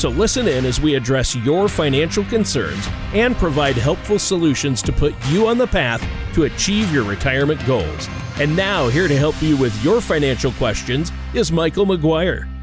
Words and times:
So 0.00 0.08
listen 0.08 0.48
in 0.48 0.64
as 0.64 0.80
we 0.80 0.94
address 0.94 1.36
your 1.36 1.68
financial 1.68 2.24
concerns 2.24 2.88
and 3.12 3.36
provide 3.36 3.76
helpful 3.76 4.18
solutions 4.18 4.80
to 4.80 4.92
put 4.92 5.14
you 5.28 5.46
on 5.46 5.58
the 5.58 5.66
path 5.66 6.02
to 6.32 6.44
achieve 6.44 6.90
your 6.90 7.04
retirement 7.04 7.62
goals. 7.66 8.08
And 8.40 8.56
now, 8.56 8.88
here 8.88 9.08
to 9.08 9.16
help 9.18 9.42
you 9.42 9.58
with 9.58 9.84
your 9.84 10.00
financial 10.00 10.52
questions 10.52 11.12
is 11.34 11.52
Michael 11.52 11.84
McGuire. 11.84 12.59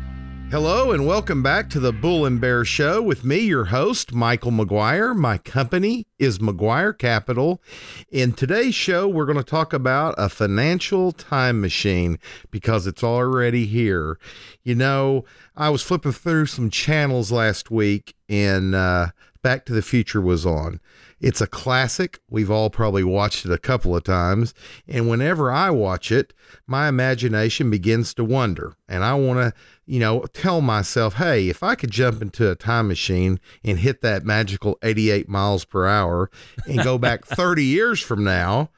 Hello 0.49 0.93
and 0.93 1.05
welcome 1.05 1.43
back 1.43 1.69
to 1.71 1.79
the 1.81 1.91
Bull 1.91 2.25
and 2.25 2.39
Bear 2.39 2.63
Show 2.63 3.01
with 3.01 3.25
me, 3.25 3.39
your 3.39 3.65
host, 3.65 4.13
Michael 4.13 4.51
McGuire. 4.51 5.13
My 5.13 5.37
company 5.37 6.07
is 6.19 6.39
McGuire 6.39 6.97
Capital. 6.97 7.61
In 8.11 8.31
today's 8.31 8.73
show, 8.73 9.09
we're 9.09 9.25
going 9.25 9.37
to 9.37 9.43
talk 9.43 9.73
about 9.73 10.15
a 10.17 10.29
financial 10.29 11.11
time 11.11 11.59
machine 11.59 12.17
because 12.49 12.87
it's 12.87 13.03
already 13.03 13.65
here. 13.65 14.17
You 14.63 14.75
know, 14.75 15.25
I 15.57 15.69
was 15.69 15.81
flipping 15.81 16.13
through 16.13 16.45
some 16.45 16.69
channels 16.69 17.29
last 17.29 17.69
week 17.69 18.15
and 18.29 18.73
uh, 18.73 19.07
Back 19.41 19.65
to 19.65 19.73
the 19.73 19.81
Future 19.81 20.21
was 20.21 20.45
on. 20.45 20.79
It's 21.19 21.41
a 21.41 21.47
classic. 21.47 22.19
We've 22.29 22.51
all 22.51 22.69
probably 22.69 23.03
watched 23.03 23.45
it 23.45 23.51
a 23.51 23.57
couple 23.57 23.95
of 23.95 24.03
times. 24.03 24.53
And 24.87 25.09
whenever 25.09 25.51
I 25.51 25.71
watch 25.71 26.11
it, 26.11 26.31
my 26.67 26.87
imagination 26.87 27.71
begins 27.71 28.13
to 28.15 28.23
wonder. 28.23 28.75
And 28.87 29.03
I 29.03 29.15
want 29.15 29.39
to, 29.39 29.59
you 29.87 29.99
know, 29.99 30.21
tell 30.33 30.61
myself, 30.61 31.15
hey, 31.15 31.49
if 31.49 31.63
I 31.63 31.73
could 31.73 31.89
jump 31.89 32.21
into 32.21 32.51
a 32.51 32.55
time 32.55 32.87
machine 32.87 33.39
and 33.63 33.79
hit 33.79 34.01
that 34.01 34.25
magical 34.25 34.77
88 34.83 35.27
miles 35.27 35.65
per 35.65 35.87
hour 35.87 36.29
and 36.67 36.83
go 36.83 36.99
back 36.99 37.25
30 37.25 37.63
years 37.63 37.99
from 37.99 38.23
now, 38.23 38.69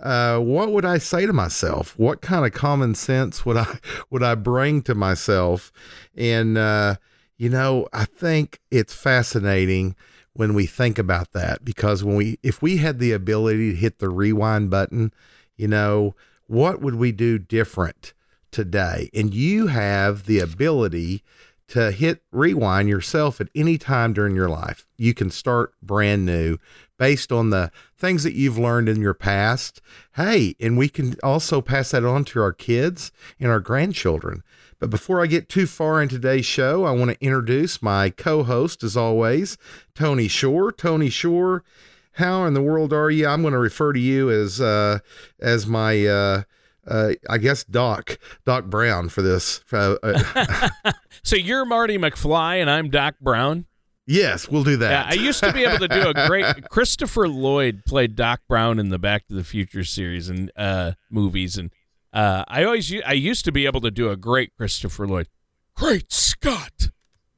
uh, 0.00 0.38
what 0.38 0.72
would 0.72 0.84
I 0.84 0.98
say 0.98 1.26
to 1.26 1.32
myself? 1.32 1.98
What 1.98 2.20
kind 2.20 2.46
of 2.46 2.52
common 2.52 2.94
sense 2.94 3.44
would 3.46 3.56
I 3.56 3.78
would 4.10 4.22
I 4.22 4.34
bring 4.34 4.82
to 4.82 4.94
myself? 4.94 5.72
And 6.14 6.58
uh, 6.58 6.96
you 7.38 7.48
know, 7.48 7.88
I 7.92 8.04
think 8.04 8.60
it's 8.70 8.94
fascinating 8.94 9.96
when 10.36 10.54
we 10.54 10.66
think 10.66 10.98
about 10.98 11.32
that 11.32 11.64
because 11.64 12.04
when 12.04 12.16
we 12.16 12.38
if 12.42 12.60
we 12.60 12.76
had 12.76 12.98
the 12.98 13.12
ability 13.12 13.72
to 13.72 13.76
hit 13.76 13.98
the 13.98 14.08
rewind 14.08 14.70
button, 14.70 15.12
you 15.56 15.66
know, 15.66 16.14
what 16.46 16.80
would 16.80 16.94
we 16.94 17.12
do 17.12 17.38
different 17.38 18.12
today? 18.50 19.10
And 19.14 19.34
you 19.34 19.68
have 19.68 20.26
the 20.26 20.38
ability 20.38 21.22
to 21.68 21.90
hit 21.90 22.22
rewind 22.30 22.88
yourself 22.88 23.40
at 23.40 23.48
any 23.54 23.76
time 23.78 24.12
during 24.12 24.36
your 24.36 24.48
life. 24.48 24.86
You 24.96 25.14
can 25.14 25.30
start 25.30 25.74
brand 25.82 26.24
new 26.24 26.58
based 26.98 27.32
on 27.32 27.50
the 27.50 27.72
things 27.98 28.22
that 28.22 28.34
you've 28.34 28.58
learned 28.58 28.88
in 28.88 29.00
your 29.00 29.14
past. 29.14 29.80
Hey, 30.14 30.54
and 30.60 30.78
we 30.78 30.88
can 30.88 31.16
also 31.22 31.60
pass 31.60 31.90
that 31.90 32.04
on 32.04 32.24
to 32.26 32.40
our 32.40 32.52
kids 32.52 33.10
and 33.40 33.50
our 33.50 33.60
grandchildren. 33.60 34.42
But 34.78 34.90
before 34.90 35.22
I 35.22 35.26
get 35.26 35.48
too 35.48 35.66
far 35.66 36.02
in 36.02 36.08
today's 36.08 36.46
show, 36.46 36.84
I 36.84 36.90
want 36.90 37.10
to 37.10 37.24
introduce 37.24 37.80
my 37.80 38.10
co 38.10 38.42
host, 38.42 38.82
as 38.82 38.96
always, 38.96 39.56
Tony 39.94 40.28
Shore. 40.28 40.70
Tony 40.72 41.08
Shore, 41.08 41.64
how 42.12 42.44
in 42.44 42.54
the 42.54 42.62
world 42.62 42.92
are 42.92 43.10
you? 43.10 43.26
I'm 43.26 43.42
going 43.42 43.52
to 43.52 43.58
refer 43.58 43.92
to 43.92 44.00
you 44.00 44.30
as 44.30 44.60
uh, 44.60 44.98
as 45.40 45.66
my. 45.66 46.06
Uh, 46.06 46.42
uh, 46.88 47.14
I 47.28 47.38
guess 47.38 47.64
Doc 47.64 48.16
Doc 48.44 48.66
Brown 48.66 49.08
for 49.08 49.20
this. 49.20 49.64
Uh, 49.72 49.96
uh 50.04 50.92
so 51.24 51.34
you're 51.34 51.64
Marty 51.64 51.98
McFly 51.98 52.60
and 52.60 52.70
I'm 52.70 52.90
Doc 52.90 53.16
Brown. 53.20 53.66
Yes, 54.06 54.48
we'll 54.48 54.62
do 54.62 54.76
that. 54.76 54.90
Yeah, 54.90 55.20
I 55.20 55.20
used 55.20 55.42
to 55.42 55.52
be 55.52 55.64
able 55.64 55.78
to 55.78 55.88
do 55.88 56.08
a 56.08 56.28
great. 56.28 56.68
Christopher 56.70 57.28
Lloyd 57.28 57.82
played 57.86 58.14
Doc 58.14 58.40
Brown 58.48 58.78
in 58.78 58.88
the 58.88 59.00
Back 59.00 59.26
to 59.26 59.34
the 59.34 59.42
Future 59.42 59.82
series 59.82 60.28
and 60.28 60.52
uh, 60.56 60.92
movies, 61.10 61.58
and 61.58 61.72
uh, 62.16 62.44
I 62.48 62.64
always 62.64 62.94
I 63.04 63.12
used 63.12 63.44
to 63.44 63.52
be 63.52 63.66
able 63.66 63.82
to 63.82 63.90
do 63.90 64.10
a 64.10 64.16
great 64.16 64.56
Christopher 64.56 65.06
Lloyd. 65.06 65.28
Great 65.74 66.10
Scott! 66.10 66.88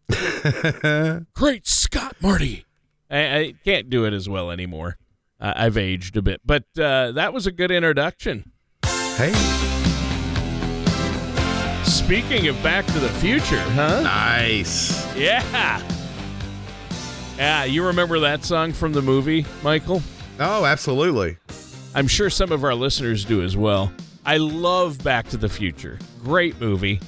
great 1.34 1.66
Scott, 1.66 2.14
Marty. 2.22 2.64
I, 3.10 3.38
I, 3.38 3.54
can't 3.64 3.90
do 3.90 4.04
it 4.04 4.12
as 4.12 4.28
well 4.28 4.52
anymore. 4.52 4.96
Uh, 5.40 5.52
I've 5.56 5.76
aged 5.76 6.16
a 6.16 6.22
bit, 6.22 6.42
but 6.44 6.62
uh, 6.78 7.10
that 7.12 7.32
was 7.32 7.48
a 7.48 7.52
good 7.52 7.72
introduction. 7.72 8.52
Hey. 8.84 9.32
Speaking 11.82 12.46
of 12.46 12.62
Back 12.62 12.86
to 12.86 13.00
the 13.00 13.08
Future, 13.20 13.60
huh? 13.60 14.02
Nice. 14.02 15.16
Yeah. 15.16 15.82
Yeah, 17.36 17.64
you 17.64 17.84
remember 17.84 18.20
that 18.20 18.44
song 18.44 18.72
from 18.72 18.92
the 18.92 19.02
movie, 19.02 19.44
Michael? 19.64 20.02
Oh, 20.38 20.64
absolutely. 20.64 21.36
I'm 21.96 22.06
sure 22.06 22.30
some 22.30 22.52
of 22.52 22.62
our 22.62 22.76
listeners 22.76 23.24
do 23.24 23.42
as 23.42 23.56
well. 23.56 23.92
I 24.28 24.36
love 24.36 25.02
Back 25.02 25.30
to 25.30 25.38
the 25.38 25.48
Future. 25.48 25.98
Great 26.22 26.60
movie. 26.60 27.00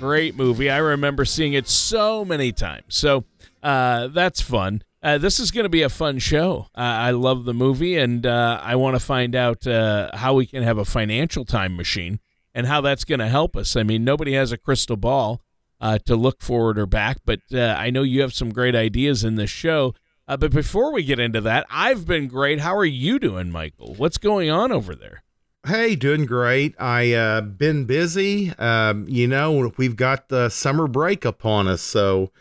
Great 0.00 0.34
movie. 0.34 0.70
I 0.70 0.78
remember 0.78 1.24
seeing 1.24 1.52
it 1.52 1.68
so 1.68 2.24
many 2.24 2.50
times. 2.50 2.96
So 2.96 3.22
uh, 3.62 4.08
that's 4.08 4.40
fun. 4.40 4.82
Uh, 5.04 5.18
this 5.18 5.38
is 5.38 5.52
going 5.52 5.66
to 5.66 5.70
be 5.70 5.82
a 5.82 5.88
fun 5.88 6.18
show. 6.18 6.66
Uh, 6.76 6.80
I 6.80 7.12
love 7.12 7.44
the 7.44 7.54
movie, 7.54 7.96
and 7.96 8.26
uh, 8.26 8.58
I 8.60 8.74
want 8.74 8.96
to 8.96 8.98
find 8.98 9.36
out 9.36 9.68
uh, 9.68 10.10
how 10.16 10.34
we 10.34 10.44
can 10.46 10.64
have 10.64 10.78
a 10.78 10.84
financial 10.84 11.44
time 11.44 11.76
machine 11.76 12.18
and 12.52 12.66
how 12.66 12.80
that's 12.80 13.04
going 13.04 13.20
to 13.20 13.28
help 13.28 13.56
us. 13.56 13.76
I 13.76 13.84
mean, 13.84 14.02
nobody 14.02 14.32
has 14.32 14.50
a 14.50 14.58
crystal 14.58 14.96
ball 14.96 15.42
uh, 15.80 15.98
to 16.06 16.16
look 16.16 16.42
forward 16.42 16.76
or 16.76 16.86
back, 16.86 17.18
but 17.24 17.38
I 17.54 17.90
know 17.90 18.02
you 18.02 18.20
have 18.20 18.34
some 18.34 18.52
great 18.52 18.74
ideas 18.74 19.22
in 19.22 19.36
this 19.36 19.50
show. 19.50 19.94
but 20.26 20.50
before 20.50 20.92
we 20.92 21.04
get 21.04 21.20
into 21.20 21.40
that, 21.42 21.68
I've 21.70 22.04
been 22.04 22.26
great. 22.26 22.58
How 22.58 22.76
are 22.76 22.84
you 22.84 23.20
doing, 23.20 23.52
Michael? 23.52 23.94
What's 23.94 24.18
going 24.18 24.50
on 24.50 24.72
over 24.72 24.96
there? 24.96 25.22
Hey, 25.64 25.94
doing 25.94 26.26
great. 26.26 26.74
I 26.80 27.12
uh 27.12 27.40
been 27.40 27.84
busy. 27.84 28.50
Um, 28.58 29.06
you 29.08 29.28
know, 29.28 29.72
we've 29.76 29.94
got 29.94 30.28
the 30.28 30.48
summer 30.48 30.88
break 30.88 31.24
upon 31.24 31.68
us, 31.68 31.80
so 31.80 32.32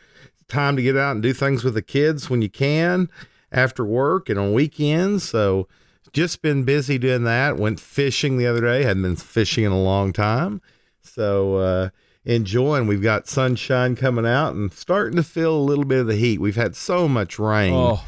time 0.47 0.75
to 0.75 0.81
get 0.81 0.97
out 0.97 1.11
and 1.11 1.21
do 1.21 1.31
things 1.31 1.63
with 1.63 1.75
the 1.75 1.83
kids 1.83 2.31
when 2.31 2.41
you 2.41 2.49
can 2.49 3.09
after 3.51 3.85
work 3.85 4.27
and 4.27 4.39
on 4.39 4.53
weekends. 4.53 5.29
So 5.29 5.67
just 6.13 6.41
been 6.41 6.63
busy 6.63 6.97
doing 6.97 7.23
that. 7.25 7.57
Went 7.57 7.79
fishing 7.79 8.37
the 8.37 8.47
other 8.47 8.61
day. 8.61 8.81
Hadn't 8.81 9.03
been 9.03 9.15
fishing 9.15 9.65
in 9.65 9.71
a 9.71 9.81
long 9.81 10.13
time. 10.13 10.59
So 11.03 11.57
uh 11.57 11.89
enjoying. 12.25 12.87
We've 12.87 13.03
got 13.03 13.27
sunshine 13.27 13.95
coming 13.95 14.25
out 14.25 14.55
and 14.55 14.73
starting 14.73 15.17
to 15.17 15.23
feel 15.23 15.55
a 15.55 15.61
little 15.61 15.85
bit 15.85 15.99
of 15.99 16.07
the 16.07 16.15
heat. 16.15 16.41
We've 16.41 16.55
had 16.55 16.75
so 16.75 17.07
much 17.07 17.37
rain. 17.37 17.73
Oh 17.75 18.03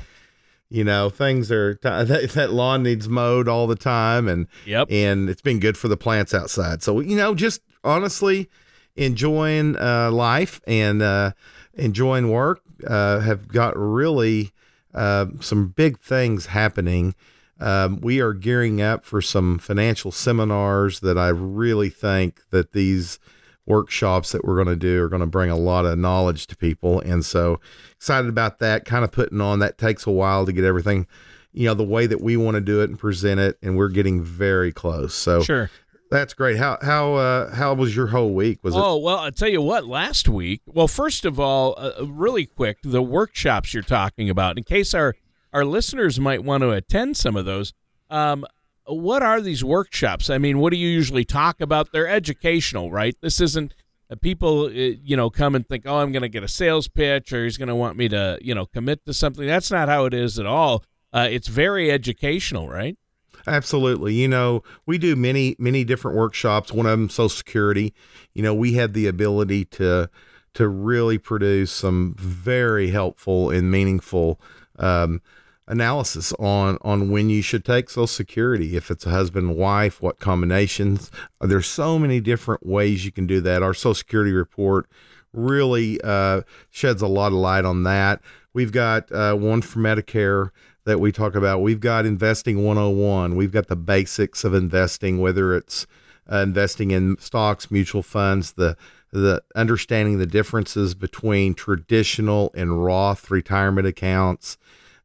you 0.74 0.84
know 0.84 1.10
things 1.10 1.52
are 1.52 1.76
that, 1.84 2.32
that 2.34 2.52
lawn 2.52 2.84
needs 2.84 3.08
mowed 3.08 3.48
all 3.48 3.68
the 3.68 3.76
time 3.76 4.28
and 4.28 4.48
yep. 4.66 4.88
and 4.90 5.30
it's 5.30 5.42
been 5.42 5.60
good 5.60 5.78
for 5.78 5.88
the 5.88 5.96
plants 5.96 6.34
outside. 6.34 6.82
So 6.82 7.00
you 7.00 7.16
know 7.16 7.36
just 7.36 7.62
honestly 7.84 8.50
enjoying 8.96 9.78
uh, 9.78 10.12
life 10.12 10.60
and 10.66 11.02
uh, 11.02 11.32
enjoying 11.76 12.30
work 12.30 12.62
uh, 12.88 13.20
have 13.20 13.48
got 13.48 13.78
really 13.78 14.52
uh, 14.94 15.28
some 15.40 15.68
big 15.68 16.00
things 16.00 16.48
happening. 16.48 17.16
Um, 17.60 18.02
we 18.02 18.20
are 18.20 18.34
gearing 18.34 18.82
up 18.82 19.06
for 19.06 19.22
some 19.22 19.60
financial 19.60 20.12
seminars 20.12 21.00
that 21.02 21.20
i 21.20 21.30
really 21.30 21.90
think 21.90 22.42
that 22.50 22.74
these 22.74 23.20
workshops 23.66 24.32
that 24.32 24.44
we're 24.46 24.56
going 24.56 24.68
to 24.68 24.76
do 24.76 25.04
are 25.04 25.10
going 25.10 25.22
to 25.22 25.26
bring 25.26 25.50
a 25.50 25.56
lot 25.56 25.86
of 25.86 25.98
knowledge 25.98 26.48
to 26.48 26.58
people. 26.58 27.00
And 27.00 27.24
so 27.24 27.60
excited 27.96 28.30
about 28.30 28.60
that, 28.60 28.86
kind 28.86 29.04
of 29.04 29.12
putting 29.12 29.42
on 29.42 29.60
that 29.60 29.78
takes 29.78 30.06
a 30.06 30.12
while 30.12 30.46
to 30.46 30.52
get 30.52 30.64
everything, 30.64 31.08
you 31.54 31.68
know, 31.68 31.74
the 31.74 31.84
way 31.84 32.08
that 32.08 32.22
we 32.22 32.38
want 32.38 32.56
to 32.56 32.62
do 32.62 32.82
it 32.82 32.90
and 32.90 33.00
present 33.00 33.40
it. 33.40 33.58
And 33.62 33.78
we're 33.78 33.90
getting 33.90 34.22
very 34.22 34.72
close. 34.72 35.14
So 35.14 35.42
sure. 35.42 35.70
That's 36.12 36.36
great. 36.36 36.58
How 36.58 36.78
how 36.80 37.16
uh, 37.16 37.56
how 37.56 37.74
was 37.74 37.96
your 37.96 38.06
whole 38.06 38.36
week? 38.36 38.60
Was 38.62 38.76
oh, 38.76 38.78
it? 38.78 38.82
Oh 38.84 38.98
well, 38.98 39.18
I'll 39.18 39.32
tell 39.32 39.50
you 39.50 39.64
what. 39.64 39.88
Last 39.88 40.30
week, 40.30 40.62
well, 40.68 40.88
first 40.88 41.26
of 41.26 41.40
all, 41.40 41.74
uh, 41.76 42.06
really 42.06 42.46
quick, 42.46 42.78
the 42.84 43.02
workshops 43.02 43.74
you're 43.74 43.82
talking 43.82 44.30
about, 44.30 44.60
in 44.60 44.64
case 44.64 44.94
our 44.94 45.16
our 45.54 45.66
listeners 45.66 46.20
might 46.20 46.44
want 46.44 46.62
to 46.62 46.70
attend 46.70 47.18
some 47.18 47.36
of 47.36 47.46
those. 47.46 47.74
Um, 48.12 48.46
what 48.86 49.24
are 49.24 49.42
these 49.42 49.64
workshops? 49.64 50.30
I 50.30 50.38
mean, 50.38 50.60
what 50.60 50.72
do 50.72 50.78
you 50.78 50.90
usually 50.90 51.26
talk 51.26 51.62
about? 51.62 51.92
They're 51.92 52.08
educational, 52.08 52.92
right? 52.92 53.16
This 53.22 53.40
isn't 53.40 53.74
uh, 54.10 54.16
people, 54.16 54.66
uh, 54.66 54.70
you 54.70 55.16
know, 55.16 55.30
come 55.30 55.56
and 55.56 55.68
think, 55.68 55.84
oh, 55.86 55.98
I'm 55.98 56.12
going 56.12 56.24
to 56.24 56.30
get 56.30 56.44
a 56.44 56.48
sales 56.48 56.88
pitch 56.88 57.32
or 57.34 57.44
he's 57.44 57.58
going 57.58 57.70
to 57.70 57.76
want 57.76 57.98
me 57.98 58.10
to, 58.10 58.38
you 58.42 58.54
know, 58.54 58.66
commit 58.66 59.06
to 59.06 59.14
something. 59.14 59.46
That's 59.46 59.72
not 59.72 59.90
how 59.90 60.06
it 60.06 60.14
is 60.14 60.40
at 60.40 60.46
all. 60.46 60.84
Uh, 61.12 61.28
it's 61.30 61.48
very 61.48 61.92
educational, 61.92 62.68
right? 62.68 62.98
Absolutely. 63.46 64.14
You 64.14 64.28
know, 64.28 64.64
we 64.86 64.98
do 64.98 65.16
many, 65.16 65.56
many 65.60 65.84
different 65.84 66.18
workshops. 66.18 66.72
One 66.72 66.86
of 66.86 66.92
them, 66.92 67.10
Social 67.10 67.30
Security. 67.30 67.94
You 68.34 68.44
know, 68.44 68.54
we 68.54 68.74
had 68.74 68.94
the 68.94 69.08
ability 69.08 69.66
to 69.66 70.10
to 70.54 70.68
really 70.68 71.18
produce 71.18 71.72
some 71.72 72.14
very 72.16 72.92
helpful 72.92 73.50
and 73.50 73.72
meaningful 73.72 74.40
um, 74.78 75.20
analysis 75.68 76.34
on 76.34 76.78
on 76.82 77.10
when 77.10 77.30
you 77.30 77.42
should 77.42 77.66
take 77.66 77.90
Social 77.90 78.08
Security. 78.08 78.76
If 78.76 78.92
it's 78.92 79.06
a 79.06 79.10
husband 79.10 79.50
and 79.50 79.58
wife, 79.58 80.02
what 80.02 80.20
combinations? 80.20 81.12
There's 81.42 81.68
so 81.68 81.98
many 81.98 82.20
different 82.20 82.66
ways 82.66 83.06
you 83.06 83.12
can 83.12 83.28
do 83.28 83.42
that. 83.42 83.64
Our 83.64 83.74
Social 83.74 83.96
Security 83.96 84.32
report 84.32 84.88
really 85.34 86.00
uh, 86.04 86.42
sheds 86.70 87.02
a 87.02 87.08
lot 87.08 87.28
of 87.28 87.40
light 87.40 87.66
on 87.66 87.84
that. 87.84 88.22
We've 88.54 88.72
got 88.72 89.12
uh, 89.12 89.36
one 89.36 89.62
for 89.62 89.80
Medicare 89.80 90.52
that 90.86 91.00
we 91.00 91.12
talk 91.12 91.36
about. 91.36 91.62
We've 91.62 91.80
got 91.80 92.06
investing 92.06 92.64
101. 92.64 93.36
We've 93.36 93.52
got 93.52 93.68
the 93.68 93.76
basics 93.76 94.44
of 94.44 94.54
investing, 94.54 95.20
whether 95.20 95.56
it's 95.56 95.88
uh, 96.32 96.38
investing 96.38 96.92
in 96.92 97.18
stocks, 97.20 97.72
mutual 97.72 98.04
funds, 98.04 98.54
the 98.54 98.78
the 99.12 99.44
understanding 99.56 100.18
the 100.18 100.26
differences 100.26 100.96
between 100.96 101.54
traditional 101.54 102.52
and 102.56 102.84
Roth 102.84 103.30
retirement 103.30 103.86
accounts, 103.86 104.58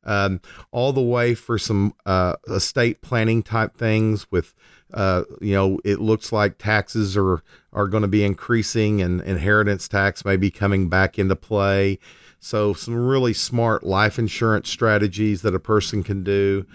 um, 0.09 0.41
all 0.73 0.93
the 0.93 1.03
way 1.03 1.35
for 1.35 1.59
some 1.59 1.95
uh, 2.07 2.37
estate 2.49 3.03
planning 3.03 3.43
type 3.43 3.77
things 3.77 4.31
with. 4.31 4.55
Uh, 4.95 5.25
you 5.43 5.53
know, 5.53 5.79
it 5.85 6.01
looks 6.01 6.33
like 6.33 6.57
taxes 6.57 7.15
are 7.15 7.43
are 7.75 7.89
going 7.89 8.01
to 8.01 8.09
be 8.09 8.25
increasing, 8.25 9.03
and 9.03 9.21
inheritance 9.21 9.87
tax 9.87 10.25
may 10.25 10.35
be 10.35 10.51
coming 10.51 10.89
back 10.89 11.19
into 11.19 11.37
play. 11.37 11.99
So, 12.41 12.73
some 12.73 12.95
really 12.95 13.35
smart 13.35 13.85
life 13.85 14.19
insurance 14.19 14.71
strategies 14.71 15.43
that 15.43 15.55
a 15.55 15.61
person 15.61 16.03
can 16.03 16.23
do 16.23 16.67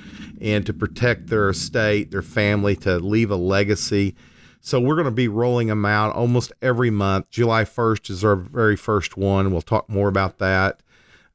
and 0.41 0.65
to 0.65 0.73
protect 0.73 1.27
their 1.27 1.49
estate, 1.49 2.11
their 2.11 2.21
family, 2.21 2.75
to 2.77 2.99
leave 2.99 3.31
a 3.31 3.35
legacy. 3.35 4.15
So, 4.59 4.79
we're 4.79 4.95
going 4.95 5.05
to 5.05 5.11
be 5.11 5.29
rolling 5.29 5.67
them 5.67 5.85
out 5.85 6.13
almost 6.13 6.51
every 6.61 6.89
month. 6.89 7.29
July 7.29 7.63
1st 7.63 8.09
is 8.09 8.23
our 8.25 8.35
very 8.35 8.75
first 8.75 9.15
one. 9.15 9.51
We'll 9.51 9.61
talk 9.61 9.89
more 9.89 10.09
about 10.09 10.37
that. 10.39 10.81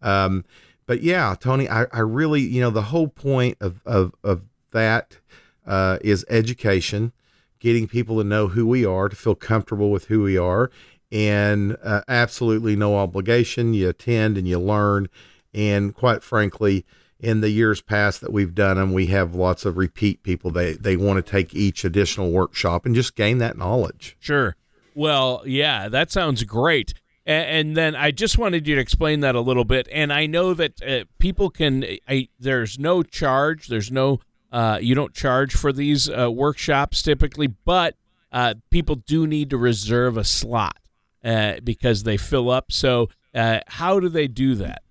Um, 0.03 0.45
but 0.89 1.03
yeah, 1.03 1.37
Tony, 1.39 1.69
I, 1.69 1.85
I 1.93 2.01
really, 2.01 2.41
you 2.41 2.63
know, 2.63 2.71
the 2.71 2.81
whole 2.81 3.09
point 3.09 3.59
of, 3.61 3.83
of, 3.85 4.15
of 4.25 4.41
that 4.71 5.19
uh, 5.67 5.99
is 6.01 6.25
education, 6.31 7.13
getting 7.59 7.87
people 7.87 8.17
to 8.17 8.25
know 8.25 8.49
who 8.49 8.67
we 8.67 8.87
are, 8.87 9.11
to 9.11 9.15
feel 9.15 9.35
comfortable 9.35 9.91
with 9.91 10.07
who 10.07 10.23
we 10.23 10.39
are, 10.39 10.71
and 11.13 11.77
uh, 11.85 12.01
absolutely 12.09 12.75
no 12.75 12.97
obligation. 12.97 13.75
You 13.75 13.91
attend 13.91 14.39
and 14.39 14.49
you 14.49 14.59
learn. 14.59 15.11
And 15.53 15.95
quite 15.95 16.23
frankly, 16.23 16.87
in 17.21 17.43
the 17.43 17.51
years 17.51 17.83
past 17.83 18.23
that 18.23 18.33
we've 18.33 18.55
done 18.55 18.79
them, 18.79 18.95
we 18.95 19.09
have 19.09 19.35
lots 19.35 19.67
of 19.67 19.77
repeat 19.77 20.23
people. 20.23 20.51
They 20.51 20.73
they 20.73 20.97
want 20.97 21.23
to 21.23 21.31
take 21.31 21.55
each 21.55 21.85
additional 21.85 22.31
workshop 22.31 22.87
and 22.87 22.95
just 22.95 23.15
gain 23.15 23.37
that 23.39 23.59
knowledge. 23.59 24.17
Sure. 24.21 24.57
Well, 24.95 25.43
yeah, 25.45 25.91
that 25.91 26.11
sounds 26.11 26.45
great. 26.45 26.95
And, 27.29 27.77
then 27.77 27.95
I 27.95 28.11
just 28.11 28.39
wanted 28.39 28.67
you 28.67 28.75
to 28.77 28.81
explain 28.81 29.21
that 29.21 29.35
a 29.35 29.41
little 29.41 29.67
bit. 29.67 29.87
And 29.93 30.13
I 30.13 30.25
know 30.25 30.55
that 30.55 30.83
uh, 30.83 31.05
people 31.19 31.51
can. 31.51 31.85
I, 32.09 32.29
there's 32.41 32.79
no 32.79 33.03
charge. 33.03 33.69
There's 33.69 33.93
no. 33.93 34.21
Uh, 34.51 34.79
you 34.81 34.95
don't 34.95 35.13
charge 35.13 35.55
for 35.55 35.71
these 35.71 36.09
uh, 36.09 36.31
workshops 36.31 37.03
typically, 37.03 37.49
but 37.49 37.97
uh, 38.33 38.55
people 38.71 38.95
do 38.95 39.27
need 39.27 39.51
to 39.51 39.59
reserve 39.59 40.17
a 40.17 40.25
slot 40.25 40.79
uh, 41.23 41.57
because 41.63 42.05
they 42.05 42.17
fill 42.17 42.49
up. 42.49 42.73
So, 42.73 43.11
uh, 43.35 43.61
how 43.67 44.01
do 44.01 44.09
they 44.09 44.27
do 44.27 44.55
that? 44.55 44.83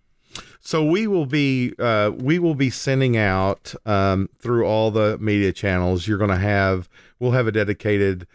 So 0.59 0.85
we 0.85 1.07
will 1.07 1.25
be 1.25 1.73
uh, 1.79 2.11
we 2.13 2.39
will 2.39 2.53
be 2.53 2.69
sending 2.69 3.17
out 3.17 3.73
um, 3.85 4.29
through 4.37 4.65
all 4.65 4.91
the 4.91 5.17
media 5.17 5.53
channels. 5.53 6.07
You're 6.07 6.17
going 6.17 6.29
to 6.29 6.37
have 6.37 6.89
we'll 7.19 7.31
have 7.31 7.47
a 7.47 7.51
dedicated 7.51 8.27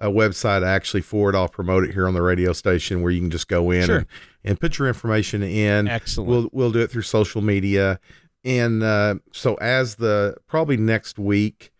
uh, 0.00 0.08
website 0.08 0.64
actually 0.66 1.02
for 1.02 1.30
it. 1.30 1.36
I'll 1.36 1.48
promote 1.48 1.84
it 1.84 1.92
here 1.92 2.06
on 2.06 2.14
the 2.14 2.22
radio 2.22 2.52
station 2.52 3.02
where 3.02 3.12
you 3.12 3.20
can 3.20 3.30
just 3.30 3.48
go 3.48 3.70
in 3.70 3.86
sure. 3.86 3.96
and, 3.98 4.06
and, 4.44 4.60
put 4.60 4.78
your 4.78 4.88
information 4.88 5.42
in. 5.42 5.88
Excellent. 5.88 6.28
We'll 6.28 6.48
we'll 6.52 6.72
do 6.72 6.80
it 6.80 6.90
through 6.90 7.02
social 7.02 7.42
media, 7.42 8.00
and 8.44 8.82
uh, 8.82 9.16
so 9.32 9.54
as 9.56 9.96
the 9.96 10.36
probably 10.46 10.76
next 10.76 11.18
week 11.18 11.72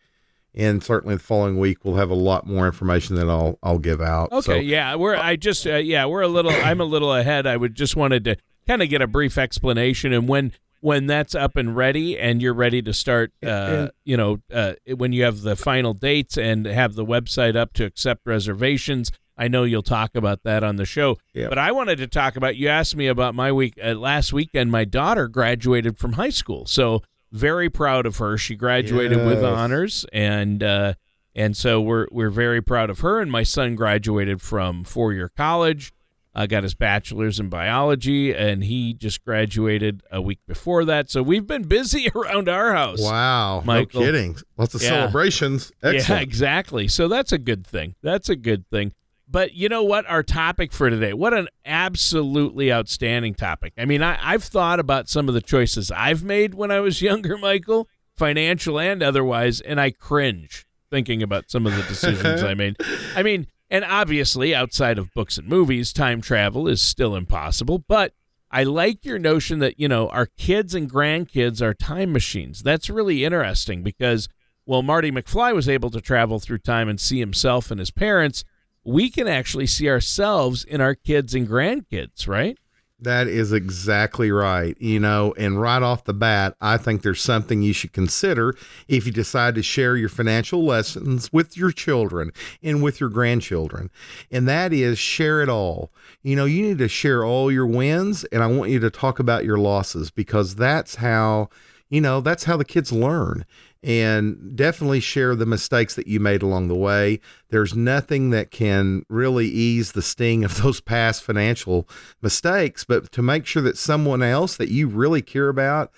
and 0.55 0.82
certainly 0.82 1.14
the 1.14 1.22
following 1.22 1.58
week 1.58 1.84
we'll 1.84 1.94
have 1.94 2.11
a 2.11 2.14
lot 2.14 2.46
more 2.46 2.67
information 2.67 3.17
that 3.17 3.28
I'll 3.28 3.58
I'll 3.62 3.78
give 3.78 4.00
out. 4.00 4.32
Okay, 4.32 4.43
so, 4.43 4.55
yeah, 4.55 4.94
we're 4.96 5.16
I 5.16 5.37
just 5.37 5.66
uh, 5.66 5.76
yeah 5.76 6.06
we're 6.06 6.23
a 6.23 6.28
little 6.28 6.50
I'm 6.50 6.81
a 6.81 6.84
little 6.84 7.14
ahead. 7.14 7.46
I 7.46 7.56
would 7.56 7.75
just 7.75 7.96
wanted 7.96 8.25
to 8.25 8.37
kind 8.66 8.82
of 8.82 8.88
get 8.88 9.02
a 9.02 9.06
brief 9.06 9.38
explanation 9.38 10.12
and 10.12 10.28
when 10.28 10.52
when 10.80 11.06
that's 11.06 11.34
up 11.34 11.56
and 11.56 11.76
ready 11.76 12.18
and 12.18 12.40
you're 12.40 12.54
ready 12.54 12.82
to 12.82 12.92
start 12.92 13.32
uh, 13.44 13.88
you 14.04 14.16
know 14.16 14.38
uh, 14.52 14.72
when 14.96 15.12
you 15.12 15.24
have 15.24 15.42
the 15.42 15.56
final 15.56 15.94
dates 15.94 16.36
and 16.36 16.66
have 16.66 16.94
the 16.94 17.04
website 17.04 17.56
up 17.56 17.72
to 17.72 17.84
accept 17.84 18.22
reservations 18.26 19.10
i 19.36 19.46
know 19.46 19.64
you'll 19.64 19.82
talk 19.82 20.14
about 20.14 20.42
that 20.42 20.62
on 20.62 20.76
the 20.76 20.84
show 20.84 21.18
yep. 21.34 21.48
but 21.48 21.58
i 21.58 21.70
wanted 21.70 21.96
to 21.96 22.06
talk 22.06 22.36
about 22.36 22.56
you 22.56 22.68
asked 22.68 22.96
me 22.96 23.06
about 23.06 23.34
my 23.34 23.52
week 23.52 23.74
uh, 23.82 23.94
last 23.94 24.32
weekend 24.32 24.70
my 24.70 24.84
daughter 24.84 25.28
graduated 25.28 25.98
from 25.98 26.14
high 26.14 26.30
school 26.30 26.66
so 26.66 27.02
very 27.32 27.70
proud 27.70 28.06
of 28.06 28.16
her. 28.16 28.36
She 28.36 28.56
graduated 28.56 29.18
yes. 29.18 29.26
with 29.26 29.44
honors, 29.44 30.04
and 30.12 30.62
uh, 30.62 30.94
and 31.34 31.56
so 31.56 31.80
we're 31.80 32.06
we're 32.10 32.30
very 32.30 32.60
proud 32.60 32.90
of 32.90 33.00
her. 33.00 33.20
And 33.20 33.30
my 33.30 33.42
son 33.42 33.74
graduated 33.74 34.40
from 34.42 34.84
four 34.84 35.12
year 35.12 35.30
college. 35.36 35.92
Uh, 36.32 36.46
got 36.46 36.62
his 36.62 36.74
bachelor's 36.74 37.40
in 37.40 37.48
biology, 37.48 38.32
and 38.32 38.62
he 38.62 38.94
just 38.94 39.24
graduated 39.24 40.02
a 40.12 40.22
week 40.22 40.38
before 40.46 40.84
that. 40.84 41.10
So 41.10 41.24
we've 41.24 41.46
been 41.46 41.64
busy 41.64 42.08
around 42.14 42.48
our 42.48 42.72
house. 42.72 43.00
Wow, 43.02 43.62
Michael. 43.64 44.00
no 44.00 44.06
kidding! 44.06 44.36
Lots 44.56 44.74
of 44.74 44.82
yeah. 44.82 44.90
celebrations. 44.90 45.72
Excellent. 45.82 46.08
Yeah, 46.08 46.20
exactly. 46.20 46.86
So 46.86 47.08
that's 47.08 47.32
a 47.32 47.38
good 47.38 47.66
thing. 47.66 47.96
That's 48.02 48.28
a 48.28 48.36
good 48.36 48.68
thing. 48.68 48.92
But 49.30 49.54
you 49.54 49.68
know 49.68 49.84
what? 49.84 50.08
Our 50.08 50.22
topic 50.22 50.72
for 50.72 50.90
today, 50.90 51.12
what 51.12 51.32
an 51.32 51.48
absolutely 51.64 52.72
outstanding 52.72 53.34
topic. 53.34 53.72
I 53.78 53.84
mean, 53.84 54.02
I, 54.02 54.18
I've 54.20 54.42
thought 54.42 54.80
about 54.80 55.08
some 55.08 55.28
of 55.28 55.34
the 55.34 55.40
choices 55.40 55.90
I've 55.92 56.24
made 56.24 56.54
when 56.54 56.70
I 56.70 56.80
was 56.80 57.00
younger, 57.02 57.38
Michael, 57.38 57.88
financial 58.16 58.78
and 58.78 59.02
otherwise, 59.02 59.60
and 59.60 59.80
I 59.80 59.90
cringe 59.90 60.66
thinking 60.90 61.22
about 61.22 61.50
some 61.50 61.66
of 61.66 61.76
the 61.76 61.82
decisions 61.82 62.42
I 62.42 62.54
made. 62.54 62.76
I 63.16 63.22
mean, 63.22 63.46
and 63.70 63.84
obviously, 63.84 64.55
outside 64.55 64.99
of 64.99 65.14
books 65.14 65.38
and 65.38 65.49
movies, 65.49 65.93
time 65.93 66.20
travel 66.20 66.67
is 66.69 66.82
still 66.82 67.14
impossible, 67.14 67.78
but 67.78 68.12
I 68.50 68.64
like 68.64 69.05
your 69.05 69.19
notion 69.19 69.61
that, 69.61 69.78
you 69.78 69.88
know, 69.88 70.08
our 70.08 70.26
kids 70.26 70.75
and 70.75 70.90
grandkids 70.90 71.62
are 71.62 71.72
time 71.72 72.12
machines. 72.12 72.62
That's 72.62 72.90
really 72.90 73.25
interesting 73.25 73.82
because, 73.82 74.28
well, 74.67 74.82
Marty 74.82 75.12
McFly 75.12 75.55
was 75.55 75.69
able 75.69 75.90
to 75.90 76.00
travel 76.00 76.40
through 76.40 76.58
time 76.58 76.88
and 76.88 77.00
see 77.00 77.20
himself 77.20 77.70
and 77.70 77.78
his 77.78 77.93
parents 77.93 78.44
we 78.84 79.11
can 79.11 79.28
actually 79.28 79.67
see 79.67 79.88
ourselves 79.88 80.64
in 80.64 80.81
our 80.81 80.94
kids 80.94 81.34
and 81.34 81.49
grandkids, 81.49 82.26
right? 82.26 82.58
That 83.02 83.29
is 83.29 83.52
exactly 83.52 84.31
right. 84.31 84.76
You 84.79 85.00
know, 85.00 85.32
and 85.38 85.61
right 85.61 85.83
off 85.83 86.04
the 86.04 86.12
bat, 86.12 86.54
I 86.61 86.76
think 86.76 87.00
there's 87.00 87.23
something 87.23 87.62
you 87.62 87.73
should 87.73 87.92
consider 87.92 88.54
if 88.88 89.07
you 89.07 89.12
decide 89.12 89.54
to 89.54 89.62
share 89.62 89.97
your 89.97 90.11
financial 90.11 90.64
lessons 90.64 91.33
with 91.33 91.57
your 91.57 91.73
children 91.73 92.30
and 92.62 92.83
with 92.83 93.00
your 93.00 93.09
grandchildren. 93.09 93.90
And 94.30 94.47
that 94.49 94.73
is 94.73 94.99
share 94.99 95.40
it 95.42 95.49
all. 95.49 95.90
You 96.23 96.37
know, 96.37 96.45
you 96.45 96.62
need 96.62 96.78
to 96.78 96.88
share 96.88 97.25
all 97.25 97.50
your 97.50 97.66
wins, 97.66 98.25
and 98.25 98.42
I 98.42 98.47
want 98.47 98.71
you 98.71 98.80
to 98.80 98.90
talk 98.90 99.19
about 99.19 99.45
your 99.45 99.59
losses 99.59 100.11
because 100.11 100.57
that's 100.57 100.97
how, 100.97 101.49
you 101.88 102.02
know, 102.02 102.21
that's 102.21 102.45
how 102.45 102.59
the 102.59 102.64
kids 102.66 102.92
learn 102.92 103.47
and 103.82 104.54
definitely 104.56 105.00
share 105.00 105.34
the 105.34 105.46
mistakes 105.46 105.94
that 105.94 106.06
you 106.06 106.20
made 106.20 106.42
along 106.42 106.68
the 106.68 106.75
way. 106.75 107.18
There's 107.49 107.75
nothing 107.75 108.30
that 108.30 108.50
can 108.50 109.04
really 109.08 109.46
ease 109.46 109.92
the 109.92 110.02
sting 110.02 110.44
of 110.44 110.56
those 110.62 110.80
past 110.80 111.22
financial 111.22 111.88
mistakes, 112.20 112.84
but 112.84 113.10
to 113.12 113.22
make 113.22 113.46
sure 113.46 113.62
that 113.62 113.78
someone 113.78 114.22
else 114.22 114.56
that 114.56 114.68
you 114.68 114.87
really 114.87 115.22
care 115.22 115.49
about, 115.49 115.90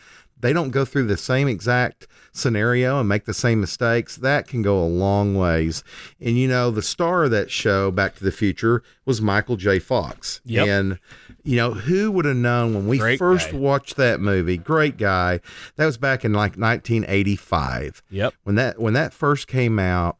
they 0.43 0.53
don't 0.53 0.71
go 0.71 0.85
through 0.85 1.07
the 1.07 1.17
same 1.17 1.49
exact 1.49 2.07
scenario 2.33 3.01
and 3.01 3.09
make 3.09 3.25
the 3.25 3.35
same 3.35 3.61
mistakes, 3.61 4.17
that 4.17 4.47
can 4.47 4.61
go 4.61 4.79
a 4.79 4.87
long 4.87 5.35
ways. 5.35 5.83
And 6.21 6.37
you 6.37 6.49
know, 6.49 6.71
the 6.71 6.83
star 6.83 7.25
of 7.25 7.31
that 7.31 7.51
show, 7.51 7.91
Back 7.91 8.17
to 8.17 8.25
the 8.25 8.33
Future, 8.33 8.83
was 9.05 9.23
Michael 9.23 9.57
J. 9.57 9.79
Fox. 9.79 10.41
Yep. 10.45 10.67
And 10.69 10.99
you 11.45 11.57
know, 11.57 11.73
who 11.73 12.11
would 12.11 12.25
have 12.25 12.37
known 12.37 12.75
when 12.75 12.87
we 12.87 12.99
Great 12.99 13.19
first 13.19 13.53
guy. 13.53 13.57
watched 13.57 13.97
that 13.97 14.21
movie? 14.21 14.57
Great 14.57 14.97
guy. 14.97 15.41
That 15.77 15.87
was 15.87 15.97
back 15.97 16.25
in 16.25 16.33
like 16.33 16.57
1985. 16.57 18.03
Yep. 18.11 18.35
When 18.43 18.57
that 18.57 18.81
when 18.81 18.95
that 18.95 19.13
first 19.13 19.47
came 19.47 19.79
out, 19.79 20.19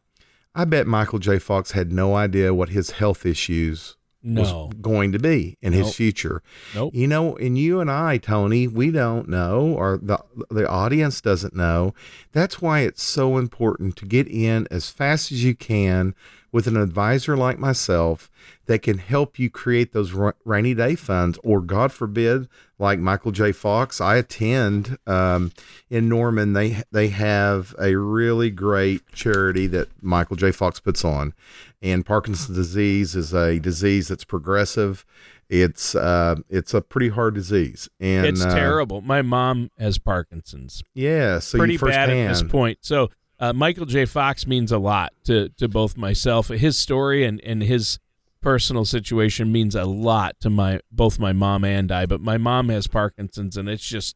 I 0.55 0.65
bet 0.65 0.87
Michael 0.87 1.19
J. 1.19 1.39
Fox 1.39 1.71
had 1.71 1.91
no 1.91 2.15
idea 2.15 2.53
what 2.53 2.69
his 2.69 2.91
health 2.91 3.25
issues 3.25 3.97
no. 4.23 4.41
was 4.41 4.73
going 4.81 5.11
to 5.11 5.19
be 5.19 5.57
in 5.61 5.73
nope. 5.73 5.85
his 5.85 5.95
future. 5.95 6.41
Nope. 6.73 6.95
You 6.95 7.07
know, 7.07 7.35
and 7.35 7.57
you 7.57 7.79
and 7.79 7.91
I, 7.91 8.17
Tony, 8.17 8.67
we 8.67 8.89
don't 8.89 9.27
know, 9.27 9.73
or 9.73 9.99
the 10.01 10.19
the 10.49 10.67
audience 10.67 11.21
doesn't 11.21 11.55
know. 11.55 11.93
That's 12.31 12.61
why 12.61 12.81
it's 12.81 13.03
so 13.03 13.37
important 13.37 13.95
to 13.97 14.05
get 14.05 14.27
in 14.27 14.67
as 14.71 14.89
fast 14.89 15.31
as 15.31 15.43
you 15.43 15.55
can 15.55 16.15
with 16.51 16.67
an 16.67 16.77
advisor 16.77 17.35
like 17.35 17.59
myself 17.59 18.29
that 18.65 18.81
can 18.81 18.97
help 18.97 19.37
you 19.37 19.49
create 19.49 19.91
those 19.91 20.13
rainy 20.45 20.73
day 20.73 20.95
funds, 20.95 21.37
or 21.43 21.61
God 21.61 21.91
forbid, 21.91 22.47
like 22.79 22.99
Michael 22.99 23.31
J. 23.31 23.51
Fox. 23.51 23.99
I 23.99 24.15
attend 24.15 24.97
um, 25.05 25.51
in 25.89 26.07
Norman. 26.07 26.53
They 26.53 26.81
they 26.91 27.09
have 27.09 27.75
a 27.79 27.95
really 27.95 28.49
great 28.49 29.01
charity 29.11 29.67
that 29.67 29.89
Michael 30.01 30.35
J. 30.35 30.51
Fox 30.51 30.79
puts 30.79 31.03
on, 31.03 31.33
and 31.81 32.05
Parkinson's 32.05 32.57
disease 32.57 33.15
is 33.15 33.33
a 33.33 33.59
disease 33.59 34.07
that's 34.07 34.23
progressive, 34.23 35.05
it's 35.49 35.93
uh, 35.93 36.35
it's 36.49 36.73
a 36.73 36.81
pretty 36.81 37.09
hard 37.09 37.35
disease, 37.35 37.89
and 37.99 38.25
it's 38.25 38.43
uh, 38.43 38.55
terrible. 38.55 39.01
My 39.01 39.21
mom 39.21 39.69
has 39.77 39.97
Parkinson's. 39.97 40.83
Yeah, 40.93 41.39
so 41.39 41.57
pretty 41.57 41.73
you 41.73 41.79
bad 41.79 42.09
at 42.09 42.29
this 42.29 42.41
point. 42.43 42.79
So 42.81 43.11
uh, 43.39 43.53
Michael 43.53 43.85
J. 43.85 44.05
Fox 44.05 44.47
means 44.47 44.71
a 44.71 44.77
lot 44.79 45.13
to 45.25 45.49
to 45.49 45.67
both 45.67 45.95
myself. 45.95 46.47
His 46.47 46.77
story 46.77 47.23
and 47.23 47.39
and 47.41 47.61
his 47.61 47.99
personal 48.43 48.85
situation 48.85 49.51
means 49.51 49.73
a 49.73 49.85
lot 49.85 50.39
to 50.41 50.49
my 50.49 50.81
both 50.91 51.17
my 51.17 51.33
mom 51.33 51.63
and 51.63 51.91
I. 51.91 52.05
But 52.05 52.21
my 52.21 52.37
mom 52.37 52.69
has 52.69 52.87
Parkinson's, 52.87 53.57
and 53.57 53.67
it's 53.67 53.87
just 53.87 54.15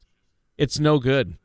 it's 0.58 0.80
no 0.80 1.00
good. 1.00 1.38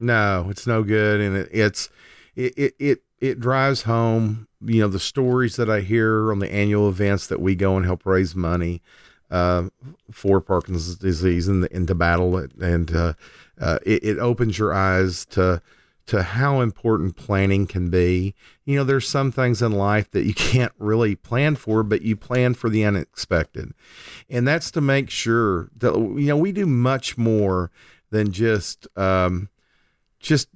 No, 0.00 0.48
it's 0.50 0.66
no 0.66 0.82
good, 0.82 1.20
and 1.20 1.36
it, 1.36 1.48
it's 1.52 1.90
it, 2.34 2.54
it 2.56 2.74
it 2.78 2.98
it 3.20 3.40
drives 3.40 3.82
home. 3.82 4.48
You 4.60 4.80
know 4.82 4.88
the 4.88 4.98
stories 4.98 5.56
that 5.56 5.70
I 5.70 5.80
hear 5.80 6.32
on 6.32 6.40
the 6.40 6.52
annual 6.52 6.88
events 6.88 7.26
that 7.28 7.40
we 7.40 7.54
go 7.54 7.76
and 7.76 7.84
help 7.84 8.06
raise 8.06 8.34
money 8.34 8.82
uh, 9.30 9.68
for 10.10 10.40
Parkinson's 10.40 10.96
disease 10.96 11.46
and 11.48 11.68
and 11.70 11.86
to 11.86 11.94
battle 11.94 12.36
and 12.36 12.94
uh, 12.94 13.12
uh, 13.60 13.78
it, 13.84 14.04
it 14.04 14.18
opens 14.18 14.58
your 14.58 14.72
eyes 14.72 15.24
to 15.26 15.62
to 16.06 16.22
how 16.22 16.60
important 16.60 17.16
planning 17.16 17.66
can 17.66 17.90
be. 17.90 18.34
You 18.64 18.76
know, 18.76 18.84
there's 18.84 19.08
some 19.08 19.30
things 19.30 19.62
in 19.62 19.72
life 19.72 20.10
that 20.10 20.24
you 20.24 20.34
can't 20.34 20.72
really 20.78 21.14
plan 21.14 21.56
for, 21.56 21.82
but 21.82 22.02
you 22.02 22.16
plan 22.16 22.54
for 22.54 22.68
the 22.68 22.84
unexpected. 22.84 23.72
And 24.28 24.46
that's 24.46 24.70
to 24.72 24.80
make 24.80 25.10
sure 25.10 25.68
that, 25.78 25.94
you 25.94 26.26
know, 26.26 26.36
we 26.36 26.52
do 26.52 26.66
much 26.66 27.16
more 27.16 27.70
than 28.10 28.32
just, 28.32 28.86
um, 28.96 29.48
just 30.18 30.48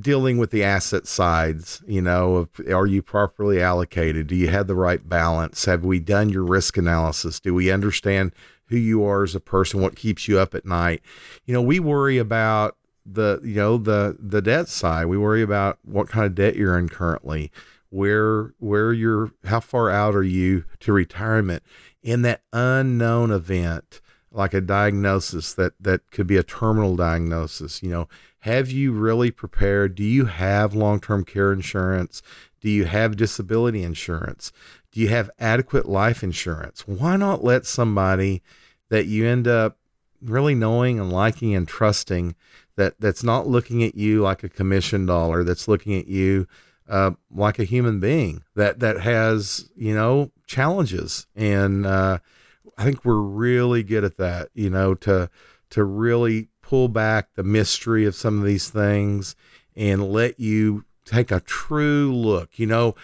dealing 0.00 0.38
with 0.38 0.50
the 0.50 0.62
asset 0.62 1.06
sides, 1.06 1.82
you 1.86 2.02
know, 2.02 2.36
of, 2.36 2.48
are 2.68 2.86
you 2.86 3.02
properly 3.02 3.62
allocated? 3.62 4.26
Do 4.26 4.34
you 4.34 4.48
have 4.48 4.66
the 4.66 4.74
right 4.74 5.06
balance? 5.08 5.64
Have 5.64 5.84
we 5.84 6.00
done 6.00 6.28
your 6.28 6.44
risk 6.44 6.76
analysis? 6.76 7.40
Do 7.40 7.54
we 7.54 7.70
understand 7.70 8.32
who 8.66 8.76
you 8.76 9.04
are 9.04 9.22
as 9.22 9.34
a 9.34 9.40
person? 9.40 9.80
What 9.80 9.96
keeps 9.96 10.28
you 10.28 10.38
up 10.38 10.54
at 10.54 10.66
night? 10.66 11.02
You 11.46 11.54
know, 11.54 11.62
we 11.62 11.80
worry 11.80 12.18
about 12.18 12.76
the 13.08 13.40
you 13.44 13.54
know 13.54 13.78
the 13.78 14.16
the 14.18 14.42
debt 14.42 14.68
side 14.68 15.06
we 15.06 15.16
worry 15.16 15.42
about 15.42 15.78
what 15.84 16.08
kind 16.08 16.26
of 16.26 16.34
debt 16.34 16.56
you're 16.56 16.76
in 16.76 16.88
currently 16.88 17.50
where 17.90 18.52
where 18.58 18.92
you're 18.92 19.30
how 19.44 19.60
far 19.60 19.90
out 19.90 20.14
are 20.14 20.22
you 20.22 20.64
to 20.80 20.92
retirement? 20.92 21.62
In 22.02 22.22
that 22.22 22.42
unknown 22.52 23.30
event 23.30 24.00
like 24.30 24.52
a 24.52 24.60
diagnosis 24.60 25.54
that 25.54 25.72
that 25.80 26.10
could 26.10 26.26
be 26.26 26.36
a 26.36 26.42
terminal 26.42 26.96
diagnosis 26.96 27.82
you 27.82 27.90
know 27.90 28.08
have 28.40 28.70
you 28.70 28.92
really 28.92 29.32
prepared? 29.32 29.96
Do 29.96 30.04
you 30.04 30.26
have 30.26 30.72
long-term 30.72 31.24
care 31.24 31.52
insurance? 31.52 32.22
Do 32.60 32.70
you 32.70 32.84
have 32.84 33.16
disability 33.16 33.82
insurance? 33.82 34.52
Do 34.92 35.00
you 35.00 35.08
have 35.08 35.30
adequate 35.40 35.88
life 35.88 36.22
insurance? 36.22 36.86
Why 36.86 37.16
not 37.16 37.42
let 37.42 37.66
somebody 37.66 38.42
that 38.88 39.06
you 39.06 39.26
end 39.26 39.48
up 39.48 39.78
really 40.22 40.54
knowing 40.54 41.00
and 41.00 41.12
liking 41.12 41.56
and 41.56 41.66
trusting 41.66 42.36
that 42.76 42.94
that's 43.00 43.24
not 43.24 43.46
looking 43.46 43.82
at 43.82 43.94
you 43.94 44.22
like 44.22 44.44
a 44.44 44.48
commission 44.48 45.06
dollar 45.06 45.42
that's 45.42 45.66
looking 45.68 45.98
at 45.98 46.06
you 46.06 46.46
uh, 46.88 47.12
like 47.30 47.58
a 47.58 47.64
human 47.64 48.00
being 48.00 48.42
that 48.54 48.80
that 48.80 49.00
has 49.00 49.70
you 49.76 49.94
know 49.94 50.30
challenges. 50.46 51.26
And 51.34 51.86
uh, 51.86 52.18
I 52.78 52.84
think 52.84 53.04
we're 53.04 53.20
really 53.20 53.82
good 53.82 54.04
at 54.04 54.16
that 54.18 54.50
you 54.54 54.70
know 54.70 54.94
to 54.96 55.30
to 55.70 55.84
really 55.84 56.48
pull 56.62 56.88
back 56.88 57.34
the 57.34 57.42
mystery 57.42 58.04
of 58.04 58.14
some 58.14 58.38
of 58.38 58.44
these 58.44 58.68
things 58.68 59.34
and 59.74 60.10
let 60.10 60.38
you 60.38 60.84
take 61.04 61.30
a 61.30 61.40
true 61.40 62.12
look 62.12 62.58
you 62.58 62.66
know 62.66 62.94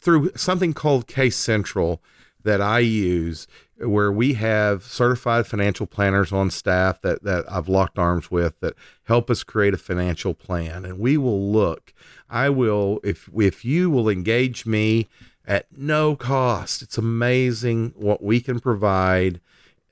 through 0.00 0.30
something 0.34 0.72
called 0.72 1.06
Case 1.06 1.36
Central 1.36 2.02
that 2.42 2.60
I 2.60 2.78
use 2.78 3.46
where 3.80 4.12
we 4.12 4.34
have 4.34 4.84
certified 4.84 5.46
financial 5.46 5.86
planners 5.86 6.32
on 6.32 6.50
staff 6.50 7.00
that, 7.00 7.22
that 7.22 7.50
I've 7.50 7.68
locked 7.68 7.98
arms 7.98 8.30
with 8.30 8.60
that 8.60 8.74
help 9.04 9.30
us 9.30 9.42
create 9.42 9.74
a 9.74 9.78
financial 9.78 10.34
plan. 10.34 10.84
And 10.84 10.98
we 10.98 11.16
will 11.16 11.50
look. 11.50 11.94
I 12.28 12.50
will, 12.50 13.00
if, 13.02 13.28
if 13.34 13.64
you 13.64 13.90
will 13.90 14.08
engage 14.08 14.66
me 14.66 15.08
at 15.46 15.66
no 15.74 16.14
cost, 16.14 16.82
it's 16.82 16.98
amazing 16.98 17.94
what 17.96 18.22
we 18.22 18.40
can 18.40 18.60
provide. 18.60 19.40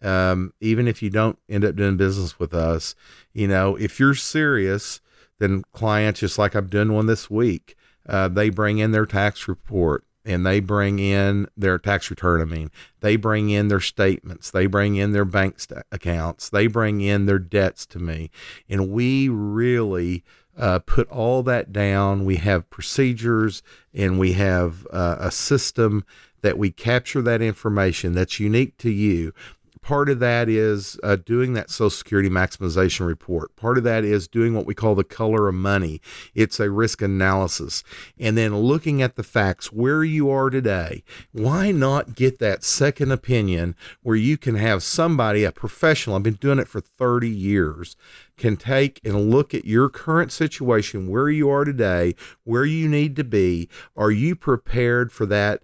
Um, 0.01 0.53
even 0.61 0.87
if 0.87 1.03
you 1.03 1.11
don't 1.11 1.39
end 1.49 1.65
up 1.65 1.75
doing 1.75 1.97
business 1.97 2.39
with 2.39 2.55
us, 2.55 2.95
you 3.33 3.49
know, 3.49 3.75
if 3.77 3.99
you're 3.99 4.15
serious, 4.15 5.01
then 5.39 5.65
clients, 5.73 6.21
just 6.21 6.39
like 6.39 6.55
I'm 6.55 6.69
doing 6.69 6.93
one 6.93 7.07
this 7.07 7.29
week, 7.29 7.77
uh, 8.09 8.29
they 8.29 8.51
bring 8.51 8.79
in 8.79 8.93
their 8.93 9.07
tax 9.07 9.49
report 9.49 10.05
and 10.29 10.45
they 10.45 10.61
bring 10.61 10.99
in 10.99 11.49
their 11.57 11.79
tax 11.79 12.11
return. 12.11 12.43
I 12.43 12.45
mean, 12.45 12.71
they 13.01 13.17
bring 13.17 13.49
in 13.49 13.69
their 13.69 13.81
statements, 13.81 14.51
they 14.51 14.67
bring 14.67 14.97
in 14.97 15.13
their 15.13 15.25
bank 15.25 15.59
st- 15.59 15.83
accounts, 15.91 16.51
they 16.51 16.67
bring 16.67 17.01
in 17.01 17.27
their 17.27 17.39
debts 17.39 17.87
to 17.87 17.99
me, 17.99 18.31
and 18.69 18.91
we 18.91 19.29
really 19.29 20.23
uh, 20.57 20.81
put 20.81 21.09
all 21.09 21.43
that 21.45 21.73
down. 21.73 22.25
We 22.25 22.37
have 22.37 22.69
procedures 22.69 23.63
and 23.95 24.19
we 24.19 24.33
have 24.33 24.87
uh, 24.93 25.17
a 25.19 25.31
system 25.31 26.05
that 26.43 26.59
we 26.59 26.71
capture 26.71 27.23
that 27.23 27.43
information 27.43 28.13
that's 28.13 28.39
unique 28.39 28.77
to 28.79 28.91
you 28.91 29.33
part 29.83 30.09
of 30.09 30.19
that 30.21 30.49
is 30.49 30.99
uh, 31.03 31.17
doing 31.17 31.55
that 31.55 31.71
Social 31.71 31.91
Security 31.91 32.29
maximization 32.29 33.07
report. 33.07 33.55
Part 33.57 33.79
of 33.79 33.85
that 33.85 34.05
is 34.05 34.29
doing 34.29 34.55
what 34.55 34.67
we 34.67 34.75
call 34.75 34.95
the 34.95 35.05
color 35.05 35.49
of 35.49 35.55
money. 35.55 36.01
It's 36.35 36.61
a 36.61 36.71
risk 36.71 37.03
analysis. 37.03 37.83
And 38.19 38.37
then 38.37 38.57
looking 38.57 39.03
at 39.03 39.17
the 39.17 39.23
facts 39.23 39.73
where 39.73 40.05
you 40.05 40.31
are 40.31 40.51
today. 40.51 41.03
Why 41.33 41.71
not 41.71 42.15
get 42.15 42.39
that 42.39 42.65
second 42.65 43.13
opinion 43.13 43.75
where 44.03 44.17
you 44.17 44.37
can 44.37 44.57
have 44.57 44.83
somebody, 44.83 45.45
a 45.45 45.53
professional, 45.53 46.17
I've 46.17 46.23
been 46.23 46.35
doing 46.35 46.59
it 46.59 46.69
for 46.69 46.81
30 46.81 47.29
years, 47.29 47.97
can 48.37 48.57
take 48.57 49.01
and 49.05 49.31
look 49.31 49.53
at 49.53 49.65
your 49.65 49.89
current 49.89 50.33
situation, 50.33 51.09
where 51.09 51.29
you 51.29 51.51
are 51.51 51.65
today, 51.65 52.15
where 52.45 52.65
you 52.65 52.89
need 52.89 53.17
to 53.17 53.25
be. 53.25 53.69
Are 53.97 54.11
you 54.11 54.35
prepared 54.35 55.13
for 55.13 55.27
that? 55.27 55.63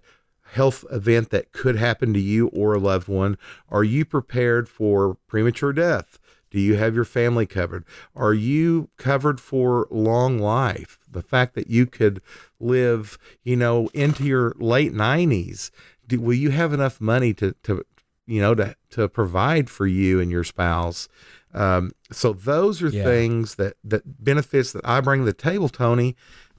Health 0.55 0.85
event 0.89 1.29
that 1.31 1.51
could 1.51 1.75
happen 1.75 2.13
to 2.13 2.19
you 2.19 2.47
or 2.47 2.73
a 2.73 2.79
loved 2.79 3.07
one? 3.07 3.37
Are 3.69 3.83
you 3.83 4.05
prepared 4.05 4.69
for 4.69 5.17
premature 5.27 5.73
death? 5.73 6.17
Do 6.49 6.61
you 6.61 6.75
have 6.75 6.95
your 6.95 7.03
family 7.03 7.45
covered? 7.45 7.83
Are 8.15 8.33
you 8.33 8.89
covered 8.97 9.41
for 9.41 9.87
long 9.91 10.39
life? 10.39 10.97
The 11.11 11.21
fact 11.21 11.55
that 11.55 11.69
you 11.69 11.85
could 11.85 12.21
live, 12.59 13.17
you 13.43 13.57
know, 13.57 13.89
into 13.93 14.23
your 14.23 14.55
late 14.57 14.93
90s. 14.93 15.71
Do, 16.07 16.21
will 16.21 16.35
you 16.35 16.51
have 16.51 16.71
enough 16.71 17.01
money 17.01 17.33
to, 17.33 17.53
to 17.63 17.83
you 18.25 18.41
know, 18.41 18.55
to, 18.55 18.75
to 18.91 19.09
provide 19.09 19.69
for 19.69 19.85
you 19.85 20.21
and 20.21 20.31
your 20.31 20.45
spouse? 20.45 21.09
Um, 21.53 21.91
so 22.11 22.31
those 22.31 22.81
are 22.81 22.89
yeah. 22.89 23.03
things 23.03 23.55
that, 23.55 23.75
that 23.83 24.23
benefits 24.23 24.71
that 24.71 24.87
I 24.87 25.01
bring 25.01 25.21
to 25.21 25.25
the 25.25 25.33
table, 25.33 25.67
Tony, 25.67 26.15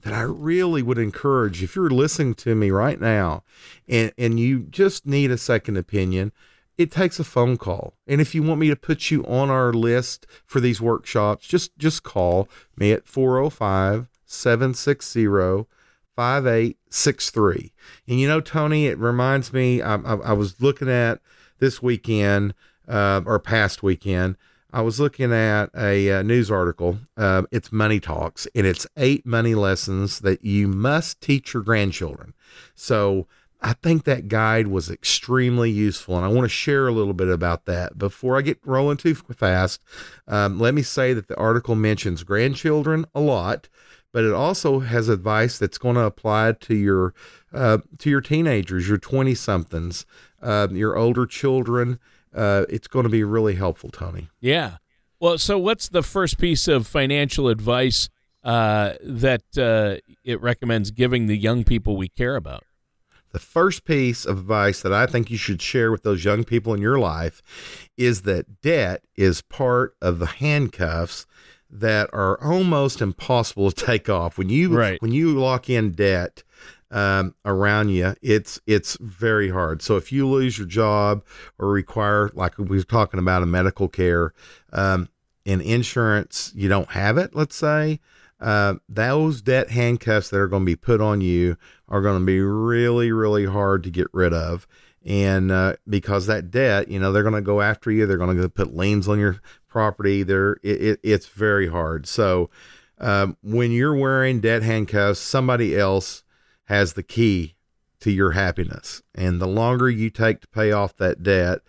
that 0.07 0.15
I 0.15 0.21
really 0.21 0.81
would 0.81 0.97
encourage 0.97 1.61
if 1.61 1.75
you're 1.75 1.89
listening 1.89 2.33
to 2.35 2.55
me 2.55 2.71
right 2.71 2.97
now 2.97 3.43
and, 3.89 4.13
and 4.17 4.39
you 4.39 4.61
just 4.61 5.05
need 5.05 5.31
a 5.31 5.37
second 5.37 5.75
opinion, 5.75 6.31
it 6.77 6.91
takes 6.91 7.19
a 7.19 7.25
phone 7.25 7.57
call. 7.57 7.93
And 8.07 8.21
if 8.21 8.33
you 8.33 8.41
want 8.41 8.61
me 8.61 8.69
to 8.69 8.77
put 8.77 9.11
you 9.11 9.25
on 9.25 9.49
our 9.49 9.73
list 9.73 10.25
for 10.45 10.61
these 10.61 10.79
workshops, 10.79 11.45
just 11.45 11.77
just 11.77 12.03
call 12.03 12.47
me 12.77 12.93
at 12.93 13.05
405 13.05 14.07
760 14.23 15.25
5863. 16.15 17.73
And 18.07 18.17
you 18.17 18.29
know, 18.29 18.39
Tony, 18.39 18.87
it 18.87 18.97
reminds 18.97 19.51
me, 19.51 19.81
I, 19.81 19.95
I, 19.95 20.13
I 20.15 20.31
was 20.31 20.61
looking 20.61 20.89
at 20.89 21.19
this 21.59 21.83
weekend 21.83 22.53
uh, 22.87 23.23
or 23.25 23.39
past 23.39 23.83
weekend 23.83 24.37
I 24.77 24.81
was 24.81 24.99
looking 24.99 25.33
at 25.33 25.71
a, 25.75 26.11
uh, 26.11 26.21
news 26.21 26.51
article. 26.51 26.99
Uh, 27.17 27.41
it's 27.49 27.71
Money 27.71 27.99
Talks, 27.99 28.47
and 28.53 28.67
it's 28.67 28.85
eight 28.95 29.25
money 29.25 29.55
lessons 29.55 30.19
that 30.19 30.45
you 30.45 30.67
must 30.67 31.19
teach 31.19 31.55
your 31.55 31.63
grandchildren. 31.63 32.35
So 32.75 33.25
I 33.59 33.73
think 33.73 34.03
that 34.03 34.27
guide 34.27 34.67
was 34.67 34.91
extremely 34.91 35.71
useful, 35.71 36.15
and 36.15 36.23
I 36.23 36.27
want 36.27 36.45
to 36.45 36.49
share 36.49 36.87
a 36.87 36.91
little 36.91 37.15
bit 37.15 37.27
about 37.27 37.65
that. 37.65 37.97
Before 37.97 38.37
I 38.37 38.43
get 38.43 38.59
rolling 38.63 38.97
too 38.97 39.15
fast, 39.15 39.81
um, 40.27 40.59
let 40.59 40.75
me 40.75 40.83
say 40.83 41.11
that 41.11 41.27
the 41.27 41.37
article 41.37 41.73
mentions 41.73 42.21
grandchildren 42.21 43.07
a 43.15 43.19
lot, 43.19 43.69
but 44.13 44.25
it 44.25 44.31
also 44.31 44.81
has 44.81 45.09
advice 45.09 45.57
that's 45.57 45.79
going 45.79 45.95
to 45.95 46.03
apply 46.03 46.51
to 46.51 46.75
your 46.75 47.15
uh, 47.51 47.79
to 47.97 48.11
your 48.11 48.21
teenagers, 48.21 48.87
your 48.87 48.99
twenty 48.99 49.33
somethings, 49.33 50.05
uh, 50.39 50.67
your 50.69 50.95
older 50.95 51.25
children 51.25 51.97
uh, 52.33 52.65
it's 52.69 52.87
going 52.87 53.03
to 53.03 53.09
be 53.09 53.23
really 53.23 53.55
helpful, 53.55 53.89
Tony. 53.89 54.29
Yeah. 54.39 54.77
Well, 55.19 55.37
so 55.37 55.57
what's 55.57 55.89
the 55.89 56.03
first 56.03 56.37
piece 56.37 56.67
of 56.67 56.85
financial 56.85 57.47
advice 57.47 58.09
uh, 58.43 58.93
that 59.01 59.41
uh, 59.57 59.99
it 60.23 60.41
recommends 60.41 60.91
giving 60.91 61.27
the 61.27 61.37
young 61.37 61.63
people 61.63 61.97
we 61.97 62.07
care 62.09 62.35
about? 62.35 62.63
The 63.33 63.39
first 63.39 63.83
piece 63.83 64.25
of 64.25 64.37
advice 64.37 64.81
that 64.81 64.93
I 64.93 65.05
think 65.05 65.29
you 65.29 65.37
should 65.37 65.61
share 65.61 65.91
with 65.91 66.03
those 66.03 66.23
young 66.23 66.43
people 66.43 66.73
in 66.73 66.81
your 66.81 66.97
life 66.97 67.41
is 67.97 68.21
that 68.21 68.61
debt 68.61 69.03
is 69.15 69.41
part 69.41 69.95
of 70.01 70.19
the 70.19 70.25
handcuffs 70.25 71.27
that 71.69 72.09
are 72.13 72.41
almost 72.41 73.01
impossible 73.01 73.71
to 73.71 73.85
take 73.85 74.09
off. 74.09 74.37
When 74.37 74.49
you 74.49 74.75
right. 74.75 75.01
when 75.01 75.11
you 75.11 75.37
lock 75.37 75.69
in 75.69 75.91
debt, 75.91 76.43
um, 76.91 77.35
around 77.45 77.89
you, 77.89 78.15
it's 78.21 78.59
it's 78.65 78.97
very 79.01 79.49
hard. 79.49 79.81
So 79.81 79.97
if 79.97 80.11
you 80.11 80.27
lose 80.27 80.57
your 80.57 80.67
job 80.67 81.23
or 81.59 81.69
require, 81.69 82.31
like 82.33 82.57
we 82.57 82.77
were 82.77 82.83
talking 82.83 83.19
about, 83.19 83.43
a 83.43 83.45
medical 83.45 83.87
care, 83.87 84.33
um, 84.71 85.09
and 85.45 85.61
insurance, 85.61 86.51
you 86.55 86.69
don't 86.69 86.91
have 86.91 87.17
it. 87.17 87.35
Let's 87.35 87.55
say 87.55 87.99
uh, 88.39 88.75
those 88.87 89.41
debt 89.41 89.71
handcuffs 89.71 90.29
that 90.29 90.39
are 90.39 90.47
going 90.47 90.63
to 90.63 90.65
be 90.65 90.75
put 90.75 91.01
on 91.01 91.21
you 91.21 91.57
are 91.89 92.01
going 92.01 92.19
to 92.19 92.25
be 92.25 92.39
really, 92.39 93.11
really 93.11 93.45
hard 93.45 93.83
to 93.83 93.89
get 93.89 94.07
rid 94.13 94.33
of. 94.33 94.67
And 95.05 95.51
uh, 95.51 95.77
because 95.87 96.27
that 96.27 96.51
debt, 96.51 96.89
you 96.89 96.99
know, 96.99 97.11
they're 97.11 97.23
going 97.23 97.33
to 97.33 97.41
go 97.41 97.61
after 97.61 97.91
you. 97.91 98.05
They're 98.05 98.17
going 98.17 98.37
to 98.37 98.49
put 98.49 98.75
liens 98.75 99.07
on 99.07 99.19
your 99.19 99.39
property. 99.67 100.23
They're 100.23 100.57
it, 100.63 100.81
it, 100.81 100.99
it's 101.01 101.27
very 101.27 101.67
hard. 101.67 102.07
So 102.07 102.49
um, 102.99 103.37
when 103.41 103.71
you're 103.71 103.95
wearing 103.95 104.41
debt 104.41 104.63
handcuffs, 104.63 105.19
somebody 105.19 105.77
else 105.77 106.23
has 106.67 106.93
the 106.93 107.03
key 107.03 107.55
to 107.99 108.11
your 108.11 108.31
happiness. 108.31 109.01
And 109.15 109.41
the 109.41 109.47
longer 109.47 109.89
you 109.89 110.09
take 110.09 110.41
to 110.41 110.47
pay 110.47 110.71
off 110.71 110.95
that 110.97 111.23
debt, 111.23 111.59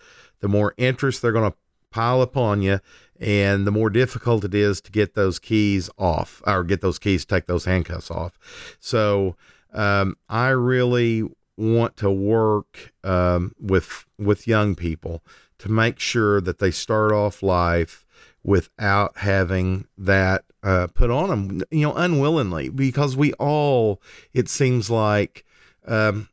the 0.41 0.49
more 0.49 0.75
interest 0.77 1.23
they're 1.23 1.33
going 1.33 1.51
to 1.51 1.57
pile 1.91 2.23
upon 2.23 2.63
you 2.63 2.81
and 3.21 3.67
the 3.67 3.71
more 3.71 3.91
difficult 3.91 4.45
it 4.45 4.55
is 4.55 4.81
to 4.81 4.93
get 4.93 5.15
those 5.15 5.39
keys 5.39 5.91
off 5.99 6.43
or 6.47 6.63
get 6.65 6.81
those 6.81 6.99
keys 6.99 7.25
take 7.25 7.47
those 7.47 7.65
handcuffs 7.65 8.11
off 8.11 8.77
so 8.79 9.37
um, 9.73 10.17
i 10.29 10.49
really 10.49 11.25
want 11.57 11.97
to 11.97 12.11
work 12.11 12.93
um, 13.03 13.53
with 13.59 14.07
with 14.19 14.47
young 14.47 14.75
people 14.75 15.25
to 15.59 15.71
make 15.71 15.99
sure 15.99 16.41
that 16.41 16.59
they 16.59 16.71
start 16.71 17.11
off 17.11 17.43
life 17.43 18.05
without 18.43 19.19
having 19.19 19.87
that 19.97 20.45
uh, 20.63 20.87
put 20.89 21.11
on 21.11 21.29
them 21.29 21.63
you 21.71 21.83
know 21.83 21.95
unwillingly 21.95 22.69
because 22.69 23.17
we 23.17 23.33
all 23.35 24.01
it 24.33 24.49
seems 24.49 24.91
like 24.91 25.45
um, 25.87 26.29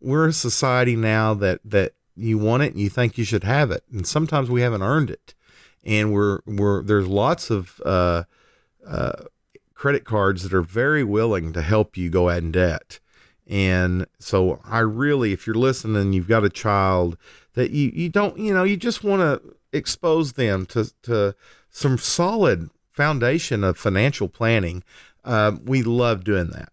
we're 0.00 0.28
a 0.28 0.32
society 0.32 0.96
now 0.96 1.34
that 1.34 1.60
that 1.64 1.92
you 2.16 2.36
want 2.36 2.62
it 2.62 2.72
and 2.72 2.80
you 2.80 2.90
think 2.90 3.16
you 3.16 3.24
should 3.24 3.44
have 3.44 3.70
it 3.70 3.82
and 3.90 4.06
sometimes 4.06 4.50
we 4.50 4.60
haven't 4.60 4.82
earned 4.82 5.10
it 5.10 5.34
and 5.84 6.12
we're 6.12 6.40
we're 6.46 6.82
there's 6.82 7.06
lots 7.06 7.50
of 7.50 7.80
uh, 7.84 8.24
uh, 8.86 9.12
credit 9.74 10.04
cards 10.04 10.42
that 10.42 10.52
are 10.52 10.62
very 10.62 11.02
willing 11.02 11.52
to 11.52 11.62
help 11.62 11.96
you 11.96 12.10
go 12.10 12.28
out 12.28 12.38
in 12.38 12.52
debt. 12.52 13.00
And 13.46 14.06
so 14.18 14.60
I 14.64 14.80
really, 14.80 15.32
if 15.32 15.46
you're 15.46 15.56
listening, 15.56 16.12
you've 16.12 16.28
got 16.28 16.44
a 16.44 16.50
child 16.50 17.16
that 17.54 17.70
you 17.70 17.90
you 17.92 18.08
don't 18.08 18.38
you 18.38 18.54
know 18.54 18.62
you 18.62 18.76
just 18.76 19.02
want 19.02 19.22
to 19.22 19.56
expose 19.72 20.34
them 20.34 20.66
to 20.66 20.92
to 21.02 21.34
some 21.70 21.98
solid 21.98 22.70
foundation 22.90 23.64
of 23.64 23.78
financial 23.78 24.28
planning. 24.28 24.82
Uh, 25.24 25.56
we 25.64 25.82
love 25.82 26.24
doing 26.24 26.48
that. 26.48 26.70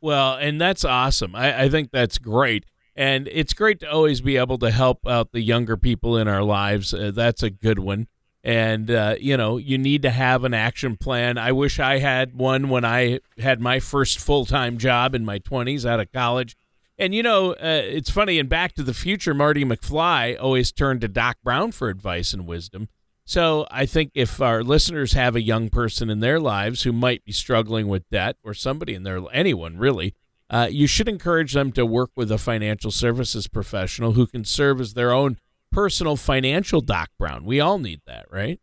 Well, 0.00 0.34
and 0.34 0.60
that's 0.60 0.84
awesome. 0.84 1.34
I, 1.34 1.62
I 1.64 1.68
think 1.68 1.90
that's 1.90 2.18
great. 2.18 2.66
And 2.96 3.28
it's 3.32 3.54
great 3.54 3.80
to 3.80 3.90
always 3.90 4.20
be 4.20 4.36
able 4.36 4.58
to 4.58 4.70
help 4.70 5.06
out 5.06 5.32
the 5.32 5.40
younger 5.40 5.76
people 5.76 6.16
in 6.16 6.28
our 6.28 6.42
lives. 6.42 6.94
Uh, 6.94 7.10
that's 7.12 7.42
a 7.42 7.50
good 7.50 7.78
one. 7.78 8.06
And, 8.44 8.90
uh, 8.90 9.16
you 9.18 9.38
know, 9.38 9.56
you 9.56 9.78
need 9.78 10.02
to 10.02 10.10
have 10.10 10.44
an 10.44 10.52
action 10.52 10.96
plan. 10.96 11.38
I 11.38 11.52
wish 11.52 11.80
I 11.80 11.98
had 11.98 12.34
one 12.34 12.68
when 12.68 12.84
I 12.84 13.20
had 13.38 13.60
my 13.60 13.80
first 13.80 14.20
full 14.20 14.44
time 14.44 14.76
job 14.76 15.14
in 15.14 15.24
my 15.24 15.38
20s 15.38 15.86
out 15.86 16.00
of 16.00 16.12
college. 16.12 16.54
And, 16.96 17.14
you 17.14 17.22
know, 17.22 17.52
uh, 17.52 17.82
it's 17.84 18.10
funny, 18.10 18.38
in 18.38 18.46
Back 18.46 18.74
to 18.74 18.82
the 18.82 18.94
Future, 18.94 19.34
Marty 19.34 19.64
McFly 19.64 20.36
always 20.40 20.70
turned 20.70 21.00
to 21.00 21.08
Doc 21.08 21.38
Brown 21.42 21.72
for 21.72 21.88
advice 21.88 22.32
and 22.32 22.46
wisdom. 22.46 22.88
So 23.24 23.66
I 23.70 23.86
think 23.86 24.12
if 24.14 24.40
our 24.40 24.62
listeners 24.62 25.14
have 25.14 25.34
a 25.34 25.42
young 25.42 25.70
person 25.70 26.10
in 26.10 26.20
their 26.20 26.38
lives 26.38 26.82
who 26.82 26.92
might 26.92 27.24
be 27.24 27.32
struggling 27.32 27.88
with 27.88 28.08
debt, 28.10 28.36
or 28.44 28.54
somebody 28.54 28.94
in 28.94 29.02
their, 29.02 29.20
anyone 29.32 29.78
really, 29.78 30.14
uh, 30.50 30.68
you 30.70 30.86
should 30.86 31.08
encourage 31.08 31.52
them 31.52 31.72
to 31.72 31.86
work 31.86 32.10
with 32.14 32.30
a 32.30 32.38
financial 32.38 32.90
services 32.90 33.48
professional 33.48 34.12
who 34.12 34.26
can 34.26 34.44
serve 34.44 34.80
as 34.80 34.94
their 34.94 35.10
own 35.10 35.38
personal 35.72 36.16
financial 36.16 36.80
Doc 36.80 37.10
Brown. 37.18 37.44
We 37.44 37.58
all 37.60 37.78
need 37.78 38.02
that, 38.06 38.26
right? 38.30 38.60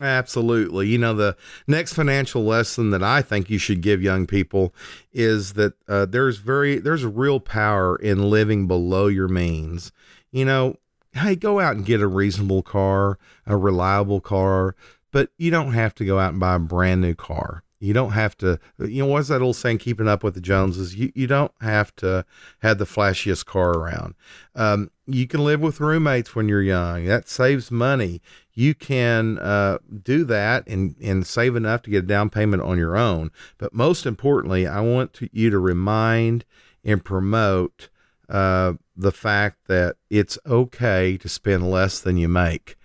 Absolutely. 0.00 0.88
You 0.88 0.98
know, 0.98 1.14
the 1.14 1.36
next 1.68 1.92
financial 1.92 2.44
lesson 2.44 2.90
that 2.90 3.02
I 3.02 3.22
think 3.22 3.48
you 3.48 3.58
should 3.58 3.80
give 3.80 4.02
young 4.02 4.26
people 4.26 4.74
is 5.12 5.52
that 5.52 5.74
uh, 5.88 6.04
there's 6.06 6.38
very 6.38 6.78
there's 6.78 7.04
real 7.04 7.38
power 7.38 7.94
in 7.96 8.28
living 8.28 8.66
below 8.66 9.06
your 9.06 9.28
means. 9.28 9.92
You 10.32 10.46
know, 10.46 10.76
hey, 11.12 11.36
go 11.36 11.60
out 11.60 11.76
and 11.76 11.86
get 11.86 12.00
a 12.00 12.08
reasonable 12.08 12.64
car, 12.64 13.18
a 13.46 13.56
reliable 13.56 14.20
car, 14.20 14.74
but 15.12 15.30
you 15.38 15.52
don't 15.52 15.74
have 15.74 15.94
to 15.96 16.04
go 16.04 16.18
out 16.18 16.32
and 16.32 16.40
buy 16.40 16.56
a 16.56 16.58
brand 16.58 17.00
new 17.00 17.14
car. 17.14 17.62
You 17.80 17.92
don't 17.92 18.12
have 18.12 18.36
to, 18.38 18.58
you 18.78 19.02
know, 19.02 19.08
what's 19.08 19.28
that 19.28 19.42
old 19.42 19.56
saying, 19.56 19.78
keeping 19.78 20.08
up 20.08 20.22
with 20.22 20.34
the 20.34 20.40
Joneses? 20.40 20.94
You, 20.94 21.12
you 21.14 21.26
don't 21.26 21.52
have 21.60 21.94
to 21.96 22.24
have 22.60 22.78
the 22.78 22.86
flashiest 22.86 23.44
car 23.44 23.72
around. 23.72 24.14
Um, 24.54 24.90
you 25.06 25.26
can 25.26 25.44
live 25.44 25.60
with 25.60 25.80
roommates 25.80 26.34
when 26.34 26.48
you're 26.48 26.62
young. 26.62 27.04
That 27.04 27.28
saves 27.28 27.70
money. 27.70 28.22
You 28.54 28.74
can 28.74 29.38
uh, 29.38 29.78
do 30.02 30.24
that 30.24 30.66
and, 30.66 30.96
and 31.02 31.26
save 31.26 31.56
enough 31.56 31.82
to 31.82 31.90
get 31.90 32.04
a 32.04 32.06
down 32.06 32.30
payment 32.30 32.62
on 32.62 32.78
your 32.78 32.96
own. 32.96 33.30
But 33.58 33.74
most 33.74 34.06
importantly, 34.06 34.66
I 34.66 34.80
want 34.80 35.12
to, 35.14 35.28
you 35.32 35.50
to 35.50 35.58
remind 35.58 36.44
and 36.84 37.04
promote 37.04 37.90
uh, 38.28 38.74
the 38.96 39.12
fact 39.12 39.66
that 39.66 39.96
it's 40.08 40.38
okay 40.46 41.18
to 41.18 41.28
spend 41.28 41.70
less 41.70 42.00
than 42.00 42.16
you 42.16 42.28
make. 42.28 42.76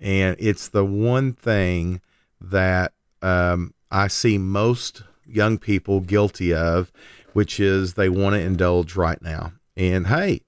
And 0.00 0.36
it's 0.38 0.68
the 0.68 0.84
one 0.84 1.32
thing 1.32 2.00
that 2.40 2.92
um, 3.22 3.74
I 3.90 4.08
see 4.08 4.38
most 4.38 5.02
young 5.26 5.58
people 5.58 6.00
guilty 6.00 6.54
of, 6.54 6.92
which 7.32 7.60
is 7.60 7.94
they 7.94 8.08
want 8.08 8.34
to 8.34 8.40
indulge 8.40 8.96
right 8.96 9.20
now. 9.20 9.52
And 9.76 10.06
hey, 10.06 10.42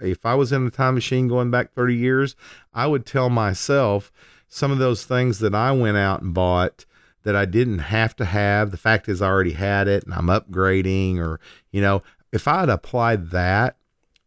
if 0.00 0.24
I 0.24 0.34
was 0.34 0.52
in 0.52 0.66
a 0.66 0.70
time 0.70 0.94
machine 0.94 1.28
going 1.28 1.50
back 1.50 1.72
30 1.72 1.94
years, 1.94 2.36
I 2.74 2.86
would 2.86 3.06
tell 3.06 3.30
myself 3.30 4.12
some 4.48 4.70
of 4.72 4.78
those 4.78 5.04
things 5.04 5.38
that 5.38 5.54
I 5.54 5.72
went 5.72 5.96
out 5.96 6.22
and 6.22 6.34
bought 6.34 6.84
that 7.22 7.36
I 7.36 7.44
didn't 7.44 7.78
have 7.78 8.16
to 8.16 8.24
have. 8.24 8.70
The 8.70 8.76
fact 8.76 9.08
is, 9.08 9.20
I 9.20 9.28
already 9.28 9.52
had 9.52 9.88
it 9.88 10.04
and 10.04 10.14
I'm 10.14 10.26
upgrading, 10.26 11.18
or, 11.18 11.38
you 11.70 11.80
know, 11.80 12.02
if 12.32 12.48
I 12.48 12.60
had 12.60 12.68
applied 12.68 13.30
that 13.30 13.76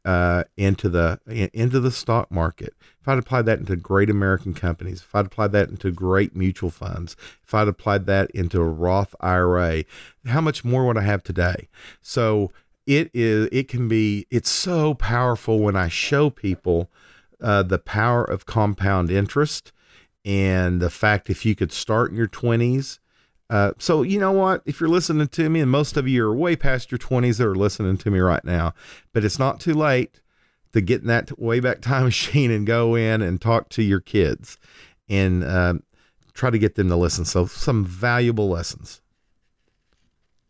uh, 0.05 0.43
into 0.57 0.89
the 0.89 1.19
into 1.53 1.79
the 1.79 1.91
stock 1.91 2.31
market, 2.31 2.73
if 3.01 3.07
I'd 3.07 3.19
applied 3.19 3.45
that 3.45 3.59
into 3.59 3.75
great 3.75 4.09
American 4.09 4.53
companies, 4.53 5.01
if 5.01 5.15
I'd 5.15 5.27
applied 5.27 5.51
that 5.53 5.69
into 5.69 5.91
great 5.91 6.35
mutual 6.35 6.69
funds, 6.69 7.15
if 7.43 7.53
I'd 7.53 7.67
applied 7.67 8.05
that 8.07 8.29
into 8.31 8.61
a 8.61 8.67
Roth 8.67 9.15
IRA, 9.19 9.83
how 10.25 10.41
much 10.41 10.65
more 10.65 10.85
would 10.85 10.97
I 10.97 11.03
have 11.03 11.23
today? 11.23 11.67
So 12.01 12.51
it 12.85 13.09
is 13.13 13.47
it 13.51 13.67
can 13.67 13.87
be 13.87 14.27
it's 14.29 14.49
so 14.49 14.93
powerful 14.93 15.59
when 15.59 15.75
I 15.75 15.87
show 15.87 16.29
people 16.29 16.89
uh, 17.41 17.63
the 17.63 17.79
power 17.79 18.23
of 18.23 18.45
compound 18.45 19.09
interest 19.09 19.71
and 20.25 20.81
the 20.81 20.89
fact 20.89 21.29
if 21.29 21.45
you 21.45 21.55
could 21.55 21.71
start 21.71 22.11
in 22.11 22.17
your 22.17 22.27
20s 22.27 22.99
uh, 23.53 23.71
so 23.77 24.01
you 24.01 24.19
know 24.19 24.31
what? 24.31 24.63
If 24.65 24.79
you're 24.79 24.89
listening 24.89 25.27
to 25.27 25.47
me, 25.47 25.59
and 25.59 25.69
most 25.69 25.95
of 25.95 26.07
you 26.07 26.25
are 26.25 26.35
way 26.35 26.55
past 26.55 26.89
your 26.89 26.97
20s 26.97 27.37
that 27.37 27.45
are 27.45 27.53
listening 27.53 27.97
to 27.97 28.09
me 28.09 28.17
right 28.17 28.43
now, 28.43 28.73
but 29.13 29.23
it's 29.23 29.37
not 29.37 29.59
too 29.59 29.75
late 29.75 30.21
to 30.71 30.81
get 30.81 31.01
in 31.01 31.07
that 31.07 31.39
way 31.39 31.59
back 31.59 31.79
time 31.81 32.05
machine 32.05 32.49
and 32.49 32.65
go 32.65 32.95
in 32.95 33.21
and 33.21 33.39
talk 33.39 33.69
to 33.69 33.83
your 33.83 33.99
kids 33.99 34.57
and 35.07 35.43
uh, 35.43 35.75
try 36.33 36.49
to 36.49 36.57
get 36.57 36.73
them 36.73 36.89
to 36.89 36.95
listen. 36.95 37.25
So 37.25 37.45
some 37.45 37.85
valuable 37.85 38.49
lessons. 38.49 39.01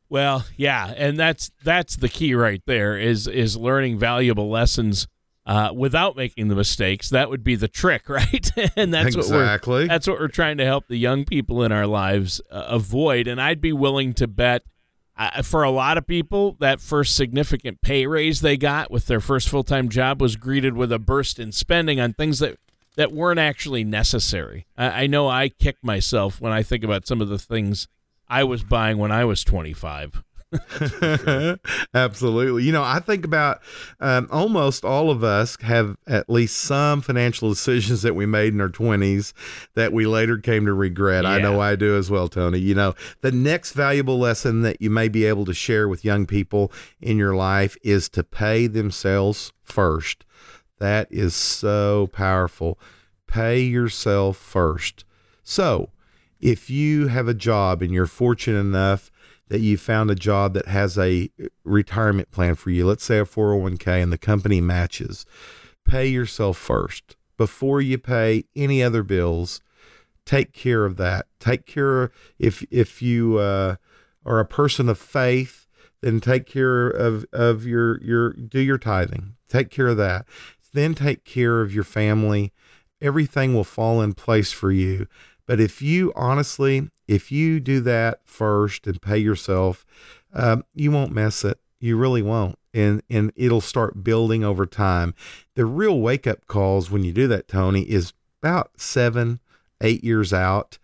Well, 0.08 0.46
yeah, 0.56 0.94
and 0.96 1.20
that's 1.20 1.52
that's 1.62 1.98
the 1.98 2.08
key 2.08 2.34
right 2.36 2.62
there 2.66 2.98
is 2.98 3.28
is 3.28 3.58
learning 3.58 4.00
valuable 4.00 4.50
lessons 4.50 5.10
uh, 5.46 5.72
without 5.76 6.16
making 6.16 6.48
the 6.48 6.56
mistakes. 6.56 7.10
That 7.10 7.30
would 7.30 7.44
be 7.44 7.56
the 7.56 7.68
trick, 7.68 8.10
right? 8.10 8.52
and 8.76 8.94
that's 8.94 9.16
exactly. 9.16 9.72
what 9.72 9.82
we're 9.82 9.88
that's 9.88 10.08
what 10.08 10.20
we're 10.20 10.28
trying 10.28 10.58
to 10.58 10.66
help 10.66 10.88
the 10.88 10.98
young 10.98 11.26
people 11.26 11.64
in 11.64 11.72
our 11.72 11.88
lives 11.88 12.42
uh, 12.52 12.66
avoid. 12.68 13.28
And 13.28 13.42
I'd 13.42 13.62
be 13.62 13.74
willing 13.74 14.14
to 14.16 14.28
bet. 14.28 14.64
Uh, 15.16 15.44
for 15.44 15.62
a 15.62 15.70
lot 15.70 15.96
of 15.96 16.08
people, 16.08 16.58
that 16.60 16.80
first 16.80 17.16
significant 17.16 17.80
pay 17.84 18.08
raise 18.08 18.42
they 18.42 18.58
got 18.58 18.90
with 18.90 19.06
their 19.06 19.20
first 19.20 19.48
full 19.48 19.64
time 19.64 19.88
job 19.88 20.20
was 20.20 20.36
greeted 20.36 20.76
with 20.76 20.92
a 20.92 20.98
burst 20.98 21.38
in 21.38 21.52
spending 21.52 22.00
on 22.00 22.14
things 22.14 22.40
that, 22.40 22.58
that 22.96 23.12
weren't 23.12 23.40
actually 23.40 23.84
necessary. 23.84 24.66
I, 24.76 25.04
I 25.04 25.08
know 25.08 25.28
I 25.28 25.50
kick 25.50 25.78
myself 25.84 26.42
when 26.42 26.52
I 26.52 26.64
think 26.64 26.84
about 26.84 27.06
some 27.06 27.22
of 27.22 27.30
the 27.30 27.38
things 27.38 27.88
I 28.28 28.44
was 28.44 28.64
buying 28.64 28.98
when 28.98 29.12
I 29.12 29.24
was 29.24 29.44
25. 29.44 30.24
Absolutely. 31.94 32.64
You 32.64 32.72
know, 32.72 32.84
I 32.84 33.00
think 33.00 33.26
about 33.26 33.62
um, 34.00 34.28
almost 34.32 34.86
all 34.86 35.10
of 35.10 35.24
us 35.24 35.58
have 35.62 35.98
at 36.08 36.30
least 36.30 36.58
some 36.58 37.02
financial 37.02 37.50
decisions 37.50 38.02
that 38.02 38.16
we 38.16 38.26
made 38.26 38.54
in 38.54 38.62
our 38.62 38.70
20s 38.70 39.34
that 39.76 39.94
we 39.94 40.06
later 40.06 40.38
came 40.38 40.66
to 40.66 40.74
regret. 40.74 41.24
Yeah. 41.24 41.32
I 41.32 41.40
know 41.40 41.60
I 41.60 41.76
do 41.76 41.98
as 41.98 42.10
well, 42.10 42.28
Tony. 42.28 42.60
You 42.60 42.76
know, 42.76 42.94
the 43.22 43.32
next 43.32 43.74
valuable 43.74 44.20
lesson 44.20 44.62
that 44.62 44.82
you 44.82 44.90
may 44.90 45.08
be 45.08 45.26
able 45.26 45.46
to 45.46 45.54
share 45.54 45.88
with 45.88 46.06
young 46.06 46.26
people 46.26 46.72
in 47.02 47.18
your 47.18 47.36
life 47.36 47.78
is 47.84 48.10
to 48.10 48.24
pay 48.24 48.68
themselves 48.68 49.52
first. 49.64 50.26
That 50.80 51.08
is 51.12 51.36
so 51.36 52.10
powerful. 52.12 52.80
Pay 53.28 53.62
yourself 53.62 54.38
first. 54.38 55.06
So, 55.44 55.90
if 56.40 56.70
you 56.70 57.08
have 57.08 57.30
a 57.30 57.34
job 57.34 57.82
and 57.82 57.94
you're 57.94 58.06
fortunate 58.06 58.60
enough 58.60 59.10
that 59.50 59.62
you 59.62 59.78
found 59.78 60.10
a 60.10 60.16
job 60.16 60.54
that 60.54 60.68
has 60.68 60.98
a 60.98 61.30
retirement 61.64 62.32
plan 62.32 62.56
for 62.56 62.70
you, 62.70 62.86
let's 62.86 63.04
say 63.04 63.20
a 63.20 63.26
401k, 63.26 64.02
and 64.02 64.12
the 64.12 64.18
company 64.18 64.62
matches, 64.62 65.26
pay 65.86 66.08
yourself 66.08 66.58
first 66.58 67.16
before 67.38 67.82
you 67.82 67.98
pay 67.98 68.46
any 68.56 68.82
other 68.82 69.04
bills. 69.04 69.62
Take 70.26 70.54
care 70.54 70.86
of 70.86 70.98
that. 70.98 71.26
Take 71.40 71.66
care 71.66 72.12
if 72.40 72.66
if 72.72 73.02
you 73.02 73.38
uh, 73.38 73.76
are 74.26 74.40
a 74.40 74.46
person 74.46 74.88
of 74.88 74.98
faith, 74.98 75.68
then 76.02 76.20
take 76.20 76.46
care 76.46 76.88
of 76.88 77.26
of 77.34 77.66
your 77.66 78.02
your 78.02 78.32
do 78.34 78.60
your 78.60 78.78
tithing. 78.78 79.36
Take 79.50 79.70
care 79.70 79.88
of 79.88 79.98
that. 79.98 80.26
Then 80.74 80.96
take 80.96 81.26
care 81.26 81.62
of 81.62 81.74
your 81.74 81.84
family. 81.84 82.54
Everything 83.02 83.54
will 83.54 83.66
fall 83.66 84.02
in 84.02 84.14
place 84.14 84.54
for 84.54 84.72
you. 84.72 85.08
But 85.46 85.60
if 85.60 85.82
you 85.82 86.14
honestly, 86.16 86.90
if 87.08 87.32
you 87.32 87.60
do 87.60 87.80
that 87.82 88.22
first 88.26 88.88
and 88.88 89.02
pay 89.02 89.18
yourself, 89.18 89.86
um, 90.34 90.64
you 90.74 90.92
won't 90.92 91.12
mess 91.12 91.44
it. 91.44 91.60
You 91.80 91.98
really 91.98 92.22
won't. 92.22 92.58
And, 92.74 93.04
and 93.10 93.32
it'll 93.36 93.62
start 93.62 94.04
building 94.04 94.44
over 94.44 94.66
time. 94.66 95.14
The 95.56 95.66
real 95.66 96.00
wake 96.00 96.26
up 96.26 96.48
calls 96.48 96.90
when 96.90 97.04
you 97.04 97.12
do 97.12 97.28
that, 97.28 97.48
Tony, 97.48 97.84
is 97.84 98.14
about 98.42 98.80
seven, 98.80 99.40
eight 99.82 100.04
years 100.04 100.34
out. 100.34 100.80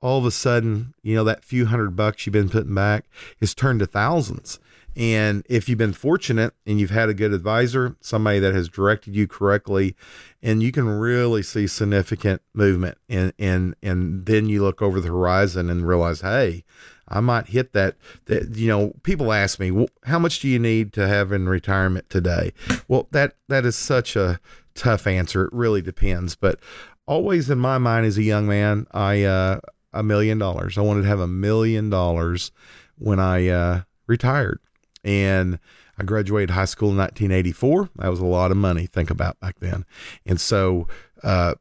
All 0.00 0.18
of 0.18 0.26
a 0.26 0.30
sudden, 0.30 0.94
you 1.02 1.14
know, 1.14 1.24
that 1.24 1.44
few 1.44 1.66
hundred 1.66 1.96
bucks 1.96 2.24
you've 2.24 2.32
been 2.34 2.48
putting 2.48 2.74
back 2.74 3.06
is 3.40 3.54
turned 3.54 3.80
to 3.80 3.86
thousands. 3.86 4.58
And 4.96 5.44
if 5.48 5.68
you've 5.68 5.78
been 5.78 5.92
fortunate 5.92 6.54
and 6.66 6.78
you've 6.78 6.90
had 6.90 7.08
a 7.08 7.14
good 7.14 7.32
advisor, 7.32 7.96
somebody 8.00 8.38
that 8.38 8.54
has 8.54 8.68
directed 8.68 9.16
you 9.16 9.26
correctly, 9.26 9.96
and 10.42 10.62
you 10.62 10.70
can 10.70 10.88
really 10.88 11.42
see 11.42 11.66
significant 11.66 12.42
movement, 12.52 12.98
and 13.08 13.32
and 13.38 13.74
and 13.82 14.26
then 14.26 14.48
you 14.48 14.62
look 14.62 14.80
over 14.80 15.00
the 15.00 15.08
horizon 15.08 15.68
and 15.68 15.86
realize, 15.86 16.20
hey, 16.20 16.64
I 17.08 17.20
might 17.20 17.48
hit 17.48 17.72
that. 17.72 17.96
That 18.26 18.54
you 18.54 18.68
know, 18.68 18.92
people 19.02 19.32
ask 19.32 19.58
me, 19.58 19.86
how 20.04 20.18
much 20.18 20.40
do 20.40 20.48
you 20.48 20.60
need 20.60 20.92
to 20.92 21.08
have 21.08 21.32
in 21.32 21.48
retirement 21.48 22.08
today? 22.08 22.52
Well, 22.86 23.08
that 23.10 23.34
that 23.48 23.64
is 23.64 23.76
such 23.76 24.14
a 24.14 24.38
tough 24.74 25.06
answer. 25.08 25.46
It 25.46 25.52
really 25.52 25.82
depends, 25.82 26.36
but 26.36 26.60
always 27.06 27.50
in 27.50 27.58
my 27.58 27.78
mind 27.78 28.06
as 28.06 28.16
a 28.16 28.22
young 28.22 28.46
man, 28.46 28.86
I 28.92 29.24
uh, 29.24 29.60
a 29.92 30.04
million 30.04 30.38
dollars. 30.38 30.78
I 30.78 30.82
wanted 30.82 31.02
to 31.02 31.08
have 31.08 31.20
a 31.20 31.26
million 31.26 31.90
dollars 31.90 32.52
when 32.96 33.18
I 33.18 33.48
uh, 33.48 33.82
retired 34.06 34.60
and 35.04 35.58
I 35.98 36.04
graduated 36.04 36.50
high 36.50 36.64
school 36.64 36.90
in 36.90 36.96
1984. 36.96 37.90
That 37.96 38.08
was 38.08 38.20
a 38.20 38.26
lot 38.26 38.50
of 38.50 38.56
money. 38.56 38.86
Think 38.86 39.10
about 39.10 39.38
back 39.40 39.60
then. 39.60 39.84
And 40.26 40.40
so, 40.40 40.88
uh, 41.22 41.54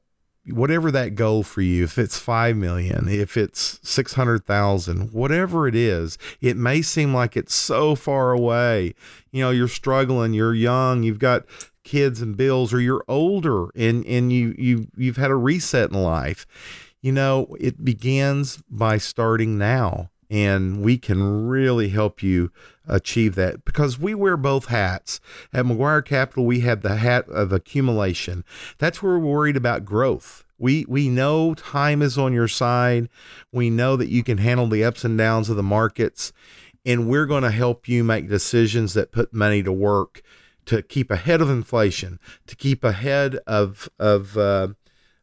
whatever 0.47 0.91
that 0.91 1.15
goal 1.15 1.43
for 1.43 1.61
you, 1.61 1.83
if 1.83 1.97
it's 1.97 2.17
5 2.19 2.57
million, 2.57 3.07
if 3.07 3.37
it's 3.37 3.79
600,000, 3.83 5.13
whatever 5.13 5.67
it 5.67 5.75
is, 5.75 6.17
it 6.41 6.57
may 6.57 6.81
seem 6.81 7.13
like 7.13 7.37
it's 7.37 7.55
so 7.55 7.95
far 7.95 8.31
away. 8.31 8.93
You 9.31 9.41
know, 9.41 9.51
you're 9.51 9.67
struggling, 9.67 10.33
you're 10.33 10.53
young, 10.53 11.03
you've 11.03 11.19
got 11.19 11.45
kids 11.83 12.21
and 12.21 12.37
bills 12.37 12.73
or 12.73 12.79
you're 12.79 13.03
older 13.09 13.67
and 13.75 14.05
and 14.05 14.31
you 14.31 14.55
you 14.57 14.87
you've 14.95 15.17
had 15.17 15.31
a 15.31 15.35
reset 15.35 15.91
in 15.91 16.01
life. 16.01 16.45
You 17.01 17.11
know, 17.11 17.55
it 17.59 17.83
begins 17.83 18.63
by 18.69 18.97
starting 18.97 19.57
now 19.57 20.09
and 20.29 20.81
we 20.81 20.97
can 20.97 21.47
really 21.47 21.89
help 21.89 22.23
you 22.23 22.51
achieve 22.87 23.35
that 23.35 23.65
because 23.65 23.99
we 23.99 24.13
wear 24.13 24.37
both 24.37 24.65
hats. 24.65 25.19
At 25.53 25.65
McGuire 25.65 26.05
Capital, 26.05 26.45
we 26.45 26.61
have 26.61 26.81
the 26.81 26.97
hat 26.97 27.27
of 27.29 27.51
accumulation. 27.51 28.43
That's 28.77 29.01
where 29.01 29.17
we're 29.17 29.33
worried 29.33 29.57
about 29.57 29.85
growth. 29.85 30.43
We 30.57 30.85
we 30.87 31.09
know 31.09 31.55
time 31.55 32.01
is 32.01 32.17
on 32.17 32.33
your 32.33 32.47
side. 32.47 33.09
We 33.51 33.69
know 33.69 33.95
that 33.97 34.09
you 34.09 34.23
can 34.23 34.37
handle 34.37 34.67
the 34.67 34.83
ups 34.83 35.03
and 35.03 35.17
downs 35.17 35.49
of 35.49 35.57
the 35.57 35.63
markets, 35.63 36.31
and 36.85 37.09
we're 37.09 37.25
going 37.25 37.43
to 37.43 37.51
help 37.51 37.87
you 37.87 38.03
make 38.03 38.29
decisions 38.29 38.93
that 38.93 39.11
put 39.11 39.33
money 39.33 39.63
to 39.63 39.71
work 39.71 40.21
to 40.65 40.81
keep 40.81 41.11
ahead 41.11 41.41
of 41.41 41.49
inflation, 41.49 42.19
to 42.47 42.55
keep 42.55 42.83
ahead 42.83 43.35
of 43.47 43.89
of 43.99 44.37
uh, 44.37 44.69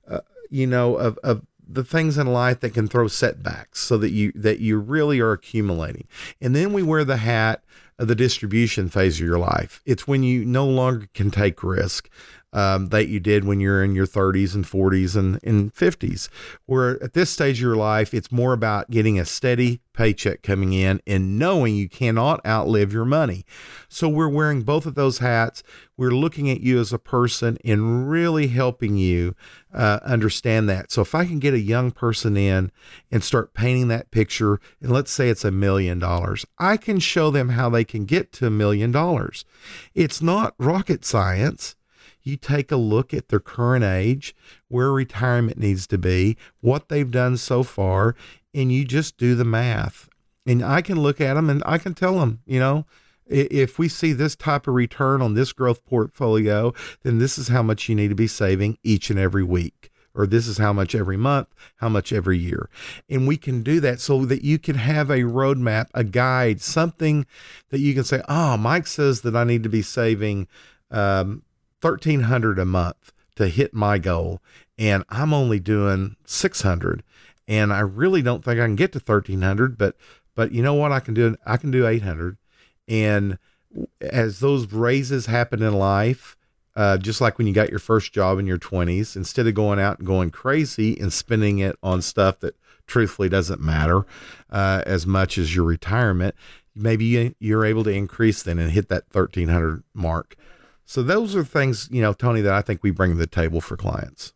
uh, 0.09 0.21
you 0.51 0.67
know 0.67 0.97
of, 0.97 1.19
of 1.23 1.47
the 1.73 1.85
things 1.85 2.19
in 2.19 2.27
life 2.27 2.61
that 2.61 2.75
can 2.75 2.89
throw 2.89 3.09
setbacks 3.09 3.81
so 3.81 3.97
that 3.99 4.11
you 4.11 4.33
that 4.35 4.59
you 4.61 4.79
really 4.79 5.21
are 5.21 5.33
accumulating. 5.33 6.07
And 6.41 6.55
then 6.55 6.73
we 6.73 6.83
wear 6.83 7.05
the 7.05 7.19
hat 7.19 7.63
of 7.99 8.09
the 8.09 8.15
distribution 8.15 8.89
phase 8.89 9.21
of 9.21 9.27
your 9.27 9.39
life. 9.39 9.83
It's 9.85 10.09
when 10.09 10.23
you 10.23 10.45
no 10.45 10.67
longer 10.67 11.09
can 11.13 11.31
take 11.31 11.63
risk 11.63 12.09
um, 12.53 12.89
that 12.89 13.09
you 13.09 13.21
did 13.21 13.45
when 13.45 13.61
you're 13.61 13.83
in 13.83 13.95
your 13.95 14.07
30s 14.07 14.55
and 14.55 14.65
40s 14.65 15.17
and, 15.17 15.39
and 15.43 15.75
50s. 15.75 16.29
Where 16.67 17.03
at 17.03 17.15
this 17.15 17.31
stage 17.31 17.59
of 17.59 17.63
your 17.63 17.77
life, 17.77 18.13
it's 18.13 18.33
more 18.33 18.53
about 18.53 18.91
getting 18.91 19.19
a 19.19 19.25
steady 19.25 19.81
paycheck 19.93 20.43
coming 20.43 20.73
in 20.73 21.01
and 21.07 21.39
knowing 21.39 21.77
you 21.77 21.89
cannot 21.89 22.45
outlive 22.47 22.93
your 22.93 23.05
money. 23.05 23.45
So 23.89 24.09
we're 24.09 24.29
wearing 24.29 24.63
both 24.63 24.87
of 24.87 24.95
those 24.95 25.19
hats. 25.19 25.63
We're 25.97 26.11
looking 26.11 26.49
at 26.49 26.61
you 26.61 26.81
as 26.81 26.93
a 26.93 26.99
person 26.99 27.59
and 27.65 28.11
really 28.11 28.47
helping 28.47 28.97
you 28.97 29.35
uh, 29.75 30.01
understand 30.03 30.69
that. 30.71 30.91
So 30.91 31.03
if 31.03 31.15
I 31.15 31.27
can 31.27 31.39
get 31.39 31.55
a 31.55 31.61
young 31.61 31.91
person 31.91 32.37
in 32.37 32.73
and 33.11 33.23
start 33.23 33.53
painting 33.53 33.89
that 33.89 34.11
picture, 34.11 34.61
and 34.81 34.91
let's 34.91 35.11
say 35.11 35.29
it's 35.29 35.45
a 35.45 35.51
million 35.51 35.99
dollars, 35.99 36.47
I 36.59 36.77
can 36.77 36.99
show 36.99 37.31
them 37.31 37.51
how 37.51 37.69
they 37.69 37.85
can 37.85 38.07
get 38.07 38.33
to 38.35 38.47
a 38.47 38.51
million 38.51 38.93
dollars. 38.93 39.45
It's 39.95 40.23
not 40.23 40.55
rocket 40.59 41.05
science 41.05 41.77
you 42.31 42.37
take 42.37 42.73
a 42.73 42.77
look 42.77 43.13
at 43.13 43.29
their 43.29 43.41
current 43.41 43.85
age, 43.85 44.35
where 44.69 44.91
retirement 44.91 45.59
needs 45.59 45.87
to 45.89 45.99
be, 45.99 46.37
what 46.61 46.89
they've 46.89 47.11
done 47.11 47.37
so 47.37 47.63
far, 47.63 48.15
and 48.55 48.73
you 48.73 48.85
just 48.85 49.17
do 49.17 49.35
the 49.35 49.45
math. 49.45 50.09
And 50.47 50.65
I 50.65 50.81
can 50.83 51.01
look 51.01 51.21
at 51.21 51.35
them 51.35 51.51
and 51.51 51.63
I 51.67 51.79
can 51.79 51.95
tell 51.95 52.19
them, 52.19 52.41
you 52.47 52.59
know, 52.59 52.87
if 53.27 53.79
we 53.79 53.89
see 53.89 54.13
this 54.13 54.35
type 54.35 54.67
of 54.67 54.75
return 54.75 55.23
on 55.23 55.35
this 55.35 55.53
growth 55.53 55.85
portfolio, 55.85 56.73
then 57.03 57.19
this 57.19 57.39
is 57.39 57.49
how 57.49 57.63
much 57.63 57.89
you 57.89 57.95
need 57.95 58.09
to 58.09 58.15
be 58.15 58.27
saving 58.27 58.79
each 58.83 59.11
and 59.11 59.19
every 59.19 59.45
week. 59.45 59.91
Or 60.13 60.27
this 60.27 60.49
is 60.49 60.59
how 60.59 60.73
much 60.73 60.97
every 60.97 61.17
month, 61.17 61.47
how 61.77 61.89
much 61.89 62.13
every 62.13 62.37
year. 62.37 62.69
And 63.09 63.29
we 63.29 63.37
can 63.37 63.63
do 63.63 63.79
that 63.79 64.01
so 64.01 64.25
that 64.25 64.43
you 64.43 64.59
can 64.59 64.75
have 64.75 65.09
a 65.09 65.19
roadmap, 65.19 65.87
a 65.95 66.03
guide, 66.03 66.61
something 66.61 67.27
that 67.69 67.79
you 67.79 67.95
can 67.95 68.03
say, 68.03 68.21
oh, 68.29 68.57
Mike 68.57 68.89
says 68.89 69.21
that 69.21 69.37
I 69.37 69.45
need 69.45 69.63
to 69.63 69.69
be 69.69 69.83
saving 69.83 70.49
um, 70.91 71.43
1300 71.81 72.59
a 72.59 72.65
month 72.65 73.13
to 73.37 73.49
hit 73.49 73.73
my 73.73 73.99
goal 73.99 74.41
and 74.79 75.05
I'm 75.09 75.33
only 75.33 75.61
doing 75.61 76.17
600 76.25 77.03
and 77.49 77.73
I 77.73 77.81
really 77.81 78.23
don't 78.23 78.45
think 78.45 78.61
I 78.61 78.65
can 78.65 78.77
get 78.77 78.93
to 78.93 78.99
1300 78.99 79.79
but 79.79 79.97
but 80.35 80.53
you 80.53 80.63
know 80.63 80.75
what? 80.75 80.93
I 80.93 81.01
can 81.01 81.15
do 81.15 81.37
I 81.45 81.57
can 81.57 81.71
do 81.71 81.87
800 81.87 82.37
and 82.89 83.39
as 84.01 84.41
those 84.41 84.73
raises 84.73 85.27
happen 85.27 85.63
in 85.63 85.75
life 85.75 86.37
uh, 86.77 86.97
just 86.97 87.21
like 87.21 87.37
when 87.37 87.47
you 87.47 87.53
got 87.53 87.71
your 87.71 87.79
first 87.79 88.13
job 88.13 88.39
in 88.39 88.47
your 88.47 88.59
20s 88.59 89.17
instead 89.17 89.47
of 89.47 89.55
going 89.55 89.81
out 89.81 89.99
and 89.99 90.07
going 90.07 90.31
crazy 90.31 90.99
and 90.99 91.13
spending 91.13 91.59
it 91.59 91.77
on 91.83 92.01
stuff 92.01 92.41
that 92.41 92.57
truthfully 92.87 93.29
doesn't 93.29 93.61
matter 93.61 94.07
uh, 94.51 94.83
as 94.87 95.07
much 95.07 95.37
as 95.37 95.55
your 95.55 95.65
retirement 95.65 96.35
maybe 96.75 97.35
you're 97.39 97.65
able 97.65 97.85
to 97.85 97.91
increase 97.91 98.43
then 98.43 98.59
and 98.59 98.73
hit 98.73 98.89
that 98.89 99.05
1300 99.13 99.83
mark 99.95 100.37
so 100.91 101.05
those 101.05 101.37
are 101.37 101.45
things, 101.45 101.89
you 101.93 102.03
know, 102.03 102.13
Tony, 102.13 102.41
that 102.41 102.53
I 102.53 102.63
think 102.63 102.83
we 102.83 102.91
bring 102.91 103.13
to 103.13 103.17
the 103.17 103.29
table 103.29 103.61
for 103.61 103.77
clients. 103.77 104.35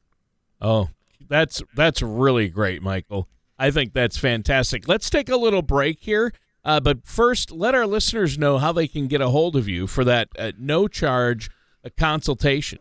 Oh, 0.60 0.88
that's 1.28 1.60
that's 1.74 2.00
really 2.00 2.48
great, 2.48 2.80
Michael. 2.80 3.26
I 3.58 3.72
think 3.72 3.92
that's 3.92 4.16
fantastic. 4.18 4.86
Let's 4.86 5.10
take 5.10 5.28
a 5.28 5.36
little 5.36 5.62
break 5.62 5.98
here. 6.02 6.32
Uh, 6.64 6.78
but 6.78 7.04
first, 7.04 7.50
let 7.50 7.74
our 7.74 7.88
listeners 7.88 8.38
know 8.38 8.58
how 8.58 8.70
they 8.70 8.86
can 8.86 9.08
get 9.08 9.20
a 9.20 9.30
hold 9.30 9.56
of 9.56 9.66
you 9.66 9.88
for 9.88 10.04
that 10.04 10.28
uh, 10.38 10.52
no 10.56 10.86
charge 10.86 11.50
uh, 11.84 11.88
consultation 11.98 12.78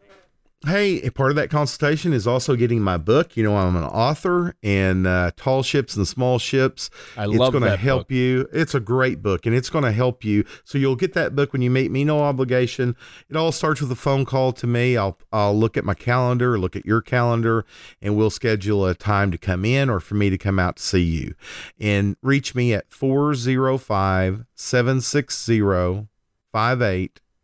hey, 0.65 1.01
a 1.01 1.11
part 1.11 1.29
of 1.29 1.35
that 1.35 1.49
consultation 1.49 2.13
is 2.13 2.25
also 2.25 2.55
getting 2.55 2.81
my 2.81 2.97
book. 2.97 3.35
You 3.35 3.43
know, 3.43 3.55
I'm 3.55 3.75
an 3.75 3.83
author 3.83 4.55
and 4.63 5.05
uh, 5.05 5.31
Tall 5.35 5.63
Ships 5.63 5.95
and 5.95 6.07
Small 6.07 6.39
Ships. 6.39 6.89
I 7.17 7.25
it's 7.25 7.33
love 7.33 7.53
It's 7.53 7.59
going 7.59 7.71
to 7.71 7.77
help 7.77 8.03
book. 8.07 8.11
you. 8.11 8.47
It's 8.53 8.73
a 8.73 8.79
great 8.79 9.21
book 9.21 9.45
and 9.45 9.55
it's 9.55 9.69
going 9.69 9.83
to 9.83 9.91
help 9.91 10.23
you. 10.23 10.45
So 10.63 10.77
you'll 10.77 10.95
get 10.95 11.13
that 11.13 11.35
book 11.35 11.53
when 11.53 11.61
you 11.61 11.69
meet 11.69 11.91
me, 11.91 12.03
no 12.03 12.21
obligation. 12.21 12.95
It 13.29 13.35
all 13.35 13.51
starts 13.51 13.81
with 13.81 13.91
a 13.91 13.95
phone 13.95 14.25
call 14.25 14.53
to 14.53 14.67
me. 14.67 14.95
I'll, 14.97 15.17
I'll 15.31 15.57
look 15.57 15.77
at 15.77 15.85
my 15.85 15.93
calendar, 15.95 16.57
look 16.57 16.75
at 16.75 16.85
your 16.85 17.01
calendar, 17.01 17.65
and 18.01 18.15
we'll 18.15 18.29
schedule 18.29 18.85
a 18.85 18.95
time 18.95 19.31
to 19.31 19.37
come 19.37 19.65
in 19.65 19.89
or 19.89 19.99
for 19.99 20.15
me 20.15 20.29
to 20.29 20.37
come 20.37 20.59
out 20.59 20.77
to 20.77 20.83
see 20.83 21.03
you. 21.03 21.35
And 21.79 22.15
reach 22.21 22.55
me 22.55 22.73
at 22.73 22.91
405 22.91 24.45
760 24.55 25.61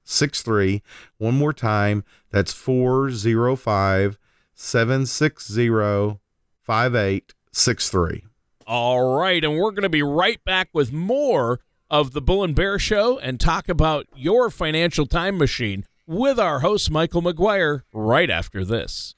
5863. 0.09 0.81
One 1.17 1.35
more 1.35 1.53
time, 1.53 2.03
that's 2.31 2.51
405 2.53 4.17
760 4.55 6.19
5863. 6.63 8.23
All 8.65 9.17
right. 9.17 9.43
And 9.43 9.57
we're 9.57 9.71
going 9.71 9.83
to 9.83 9.89
be 9.89 10.03
right 10.03 10.43
back 10.43 10.69
with 10.73 10.91
more 10.91 11.59
of 11.89 12.11
the 12.11 12.21
Bull 12.21 12.43
and 12.43 12.55
Bear 12.55 12.77
Show 12.77 13.17
and 13.19 13.39
talk 13.39 13.69
about 13.69 14.07
your 14.15 14.49
financial 14.49 15.05
time 15.05 15.37
machine 15.37 15.85
with 16.05 16.39
our 16.39 16.59
host, 16.59 16.91
Michael 16.91 17.21
McGuire, 17.21 17.81
right 17.93 18.29
after 18.29 18.65
this. 18.65 19.15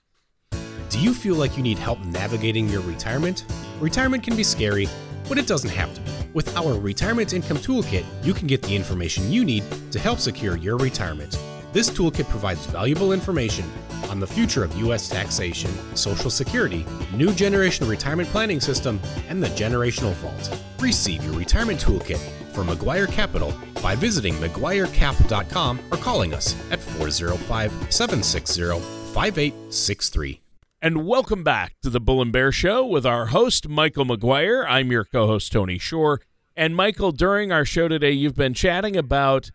Do 0.89 0.99
you 0.99 1.13
feel 1.13 1.35
like 1.35 1.55
you 1.55 1.63
need 1.63 1.79
help 1.79 2.03
navigating 2.05 2.67
your 2.67 2.81
retirement? 2.81 3.45
Retirement 3.79 4.23
can 4.23 4.35
be 4.35 4.43
scary, 4.43 4.87
but 5.31 5.37
it 5.37 5.47
doesn't 5.47 5.69
have 5.69 5.93
to 5.93 6.01
be. 6.01 6.11
With 6.33 6.53
our 6.57 6.77
Retirement 6.77 7.31
Income 7.31 7.59
Toolkit, 7.59 8.03
you 8.21 8.33
can 8.33 8.47
get 8.47 8.61
the 8.61 8.75
information 8.75 9.31
you 9.31 9.45
need 9.45 9.63
to 9.93 9.97
help 9.97 10.19
secure 10.19 10.57
your 10.57 10.75
retirement. 10.75 11.39
This 11.71 11.89
toolkit 11.89 12.27
provides 12.27 12.65
valuable 12.65 13.13
information 13.13 13.63
on 14.09 14.19
the 14.19 14.27
future 14.27 14.61
of 14.65 14.77
U.S. 14.79 15.07
taxation, 15.07 15.71
Social 15.95 16.29
Security, 16.29 16.85
new 17.13 17.31
generation 17.31 17.87
retirement 17.87 18.27
planning 18.27 18.59
system, 18.59 18.99
and 19.29 19.41
the 19.41 19.47
generational 19.47 20.11
vault. 20.15 20.61
Receive 20.81 21.23
your 21.23 21.35
retirement 21.35 21.79
toolkit 21.79 22.19
from 22.51 22.67
McGuire 22.67 23.09
Capital 23.09 23.53
by 23.81 23.95
visiting 23.95 24.33
McGuireCap.com 24.33 25.79
or 25.91 25.97
calling 25.97 26.33
us 26.33 26.57
at 26.71 26.81
405 26.81 27.71
760 27.89 28.81
5863. 29.13 30.40
And 30.83 31.05
welcome 31.05 31.43
back 31.43 31.75
to 31.83 31.91
the 31.91 31.99
Bull 31.99 32.23
and 32.23 32.31
Bear 32.31 32.51
Show 32.51 32.83
with 32.83 33.05
our 33.05 33.27
host, 33.27 33.69
Michael 33.69 34.03
McGuire. 34.03 34.65
I'm 34.67 34.91
your 34.91 35.05
co 35.05 35.27
host, 35.27 35.51
Tony 35.51 35.77
Shore. 35.77 36.21
And 36.55 36.75
Michael, 36.75 37.11
during 37.11 37.51
our 37.51 37.65
show 37.65 37.87
today, 37.87 38.09
you've 38.09 38.35
been 38.35 38.55
chatting 38.55 38.97
about 38.97 39.51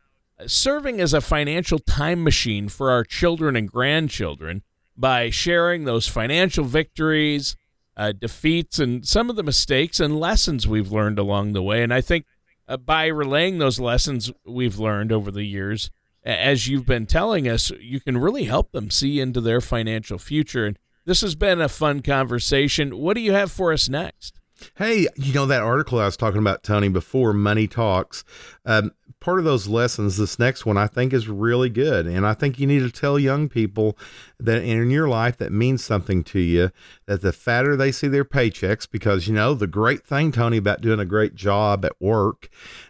serving 0.46 1.00
as 1.00 1.12
a 1.12 1.20
financial 1.20 1.80
time 1.80 2.22
machine 2.22 2.68
for 2.68 2.92
our 2.92 3.02
children 3.02 3.56
and 3.56 3.68
grandchildren 3.68 4.62
by 4.96 5.30
sharing 5.30 5.82
those 5.82 6.06
financial 6.06 6.62
victories, 6.62 7.56
uh, 7.96 8.12
defeats, 8.12 8.78
and 8.78 9.04
some 9.04 9.28
of 9.28 9.34
the 9.34 9.42
mistakes 9.42 9.98
and 9.98 10.20
lessons 10.20 10.68
we've 10.68 10.92
learned 10.92 11.18
along 11.18 11.54
the 11.54 11.62
way. 11.62 11.82
And 11.82 11.92
I 11.92 12.02
think 12.02 12.24
uh, 12.68 12.76
by 12.76 13.06
relaying 13.06 13.58
those 13.58 13.80
lessons 13.80 14.30
we've 14.44 14.78
learned 14.78 15.10
over 15.10 15.32
the 15.32 15.42
years, 15.42 15.90
as 16.22 16.68
you've 16.68 16.86
been 16.86 17.06
telling 17.06 17.48
us, 17.48 17.72
you 17.80 17.98
can 17.98 18.16
really 18.16 18.44
help 18.44 18.70
them 18.70 18.90
see 18.90 19.18
into 19.18 19.40
their 19.40 19.60
financial 19.60 20.18
future. 20.18 20.66
And 20.66 20.78
this 21.06 21.22
has 21.22 21.34
been 21.34 21.60
a 21.60 21.68
fun 21.68 22.02
conversation. 22.02 22.98
What 22.98 23.14
do 23.14 23.22
you 23.22 23.32
have 23.32 23.50
for 23.50 23.72
us 23.72 23.88
next? 23.88 24.38
Hey, 24.76 25.06
you 25.16 25.34
know 25.34 25.46
that 25.46 25.62
article 25.62 25.98
I 25.98 26.06
was 26.06 26.16
talking 26.16 26.40
about, 26.40 26.62
Tony, 26.62 26.88
before 26.88 27.32
Money 27.32 27.66
Talks. 27.66 28.24
Um, 28.64 28.92
part 29.20 29.38
of 29.38 29.44
those 29.44 29.68
lessons, 29.68 30.16
this 30.16 30.38
next 30.38 30.64
one, 30.64 30.76
I 30.76 30.86
think 30.86 31.12
is 31.12 31.28
really 31.28 31.68
good. 31.68 32.06
And 32.06 32.26
I 32.26 32.32
think 32.32 32.58
you 32.58 32.66
need 32.66 32.80
to 32.80 32.90
tell 32.90 33.18
young 33.18 33.48
people 33.48 33.98
that 34.40 34.62
in 34.62 34.90
your 34.90 35.08
life 35.08 35.36
that 35.38 35.52
means 35.52 35.84
something 35.84 36.24
to 36.24 36.38
you, 36.38 36.70
that 37.06 37.20
the 37.20 37.32
fatter 37.32 37.76
they 37.76 37.92
see 37.92 38.08
their 38.08 38.24
paychecks, 38.24 38.88
because, 38.90 39.28
you 39.28 39.34
know, 39.34 39.52
the 39.52 39.66
great 39.66 40.06
thing, 40.06 40.32
Tony, 40.32 40.56
about 40.56 40.80
doing 40.80 41.00
a 41.00 41.04
great 41.04 41.34
job 41.34 41.84
at 41.84 42.00
work 42.00 42.48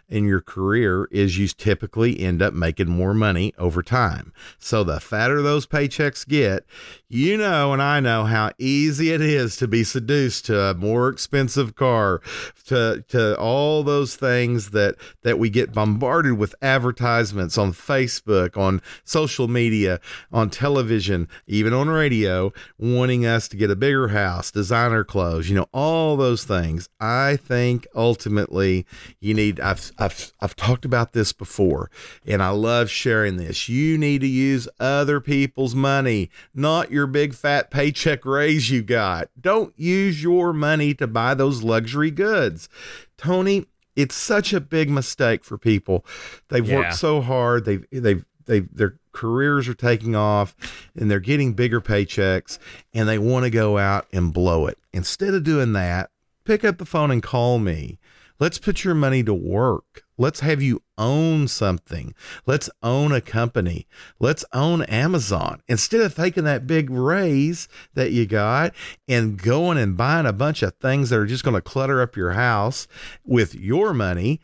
in 0.09 0.25
your 0.25 0.41
career 0.41 1.07
is 1.11 1.37
you 1.37 1.47
typically 1.47 2.19
end 2.19 2.41
up 2.41 2.53
making 2.53 2.87
more 2.87 3.13
money 3.13 3.53
over 3.57 3.83
time. 3.83 4.31
So 4.57 4.83
the 4.83 4.99
fatter 4.99 5.41
those 5.41 5.67
paychecks 5.67 6.27
get, 6.27 6.65
you 7.09 7.37
know, 7.37 7.73
and 7.73 7.81
I 7.81 7.99
know 7.99 8.25
how 8.25 8.51
easy 8.57 9.11
it 9.11 9.21
is 9.21 9.57
to 9.57 9.67
be 9.67 9.83
seduced 9.83 10.45
to 10.45 10.59
a 10.59 10.73
more 10.73 11.09
expensive 11.09 11.75
car, 11.75 12.21
to, 12.65 13.03
to 13.09 13.37
all 13.37 13.83
those 13.83 14.15
things 14.15 14.71
that, 14.71 14.95
that 15.23 15.39
we 15.39 15.49
get 15.49 15.73
bombarded 15.73 16.37
with 16.37 16.55
advertisements 16.61 17.57
on 17.57 17.73
Facebook, 17.73 18.57
on 18.57 18.81
social 19.03 19.47
media, 19.47 19.99
on 20.31 20.49
television, 20.49 21.27
even 21.47 21.73
on 21.73 21.89
radio, 21.89 22.51
wanting 22.77 23.25
us 23.25 23.47
to 23.47 23.57
get 23.57 23.71
a 23.71 23.75
bigger 23.75 24.09
house, 24.09 24.51
designer 24.51 25.03
clothes, 25.03 25.49
you 25.49 25.55
know, 25.55 25.67
all 25.73 26.15
those 26.15 26.43
things. 26.43 26.89
I 26.99 27.37
think 27.37 27.87
ultimately 27.95 28.85
you 29.19 29.33
need, 29.33 29.59
I've, 29.59 29.91
I've, 29.97 30.33
I've 30.39 30.55
talked 30.55 30.85
about 30.85 31.13
this 31.13 31.33
before, 31.33 31.89
and 32.25 32.41
I 32.41 32.49
love 32.49 32.89
sharing 32.89 33.37
this. 33.37 33.67
You 33.67 33.97
need 33.97 34.21
to 34.21 34.27
use 34.27 34.67
other 34.79 35.19
people's 35.19 35.75
money, 35.75 36.29
not 36.53 36.91
your 36.91 37.07
big 37.07 37.33
fat 37.33 37.71
paycheck 37.71 38.25
raise 38.25 38.69
you 38.69 38.81
got. 38.81 39.29
Don't 39.39 39.73
use 39.77 40.21
your 40.21 40.53
money 40.53 40.93
to 40.95 41.07
buy 41.07 41.33
those 41.33 41.63
luxury 41.63 42.11
goods. 42.11 42.69
Tony, 43.17 43.65
it's 43.95 44.15
such 44.15 44.53
a 44.53 44.61
big 44.61 44.89
mistake 44.89 45.43
for 45.43 45.57
people. 45.57 46.05
They've 46.49 46.67
yeah. 46.67 46.75
worked 46.75 46.95
so 46.95 47.21
hard. 47.21 47.65
They've 47.65 47.85
they've 47.91 48.23
they 48.45 48.59
their 48.59 48.95
careers 49.11 49.67
are 49.67 49.73
taking 49.73 50.15
off 50.15 50.55
and 50.95 51.09
they're 51.09 51.19
getting 51.19 51.53
bigger 51.53 51.81
paychecks 51.81 52.59
and 52.93 53.09
they 53.09 53.17
want 53.17 53.43
to 53.45 53.49
go 53.49 53.77
out 53.77 54.07
and 54.13 54.31
blow 54.31 54.67
it. 54.67 54.77
Instead 54.93 55.33
of 55.33 55.43
doing 55.43 55.73
that, 55.73 56.11
pick 56.45 56.63
up 56.63 56.77
the 56.77 56.85
phone 56.85 57.09
and 57.09 57.23
call 57.23 57.57
me. 57.57 57.97
Let's 58.39 58.59
put 58.59 58.83
your 58.83 58.95
money 58.95 59.23
to 59.23 59.33
work. 59.33 60.03
Let's 60.17 60.41
have 60.41 60.61
you 60.61 60.81
own 60.97 61.47
something. 61.47 62.13
Let's 62.45 62.69
own 62.81 63.11
a 63.11 63.21
company. 63.21 63.87
Let's 64.19 64.45
own 64.53 64.83
Amazon. 64.83 65.61
Instead 65.67 66.01
of 66.01 66.15
taking 66.15 66.43
that 66.43 66.67
big 66.67 66.89
raise 66.89 67.67
that 67.93 68.11
you 68.11 68.25
got 68.25 68.73
and 69.07 69.41
going 69.41 69.77
and 69.77 69.97
buying 69.97 70.25
a 70.25 70.33
bunch 70.33 70.63
of 70.63 70.75
things 70.75 71.09
that 71.09 71.19
are 71.19 71.25
just 71.25 71.43
going 71.43 71.55
to 71.55 71.61
clutter 71.61 72.01
up 72.01 72.15
your 72.15 72.31
house 72.31 72.87
with 73.25 73.55
your 73.55 73.93
money, 73.93 74.39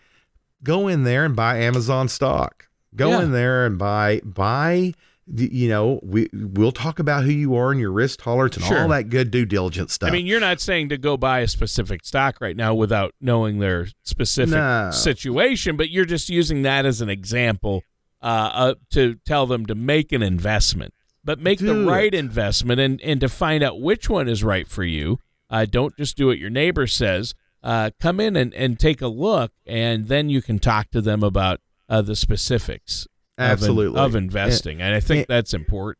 go 0.63 0.87
in 0.87 1.03
there 1.03 1.25
and 1.25 1.35
buy 1.35 1.57
Amazon 1.57 2.07
stock. 2.07 2.67
Go 2.95 3.09
yeah. 3.09 3.23
in 3.23 3.31
there 3.31 3.65
and 3.65 3.77
buy 3.77 4.21
buy 4.23 4.93
you 5.27 5.69
know, 5.69 5.99
we 6.03 6.29
we'll 6.33 6.71
talk 6.71 6.99
about 6.99 7.23
who 7.23 7.31
you 7.31 7.55
are 7.55 7.71
and 7.71 7.79
your 7.79 7.91
risk 7.91 8.21
tolerance 8.21 8.57
and 8.57 8.65
sure. 8.65 8.81
all 8.81 8.87
that 8.89 9.09
good 9.09 9.31
due 9.31 9.45
diligence 9.45 9.93
stuff. 9.93 10.09
I 10.09 10.11
mean, 10.11 10.25
you're 10.25 10.39
not 10.39 10.59
saying 10.59 10.89
to 10.89 10.97
go 10.97 11.15
buy 11.17 11.39
a 11.39 11.47
specific 11.47 12.05
stock 12.05 12.39
right 12.41 12.57
now 12.57 12.73
without 12.73 13.13
knowing 13.21 13.59
their 13.59 13.87
specific 14.03 14.55
no. 14.55 14.91
situation, 14.91 15.77
but 15.77 15.89
you're 15.89 16.05
just 16.05 16.29
using 16.29 16.63
that 16.63 16.85
as 16.85 16.99
an 17.01 17.09
example 17.09 17.83
uh, 18.21 18.51
uh, 18.53 18.73
to 18.91 19.15
tell 19.25 19.45
them 19.45 19.65
to 19.65 19.75
make 19.75 20.11
an 20.11 20.21
investment, 20.21 20.93
but 21.23 21.39
make 21.39 21.59
the 21.59 21.85
right 21.85 22.13
investment 22.13 22.79
and 22.79 22.99
and 23.01 23.21
to 23.21 23.29
find 23.29 23.63
out 23.63 23.79
which 23.79 24.09
one 24.09 24.27
is 24.27 24.43
right 24.43 24.67
for 24.67 24.83
you. 24.83 25.19
Uh, 25.49 25.65
don't 25.65 25.95
just 25.97 26.17
do 26.17 26.27
what 26.27 26.39
your 26.39 26.49
neighbor 26.49 26.87
says. 26.87 27.33
Uh, 27.61 27.91
come 28.01 28.19
in 28.19 28.35
and, 28.35 28.53
and 28.55 28.77
take 28.77 29.01
a 29.01 29.07
look, 29.07 29.53
and 29.65 30.09
then 30.09 30.27
you 30.29 30.41
can 30.41 30.59
talk 30.59 30.91
to 30.91 30.99
them 30.99 31.23
about 31.23 31.61
uh, 31.87 32.01
the 32.01 32.15
specifics 32.15 33.07
absolutely 33.37 33.99
of, 33.99 34.15
in, 34.15 34.23
of 34.23 34.23
investing, 34.23 34.81
and, 34.81 34.87
and 34.87 34.95
I 34.95 34.99
think 34.99 35.19
and, 35.19 35.27
that's 35.27 35.53
important. 35.53 35.99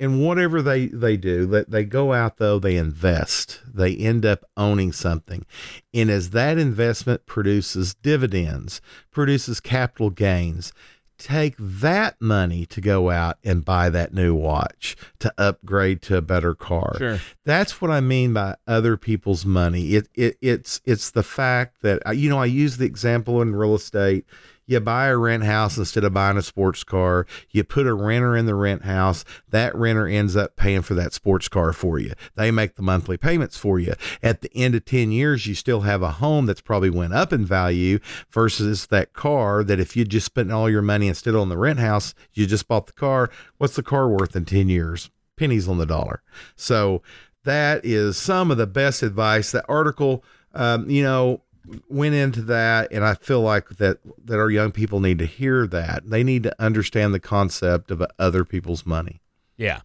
And 0.00 0.24
whatever 0.24 0.62
they 0.62 0.86
they 0.86 1.16
do, 1.16 1.46
that 1.46 1.70
they 1.70 1.84
go 1.84 2.12
out 2.12 2.36
though, 2.36 2.58
they 2.58 2.76
invest. 2.76 3.60
They 3.66 3.96
end 3.96 4.24
up 4.24 4.44
owning 4.56 4.92
something, 4.92 5.44
and 5.92 6.10
as 6.10 6.30
that 6.30 6.58
investment 6.58 7.26
produces 7.26 7.94
dividends, 7.94 8.80
produces 9.10 9.60
capital 9.60 10.10
gains, 10.10 10.72
take 11.18 11.56
that 11.58 12.14
money 12.20 12.64
to 12.64 12.80
go 12.80 13.10
out 13.10 13.38
and 13.42 13.64
buy 13.64 13.90
that 13.90 14.14
new 14.14 14.34
watch 14.34 14.96
to 15.18 15.32
upgrade 15.36 16.00
to 16.00 16.16
a 16.16 16.22
better 16.22 16.54
car. 16.54 16.94
Sure. 16.96 17.18
That's 17.44 17.80
what 17.80 17.90
I 17.90 18.00
mean 18.00 18.32
by 18.32 18.56
other 18.66 18.96
people's 18.96 19.44
money. 19.44 19.94
It, 19.94 20.08
it 20.14 20.38
it's 20.40 20.80
it's 20.84 21.10
the 21.10 21.24
fact 21.24 21.82
that 21.82 22.00
you 22.16 22.30
know 22.30 22.38
I 22.38 22.46
use 22.46 22.76
the 22.76 22.86
example 22.86 23.42
in 23.42 23.54
real 23.54 23.74
estate 23.74 24.24
you 24.68 24.78
buy 24.80 25.06
a 25.06 25.16
rent 25.16 25.44
house 25.44 25.78
instead 25.78 26.04
of 26.04 26.12
buying 26.12 26.36
a 26.36 26.42
sports 26.42 26.84
car. 26.84 27.26
You 27.50 27.64
put 27.64 27.86
a 27.86 27.94
renter 27.94 28.36
in 28.36 28.44
the 28.44 28.54
rent 28.54 28.84
house. 28.84 29.24
That 29.48 29.74
renter 29.74 30.06
ends 30.06 30.36
up 30.36 30.56
paying 30.56 30.82
for 30.82 30.92
that 30.94 31.14
sports 31.14 31.48
car 31.48 31.72
for 31.72 31.98
you. 31.98 32.12
They 32.36 32.50
make 32.50 32.76
the 32.76 32.82
monthly 32.82 33.16
payments 33.16 33.56
for 33.56 33.80
you. 33.80 33.94
At 34.22 34.42
the 34.42 34.54
end 34.54 34.74
of 34.74 34.84
10 34.84 35.10
years, 35.10 35.46
you 35.46 35.54
still 35.54 35.80
have 35.80 36.02
a 36.02 36.12
home 36.12 36.44
that's 36.44 36.60
probably 36.60 36.90
went 36.90 37.14
up 37.14 37.32
in 37.32 37.46
value 37.46 37.98
versus 38.30 38.88
that 38.88 39.14
car 39.14 39.64
that 39.64 39.80
if 39.80 39.96
you 39.96 40.04
just 40.04 40.26
spent 40.26 40.52
all 40.52 40.68
your 40.68 40.82
money 40.82 41.08
instead 41.08 41.34
on 41.34 41.48
the 41.48 41.56
rent 41.56 41.78
house, 41.78 42.14
you 42.34 42.46
just 42.46 42.68
bought 42.68 42.86
the 42.86 42.92
car. 42.92 43.30
What's 43.56 43.76
the 43.76 43.82
car 43.82 44.06
worth 44.06 44.36
in 44.36 44.44
10 44.44 44.68
years? 44.68 45.10
Pennies 45.38 45.66
on 45.66 45.78
the 45.78 45.86
dollar. 45.86 46.22
So 46.56 47.00
that 47.44 47.86
is 47.86 48.18
some 48.18 48.50
of 48.50 48.58
the 48.58 48.66
best 48.66 49.02
advice. 49.02 49.50
That 49.52 49.64
article, 49.66 50.22
um, 50.52 50.90
you 50.90 51.02
know, 51.02 51.40
went 51.88 52.14
into 52.14 52.42
that 52.42 52.92
and 52.92 53.04
I 53.04 53.14
feel 53.14 53.40
like 53.40 53.68
that 53.76 53.98
that 54.24 54.38
our 54.38 54.50
young 54.50 54.72
people 54.72 55.00
need 55.00 55.18
to 55.18 55.26
hear 55.26 55.66
that. 55.66 56.08
They 56.08 56.22
need 56.22 56.42
to 56.44 56.62
understand 56.62 57.14
the 57.14 57.20
concept 57.20 57.90
of 57.90 58.02
other 58.18 58.44
people's 58.44 58.86
money. 58.86 59.20
Yeah. 59.56 59.80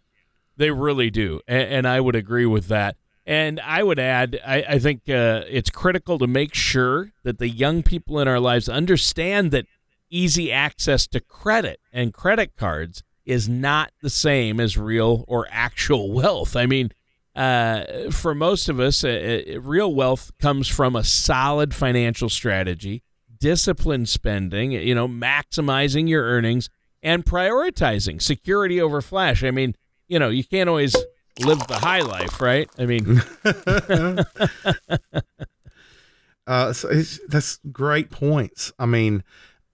They 0.57 0.71
really 0.71 1.09
do. 1.09 1.41
And, 1.47 1.69
and 1.69 1.87
I 1.87 1.99
would 1.99 2.15
agree 2.15 2.45
with 2.45 2.67
that. 2.67 2.95
And 3.25 3.59
I 3.61 3.83
would 3.83 3.99
add, 3.99 4.39
I, 4.45 4.63
I 4.67 4.79
think 4.79 5.09
uh, 5.09 5.43
it's 5.47 5.69
critical 5.69 6.19
to 6.19 6.27
make 6.27 6.53
sure 6.53 7.11
that 7.23 7.39
the 7.39 7.49
young 7.49 7.81
people 7.81 8.19
in 8.19 8.27
our 8.27 8.39
lives 8.39 8.67
understand 8.67 9.51
that 9.51 9.65
easy 10.09 10.51
access 10.51 11.07
to 11.07 11.19
credit 11.19 11.79
and 11.91 12.13
credit 12.13 12.55
cards 12.57 13.01
is 13.25 13.47
not 13.47 13.91
the 14.01 14.09
same 14.09 14.59
as 14.59 14.77
real 14.77 15.23
or 15.27 15.47
actual 15.49 16.11
wealth. 16.11 16.55
I 16.55 16.65
mean, 16.65 16.91
uh, 17.35 18.11
for 18.11 18.35
most 18.35 18.69
of 18.69 18.79
us, 18.79 19.03
uh, 19.03 19.41
real 19.59 19.93
wealth 19.93 20.31
comes 20.39 20.67
from 20.67 20.95
a 20.95 21.03
solid 21.03 21.73
financial 21.73 22.29
strategy, 22.29 23.03
disciplined 23.39 24.09
spending, 24.09 24.71
you 24.71 24.93
know, 24.93 25.07
maximizing 25.07 26.07
your 26.07 26.23
earnings, 26.23 26.69
and 27.01 27.25
prioritizing 27.25 28.21
security 28.21 28.79
over 28.79 29.01
flash. 29.01 29.43
I 29.43 29.51
mean, 29.51 29.75
you 30.07 30.19
know, 30.19 30.29
you 30.29 30.43
can't 30.43 30.69
always 30.69 30.95
live 31.39 31.65
the 31.67 31.79
high 31.79 32.01
life, 32.01 32.39
right? 32.39 32.69
I 32.77 32.85
mean, 32.85 33.21
uh, 36.47 36.73
so 36.73 36.89
that's 37.27 37.59
great 37.71 38.11
points. 38.11 38.71
I 38.77 38.85
mean, 38.85 39.23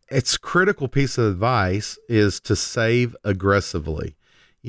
it's 0.10 0.38
critical 0.38 0.88
piece 0.88 1.18
of 1.18 1.26
advice 1.26 2.00
is 2.08 2.40
to 2.42 2.56
save 2.56 3.16
aggressively 3.24 4.16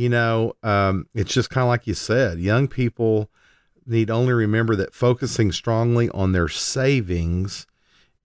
you 0.01 0.09
know, 0.09 0.55
um, 0.63 1.07
it's 1.15 1.35
just 1.35 1.51
kind 1.51 1.63
of 1.63 1.69
like 1.69 1.87
you 1.87 1.93
said, 1.93 2.39
young 2.39 2.69
people 2.69 3.29
need 3.85 4.11
only 4.11 4.33
remember 4.33 4.75
that 4.77 4.95
focusing 4.95 5.53
strongly 5.53 6.09
on 6.11 6.33
their 6.33 6.49
savings 6.49 7.67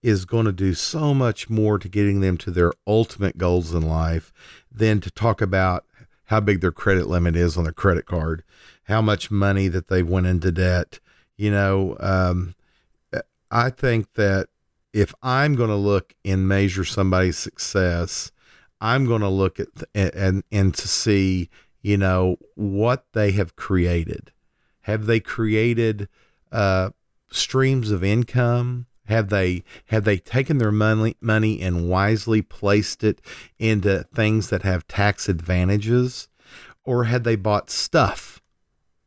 is 0.02 0.24
going 0.24 0.46
to 0.46 0.52
do 0.52 0.72
so 0.72 1.12
much 1.12 1.50
more 1.50 1.78
to 1.78 1.86
getting 1.86 2.20
them 2.20 2.38
to 2.38 2.50
their 2.50 2.72
ultimate 2.86 3.36
goals 3.36 3.74
in 3.74 3.82
life 3.82 4.32
than 4.72 5.02
to 5.02 5.10
talk 5.10 5.42
about 5.42 5.84
how 6.24 6.40
big 6.40 6.62
their 6.62 6.72
credit 6.72 7.08
limit 7.08 7.36
is 7.36 7.58
on 7.58 7.64
their 7.64 7.74
credit 7.74 8.06
card, 8.06 8.42
how 8.84 9.02
much 9.02 9.30
money 9.30 9.68
that 9.68 9.88
they 9.88 10.02
went 10.02 10.26
into 10.26 10.50
debt. 10.50 10.98
You 11.36 11.50
know, 11.50 11.98
um, 12.00 12.54
I 13.50 13.68
think 13.68 14.14
that 14.14 14.48
if 14.94 15.14
I'm 15.22 15.54
going 15.54 15.68
to 15.68 15.76
look 15.76 16.14
and 16.24 16.48
measure 16.48 16.86
somebody's 16.86 17.36
success, 17.36 18.32
I'm 18.80 19.06
going 19.06 19.22
to 19.22 19.28
look 19.28 19.58
at 19.58 19.68
th- 19.74 20.12
and 20.14 20.42
and 20.52 20.74
to 20.74 20.88
see, 20.88 21.48
you 21.86 21.96
know, 21.96 22.36
what 22.56 23.06
they 23.12 23.30
have 23.30 23.54
created. 23.54 24.32
Have 24.82 25.06
they 25.06 25.20
created 25.20 26.08
uh, 26.50 26.90
streams 27.30 27.92
of 27.92 28.02
income? 28.02 28.86
Have 29.04 29.28
they 29.28 29.62
have 29.86 30.02
they 30.02 30.18
taken 30.18 30.58
their 30.58 30.72
money 30.72 31.16
money 31.20 31.60
and 31.60 31.88
wisely 31.88 32.42
placed 32.42 33.04
it 33.04 33.20
into 33.60 34.02
things 34.12 34.50
that 34.50 34.62
have 34.62 34.88
tax 34.88 35.28
advantages, 35.28 36.26
or 36.82 37.04
had 37.04 37.22
they 37.22 37.36
bought 37.36 37.70
stuff? 37.70 38.42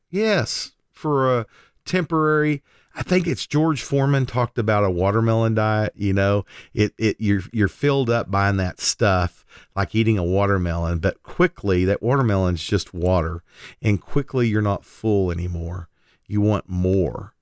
Yes, 0.09 0.71
for 0.93 1.37
a 1.37 1.45
temporary. 1.83 2.63
I 2.99 3.01
think 3.01 3.27
it's 3.27 3.47
George 3.47 3.81
Foreman 3.81 4.25
talked 4.25 4.57
about 4.57 4.83
a 4.83 4.89
watermelon 4.89 5.55
diet. 5.55 5.93
You 5.95 6.11
know, 6.11 6.43
it 6.73 6.93
it 6.97 7.15
you're 7.17 7.43
you're 7.53 7.69
filled 7.69 8.09
up 8.09 8.29
buying 8.29 8.57
that 8.57 8.81
stuff 8.81 9.45
like 9.73 9.95
eating 9.95 10.17
a 10.17 10.23
watermelon, 10.23 10.99
but 10.99 11.23
quickly 11.23 11.85
that 11.85 12.03
watermelon's 12.03 12.61
just 12.61 12.93
water, 12.93 13.41
and 13.81 14.01
quickly 14.01 14.49
you're 14.49 14.61
not 14.61 14.83
full 14.83 15.31
anymore. 15.31 15.87
You 16.27 16.41
want 16.41 16.67
more. 16.67 17.33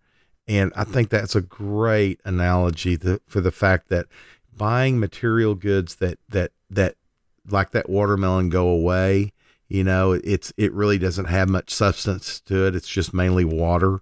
And 0.47 0.71
I 0.75 0.83
think 0.83 1.09
that's 1.09 1.35
a 1.35 1.41
great 1.41 2.21
analogy 2.23 2.95
to, 2.99 3.19
for 3.25 3.41
the 3.41 3.51
fact 3.51 3.89
that 3.89 4.05
buying 4.55 4.99
material 4.99 5.55
goods 5.55 5.95
that 5.95 6.19
that 6.29 6.51
that 6.69 6.97
like 7.49 7.71
that 7.71 7.89
watermelon 7.89 8.49
go 8.49 8.67
away, 8.67 9.33
you 9.67 9.83
know, 9.83 10.11
it's 10.11 10.53
it 10.55 10.71
really 10.71 10.99
doesn't 10.99 11.25
have 11.25 11.49
much 11.49 11.73
substance 11.73 12.39
to 12.41 12.67
it. 12.67 12.75
It's 12.75 12.87
just 12.87 13.11
mainly 13.11 13.43
water, 13.43 14.01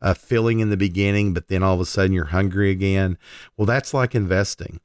uh, 0.00 0.14
filling 0.14 0.60
in 0.60 0.70
the 0.70 0.76
beginning, 0.76 1.32
but 1.34 1.48
then 1.48 1.62
all 1.62 1.74
of 1.74 1.80
a 1.80 1.86
sudden 1.86 2.12
you're 2.12 2.26
hungry 2.26 2.70
again. 2.70 3.18
Well, 3.56 3.66
that's 3.66 3.94
like 3.94 4.14
investing. 4.14 4.80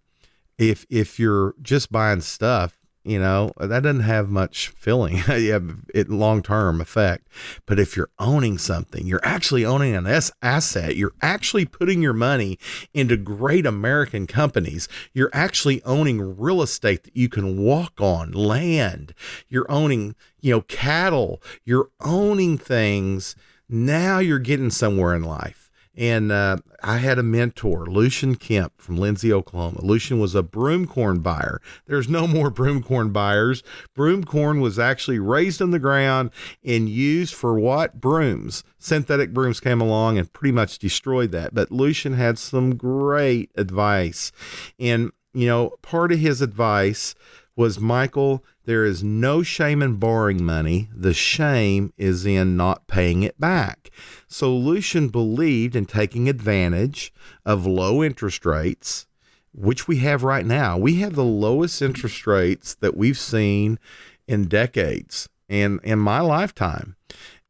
If 0.58 0.86
if 0.90 1.20
you're 1.20 1.56
just 1.62 1.92
buying 1.92 2.22
stuff, 2.22 2.78
you 3.04 3.20
know 3.20 3.52
that 3.58 3.82
doesn't 3.84 4.02
have 4.02 4.30
much 4.30 4.70
filling. 4.70 5.24
Yeah 5.28 5.60
it 5.94 6.10
long 6.10 6.44
term 6.44 6.80
effect. 6.80 7.28
But 7.66 7.80
if 7.80 7.98
you're 7.98 8.12
owning 8.20 8.58
something 8.58 9.08
you're 9.08 9.24
actually 9.24 9.66
owning 9.66 9.96
an 9.96 10.06
S 10.06 10.32
asset. 10.42 10.96
You're 10.96 11.14
actually 11.22 11.66
putting 11.66 12.02
your 12.02 12.14
money 12.14 12.60
into 12.94 13.18
great 13.18 13.66
american 13.66 14.28
companies. 14.28 14.88
You're 15.14 15.32
actually 15.34 15.84
owning 15.84 16.38
real 16.38 16.62
estate 16.62 17.04
that 17.04 17.18
you 17.18 17.28
can 17.28 17.58
walk 17.58 17.94
on 18.00 18.32
land. 18.32 19.14
You're 19.50 19.70
owning 19.70 20.16
you 20.40 20.52
know 20.52 20.62
cattle. 20.62 21.42
You're 21.66 21.90
owning 22.02 22.58
things 22.58 23.36
now 23.72 24.20
you're 24.20 24.40
getting 24.40 24.70
somewhere 24.70 25.16
in 25.16 25.24
life 25.24 25.72
and 25.96 26.32
uh, 26.32 26.58
I 26.82 26.98
had 26.98 27.20
a 27.20 27.24
mentor, 27.24 27.86
Lucian 27.86 28.36
Kemp 28.36 28.74
from 28.78 28.98
Lindsay, 28.98 29.34
Oklahoma. 29.34 29.82
Lucian 29.84 30.20
was 30.20 30.36
a 30.36 30.44
broomcorn 30.44 31.22
buyer. 31.22 31.62
There's 31.86 32.08
no 32.08 32.28
more 32.28 32.50
broomcorn 32.52 33.12
buyers. 33.12 33.62
Broomcorn 33.96 34.62
was 34.62 34.80
actually 34.80 35.20
raised 35.20 35.60
in 35.60 35.72
the 35.72 35.80
ground 35.80 36.32
and 36.64 36.88
used 36.88 37.34
for 37.34 37.60
what? 37.60 38.00
Brooms. 38.00 38.64
Synthetic 38.80 39.34
brooms 39.34 39.60
came 39.60 39.82
along 39.82 40.18
and 40.18 40.32
pretty 40.32 40.54
much 40.54 40.80
destroyed 40.80 41.32
that. 41.32 41.54
But 41.54 41.72
Lucian 41.72 42.14
had 42.14 42.40
some 42.40 42.76
great 42.76 43.52
advice. 43.56 44.32
And, 44.80 45.12
you 45.34 45.48
know, 45.48 45.72
part 45.82 46.14
of 46.14 46.20
his 46.20 46.42
advice 46.42 47.16
was 47.58 47.80
Michael, 47.80 48.46
there 48.72 48.86
is 48.86 49.04
no 49.04 49.44
shame 49.44 49.82
in 49.82 49.98
borrowing 49.98 50.42
money. 50.42 50.88
The 50.96 51.14
shame 51.14 51.92
is 51.98 52.26
in 52.26 52.56
not 52.56 52.88
paying 52.88 53.22
it 53.22 53.38
back. 53.38 53.92
So 54.30 54.56
Lucian 54.56 55.10
believed 55.10 55.76
in 55.76 55.86
taking 55.86 56.30
advantage 56.30 57.14
of 57.46 57.66
low 57.66 58.02
interest 58.02 58.46
rates, 58.46 59.08
which 59.54 59.90
we 59.90 59.98
have 59.98 60.24
right 60.24 60.46
now. 60.46 60.78
We 60.78 61.02
have 61.02 61.16
the 61.16 61.26
lowest 61.26 61.82
interest 61.82 62.26
rates 62.26 62.74
that 62.76 62.96
we've 62.96 63.18
seen 63.18 63.78
in 64.26 64.48
decades 64.48 65.28
and 65.50 65.82
in 65.84 66.00
my 66.00 66.22
lifetime. 66.22 66.96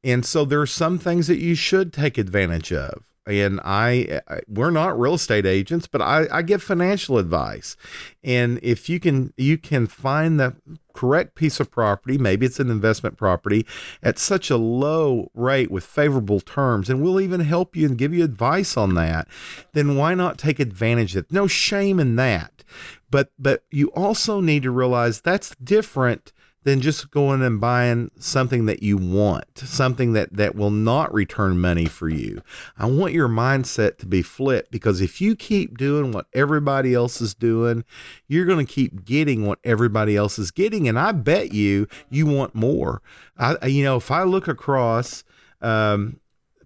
And 0.04 0.26
so 0.26 0.44
there 0.44 0.62
are 0.62 0.66
some 0.66 0.98
things 0.98 1.28
that 1.28 1.38
you 1.38 1.54
should 1.54 1.94
take 1.94 2.18
advantage 2.18 2.74
of 2.74 3.04
and 3.28 3.60
I, 3.64 4.22
we're 4.48 4.72
not 4.72 5.00
real 5.00 5.14
estate 5.14 5.46
agents, 5.46 5.88
but 5.88 6.02
I, 6.02 6.28
I 6.32 6.42
give 6.42 6.64
financial 6.64 7.18
advice. 7.18 7.78
And 8.24 8.60
if 8.64 8.90
you 8.90 9.00
can, 9.00 9.34
you 9.38 9.58
can 9.58 9.88
find 9.88 10.40
the 10.40 10.56
correct 10.94 11.36
piece 11.36 11.60
of 11.60 11.72
property, 11.72 12.18
maybe 12.18 12.46
it's 12.46 12.60
an 12.60 12.70
investment 12.70 13.18
property 13.18 13.66
at 14.02 14.20
such 14.20 14.50
a 14.50 14.58
low 14.58 15.30
rate 15.34 15.72
with 15.72 15.84
favorable 15.84 16.40
terms, 16.40 16.90
and 16.90 17.02
we'll 17.02 17.20
even 17.20 17.42
help 17.42 17.76
you 17.76 17.88
and 17.88 17.98
give 17.98 18.14
you 18.14 18.24
advice 18.24 18.78
on 18.78 18.96
that, 18.96 19.28
then 19.74 19.96
why 19.96 20.14
not 20.14 20.38
take 20.38 20.60
advantage 20.60 21.16
of 21.16 21.26
it? 21.26 21.32
No 21.32 21.48
shame 21.48 22.00
in 22.00 22.16
that. 22.18 22.64
But, 23.10 23.32
but 23.38 23.64
you 23.72 23.88
also 23.90 24.40
need 24.40 24.64
to 24.64 24.72
realize 24.72 25.22
that's 25.22 25.56
different 25.56 26.32
than 26.64 26.80
just 26.80 27.10
going 27.10 27.42
and 27.42 27.60
buying 27.60 28.12
something 28.20 28.66
that 28.68 28.84
you 28.84 28.98
want, 28.98 29.46
something 29.58 30.14
that 30.14 30.36
that 30.36 30.56
will 30.56 30.72
not 30.72 31.14
return 31.14 31.60
money 31.60 31.86
for 31.86 32.08
you. 32.08 32.42
I 32.78 32.86
want 32.86 33.14
your 33.14 33.28
mindset 33.28 33.98
to 34.00 34.06
be 34.06 34.22
flipped 34.22 34.72
because 34.72 35.02
if 35.02 35.20
you 35.20 35.36
keep 35.36 35.78
doing 35.78 36.12
what 36.12 36.28
everybody 36.34 36.94
else 36.94 37.20
is 37.20 37.34
doing, 37.34 37.84
you're 38.28 38.46
going 38.46 38.66
to 38.66 38.72
keep 38.72 39.06
getting 39.06 39.46
what 39.46 39.60
everybody 39.64 40.16
else 40.16 40.38
is 40.38 40.52
getting 40.52 40.88
and 40.88 41.00
I 41.00 41.12
bet 41.12 41.54
you 41.54 41.88
you 42.10 42.26
want 42.26 42.54
more. 42.54 43.02
I 43.38 43.66
you 43.66 43.84
know, 43.84 43.98
if 43.98 44.12
I 44.12 44.24
look 44.24 44.48
across 44.48 45.24
um, 45.62 46.20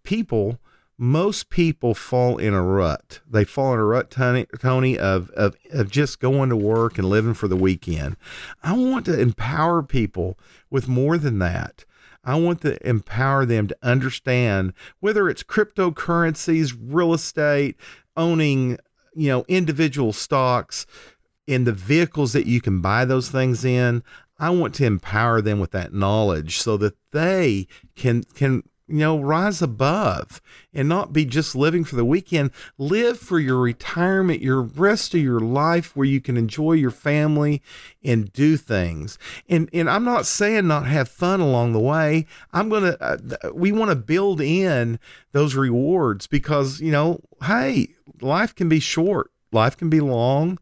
people 0.03 0.59
most 0.97 1.49
people 1.49 1.93
fall 1.93 2.37
in 2.37 2.53
a 2.53 2.61
rut. 2.61 3.19
They 3.29 3.43
fall 3.43 3.73
in 3.73 3.79
a 3.79 3.85
rut, 3.85 4.09
Tony, 4.09 4.45
Tony 4.59 4.97
of, 4.97 5.29
of, 5.31 5.55
of 5.71 5.89
just 5.89 6.19
going 6.19 6.49
to 6.49 6.55
work 6.55 6.97
and 6.97 7.09
living 7.09 7.33
for 7.33 7.47
the 7.47 7.57
weekend. 7.57 8.15
I 8.63 8.73
want 8.73 9.05
to 9.05 9.19
empower 9.19 9.83
people 9.83 10.39
with 10.69 10.87
more 10.87 11.17
than 11.17 11.39
that. 11.39 11.85
I 12.23 12.35
want 12.35 12.61
to 12.61 12.87
empower 12.87 13.45
them 13.45 13.67
to 13.67 13.77
understand 13.83 14.73
whether 14.99 15.29
it's 15.29 15.43
cryptocurrencies, 15.43 16.75
real 16.79 17.13
estate, 17.13 17.75
owning, 18.17 18.77
you 19.13 19.29
know, 19.29 19.45
individual 19.47 20.13
stocks, 20.13 20.87
in 21.47 21.63
the 21.63 21.71
vehicles 21.71 22.33
that 22.33 22.47
you 22.47 22.61
can 22.61 22.81
buy 22.81 23.05
those 23.05 23.29
things 23.29 23.63
in. 23.63 24.03
I 24.37 24.49
want 24.49 24.73
to 24.75 24.85
empower 24.85 25.41
them 25.41 25.59
with 25.59 25.71
that 25.71 25.93
knowledge 25.93 26.59
so 26.59 26.77
that 26.77 26.95
they 27.11 27.67
can 27.95 28.23
can 28.23 28.63
you 28.87 28.97
know, 28.97 29.19
rise 29.19 29.61
above 29.61 30.41
and 30.73 30.87
not 30.87 31.11
be 31.11 31.25
just 31.25 31.55
living 31.55 31.83
for 31.83 31.95
the 31.95 32.05
weekend. 32.05 32.51
Live 32.77 33.19
for 33.19 33.39
your 33.39 33.57
retirement, 33.57 34.41
your 34.41 34.61
rest 34.61 35.13
of 35.15 35.21
your 35.21 35.39
life 35.39 35.95
where 35.95 36.05
you 36.05 36.21
can 36.21 36.37
enjoy 36.37 36.73
your 36.73 36.91
family 36.91 37.61
and 38.03 38.31
do 38.31 38.57
things. 38.57 39.17
And 39.49 39.69
and 39.73 39.89
I'm 39.89 40.03
not 40.03 40.25
saying 40.25 40.67
not 40.67 40.85
have 40.85 41.09
fun 41.09 41.39
along 41.39 41.73
the 41.73 41.79
way. 41.79 42.27
I'm 42.53 42.69
going 42.69 42.83
to 42.83 43.03
uh, 43.03 43.17
we 43.53 43.71
want 43.71 43.89
to 43.89 43.95
build 43.95 44.39
in 44.39 44.99
those 45.31 45.55
rewards 45.55 46.27
because, 46.27 46.79
you 46.79 46.91
know, 46.91 47.21
hey, 47.43 47.89
life 48.21 48.53
can 48.53 48.69
be 48.69 48.79
short. 48.79 49.31
Life 49.51 49.77
can 49.77 49.89
be 49.89 50.01
long. 50.01 50.59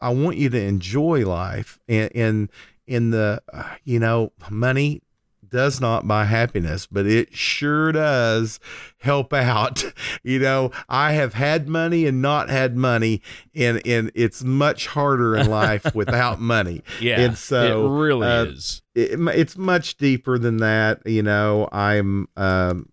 I 0.00 0.10
want 0.10 0.36
you 0.36 0.48
to 0.50 0.60
enjoy 0.60 1.26
life 1.26 1.78
and 1.88 2.10
and 2.14 2.50
in 2.86 3.10
the 3.10 3.42
uh, 3.52 3.74
you 3.84 3.98
know 3.98 4.32
money 4.50 5.02
does 5.50 5.80
not 5.80 6.06
buy 6.06 6.24
happiness, 6.24 6.86
but 6.86 7.06
it 7.06 7.34
sure 7.34 7.92
does 7.92 8.60
help 8.98 9.32
out. 9.32 9.84
You 10.22 10.40
know, 10.40 10.72
I 10.88 11.12
have 11.12 11.34
had 11.34 11.68
money 11.68 12.04
and 12.04 12.20
not 12.20 12.48
had 12.48 12.76
money, 12.76 13.22
and 13.54 13.80
and 13.86 14.10
it's 14.14 14.42
much 14.42 14.88
harder 14.88 15.36
in 15.36 15.48
life 15.48 15.86
without 15.94 16.40
money. 16.40 16.82
Yeah, 17.00 17.20
and 17.20 17.38
so 17.38 17.86
it 17.86 17.98
really 17.98 18.26
uh, 18.26 18.44
is. 18.46 18.82
It, 18.94 19.20
it's 19.20 19.56
much 19.56 19.98
deeper 19.98 20.38
than 20.38 20.56
that. 20.58 21.06
You 21.06 21.22
know, 21.22 21.68
I'm. 21.70 22.28
Um, 22.36 22.88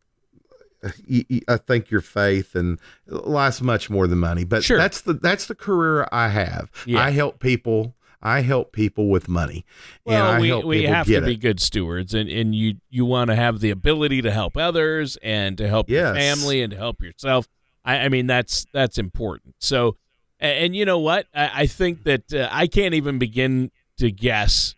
I 1.48 1.58
think 1.58 1.90
your 1.90 2.02
faith 2.02 2.56
and 2.56 2.80
lasts 3.08 3.62
much 3.62 3.90
more 3.90 4.06
than 4.06 4.20
money, 4.20 4.44
but 4.44 4.64
sure. 4.64 4.78
that's 4.78 5.02
the 5.02 5.14
that's 5.14 5.48
the 5.48 5.56
career 5.56 6.08
I 6.12 6.28
have. 6.30 6.70
Yeah. 6.86 7.02
I 7.02 7.12
help 7.12 7.40
people 7.40 7.96
I 8.26 8.40
help 8.40 8.72
people 8.72 9.10
with 9.10 9.28
money, 9.28 9.66
well, 10.06 10.28
and 10.28 10.38
I 10.38 10.40
we, 10.40 10.48
help 10.48 10.64
we 10.64 10.84
have 10.84 11.06
to 11.08 11.22
be 11.22 11.34
it. 11.34 11.42
good 11.42 11.60
stewards, 11.60 12.14
and, 12.14 12.30
and 12.30 12.56
you 12.56 12.76
you 12.90 13.04
want 13.04 13.30
to 13.30 13.36
have 13.36 13.60
the 13.60 13.70
ability 13.70 14.22
to 14.22 14.32
help 14.32 14.56
others 14.56 15.18
and 15.22 15.58
to 15.58 15.68
help 15.68 15.90
your 15.90 16.16
family 16.16 16.62
and 16.62 16.72
to 16.72 16.78
help 16.78 17.02
yourself. 17.02 17.50
I, 17.84 17.98
I 17.98 18.10
mean 18.10 18.26
that's 18.26 18.66
that's 18.72 18.98
important. 18.98 19.56
So, 19.60 19.98
and, 20.40 20.66
and 20.66 20.76
you 20.76 20.86
know 20.86 21.00
what? 21.00 21.28
I, 21.36 21.52
I 21.54 21.66
think 21.68 22.04
that 22.04 22.34
uh, 22.34 22.48
I 22.50 22.68
can't 22.68 22.94
even 22.94 23.20
begin 23.20 23.72
to 23.98 24.10
guess, 24.10 24.76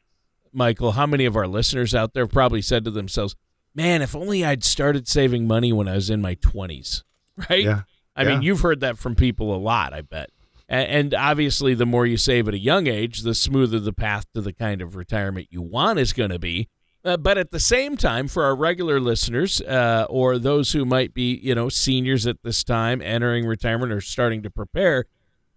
Michael, 0.51 0.93
how 0.93 1.05
many 1.05 1.25
of 1.25 1.35
our 1.35 1.47
listeners 1.47 1.93
out 1.93 2.15
there 2.15 2.25
probably 2.25 2.63
said 2.63 2.83
to 2.85 2.91
themselves, 2.91 3.35
"Man, 3.75 4.01
if 4.01 4.15
only 4.15 4.43
I'd 4.43 4.63
started 4.63 5.07
saving 5.07 5.45
money 5.45 5.71
when 5.71 5.87
I 5.87 5.93
was 5.93 6.09
in 6.09 6.19
my 6.19 6.33
twenties." 6.33 7.03
Right? 7.49 7.65
Yeah. 7.65 7.81
I 8.15 8.23
mean, 8.23 8.41
you've 8.43 8.61
heard 8.61 8.79
that 8.79 8.97
from 8.97 9.13
people 9.13 9.53
a 9.53 9.59
lot. 9.59 9.93
I 9.93 9.99
bet. 9.99 10.29
And 10.67 11.13
obviously, 11.13 11.75
the 11.75 11.85
more 11.85 12.05
you 12.05 12.17
save 12.17 12.47
at 12.47 12.53
a 12.55 12.59
young 12.59 12.87
age, 12.87 13.21
the 13.21 13.35
smoother 13.35 13.79
the 13.79 13.93
path 13.93 14.25
to 14.33 14.41
the 14.41 14.53
kind 14.53 14.81
of 14.81 14.95
retirement 14.95 15.47
you 15.51 15.61
want 15.61 15.99
is 15.99 16.11
going 16.11 16.31
to 16.31 16.39
be. 16.39 16.69
Uh, 17.03 17.17
but 17.17 17.37
at 17.37 17.51
the 17.51 17.59
same 17.59 17.95
time, 17.95 18.27
for 18.27 18.43
our 18.43 18.55
regular 18.55 18.99
listeners 18.99 19.61
uh, 19.61 20.07
or 20.09 20.39
those 20.39 20.71
who 20.71 20.85
might 20.85 21.13
be, 21.13 21.39
you 21.43 21.53
know, 21.53 21.69
seniors 21.69 22.25
at 22.25 22.41
this 22.41 22.63
time, 22.63 22.99
entering 22.99 23.45
retirement 23.45 23.91
or 23.91 24.01
starting 24.01 24.41
to 24.41 24.49
prepare, 24.49 25.05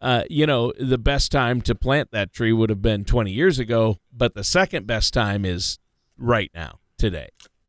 uh, 0.02 0.24
you 0.28 0.46
know, 0.46 0.74
the 0.78 0.98
best 0.98 1.32
time 1.32 1.62
to 1.62 1.74
plant 1.74 2.10
that 2.10 2.34
tree 2.34 2.52
would 2.52 2.68
have 2.68 2.82
been 2.82 3.02
20 3.02 3.30
years 3.30 3.58
ago. 3.58 3.96
But 4.12 4.34
the 4.34 4.44
second 4.44 4.86
best 4.86 5.14
time 5.14 5.46
is 5.46 5.78
right 6.18 6.50
now, 6.54 6.80
today. 6.98 7.28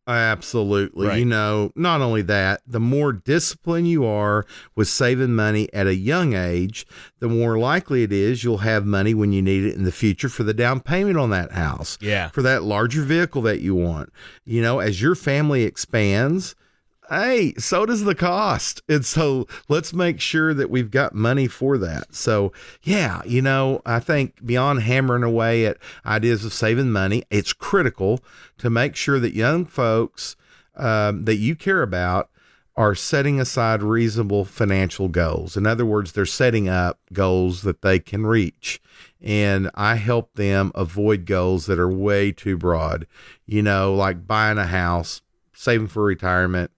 Absolutely. 0.09 1.07
Right. 1.07 1.19
You 1.19 1.25
know, 1.25 1.71
not 1.75 2.01
only 2.01 2.23
that, 2.23 2.61
the 2.65 2.79
more 2.79 3.13
disciplined 3.13 3.87
you 3.87 4.05
are 4.05 4.45
with 4.75 4.87
saving 4.87 5.35
money 5.35 5.71
at 5.73 5.85
a 5.85 5.95
young 5.95 6.33
age, 6.33 6.87
the 7.19 7.29
more 7.29 7.59
likely 7.59 8.03
it 8.03 8.11
is 8.11 8.43
you'll 8.43 8.59
have 8.59 8.85
money 8.85 9.13
when 9.13 9.31
you 9.31 9.41
need 9.41 9.63
it 9.63 9.75
in 9.75 9.83
the 9.83 9.91
future 9.91 10.29
for 10.29 10.43
the 10.43 10.53
down 10.53 10.79
payment 10.79 11.17
on 11.17 11.29
that 11.29 11.51
house. 11.51 11.97
Yeah. 12.01 12.29
For 12.29 12.41
that 12.41 12.63
larger 12.63 13.03
vehicle 13.03 13.43
that 13.43 13.61
you 13.61 13.75
want. 13.75 14.11
You 14.45 14.61
know, 14.61 14.79
as 14.79 15.01
your 15.01 15.13
family 15.15 15.63
expands, 15.63 16.55
hey, 17.09 17.53
so 17.57 17.85
does 17.85 18.03
the 18.03 18.15
cost. 18.15 18.81
And 18.87 19.05
so 19.05 19.47
let's 19.67 19.93
make 19.93 20.19
sure 20.19 20.53
that 20.53 20.69
we've 20.69 20.91
got 20.91 21.13
money 21.15 21.47
for 21.47 21.77
that. 21.79 22.13
So, 22.13 22.51
yeah, 22.83 23.21
you 23.25 23.41
know, 23.41 23.81
I 23.85 23.99
think 23.99 24.45
beyond 24.45 24.83
hammering 24.83 25.23
away 25.23 25.65
at 25.65 25.77
ideas 26.05 26.45
of 26.45 26.53
saving 26.53 26.91
money, 26.91 27.23
it's 27.29 27.53
critical 27.53 28.19
to 28.59 28.69
make 28.69 28.95
sure 28.95 29.19
that 29.19 29.33
young 29.33 29.65
folks 29.65 30.35
um, 30.75 31.25
that 31.25 31.35
you 31.35 31.55
care 31.55 31.81
about 31.81 32.29
are 32.75 32.95
setting 32.95 33.41
aside 33.41 33.83
reasonable 33.83 34.45
financial 34.45 35.09
goals. 35.09 35.57
In 35.57 35.67
other 35.67 35.85
words, 35.85 36.13
they're 36.13 36.25
setting 36.25 36.69
up 36.69 36.97
goals 37.11 37.63
that 37.63 37.81
they 37.81 37.99
can 37.99 38.25
reach. 38.25 38.81
And 39.21 39.69
I 39.75 39.95
help 39.95 40.35
them 40.35 40.71
avoid 40.75 41.25
goals 41.25 41.65
that 41.65 41.77
are 41.77 41.91
way 41.91 42.31
too 42.31 42.55
broad, 42.55 43.05
you 43.45 43.61
know, 43.61 43.93
like 43.93 44.25
buying 44.25 44.57
a 44.57 44.67
house, 44.67 45.21
saving 45.51 45.87
for 45.87 46.03
retirement, 46.03 46.71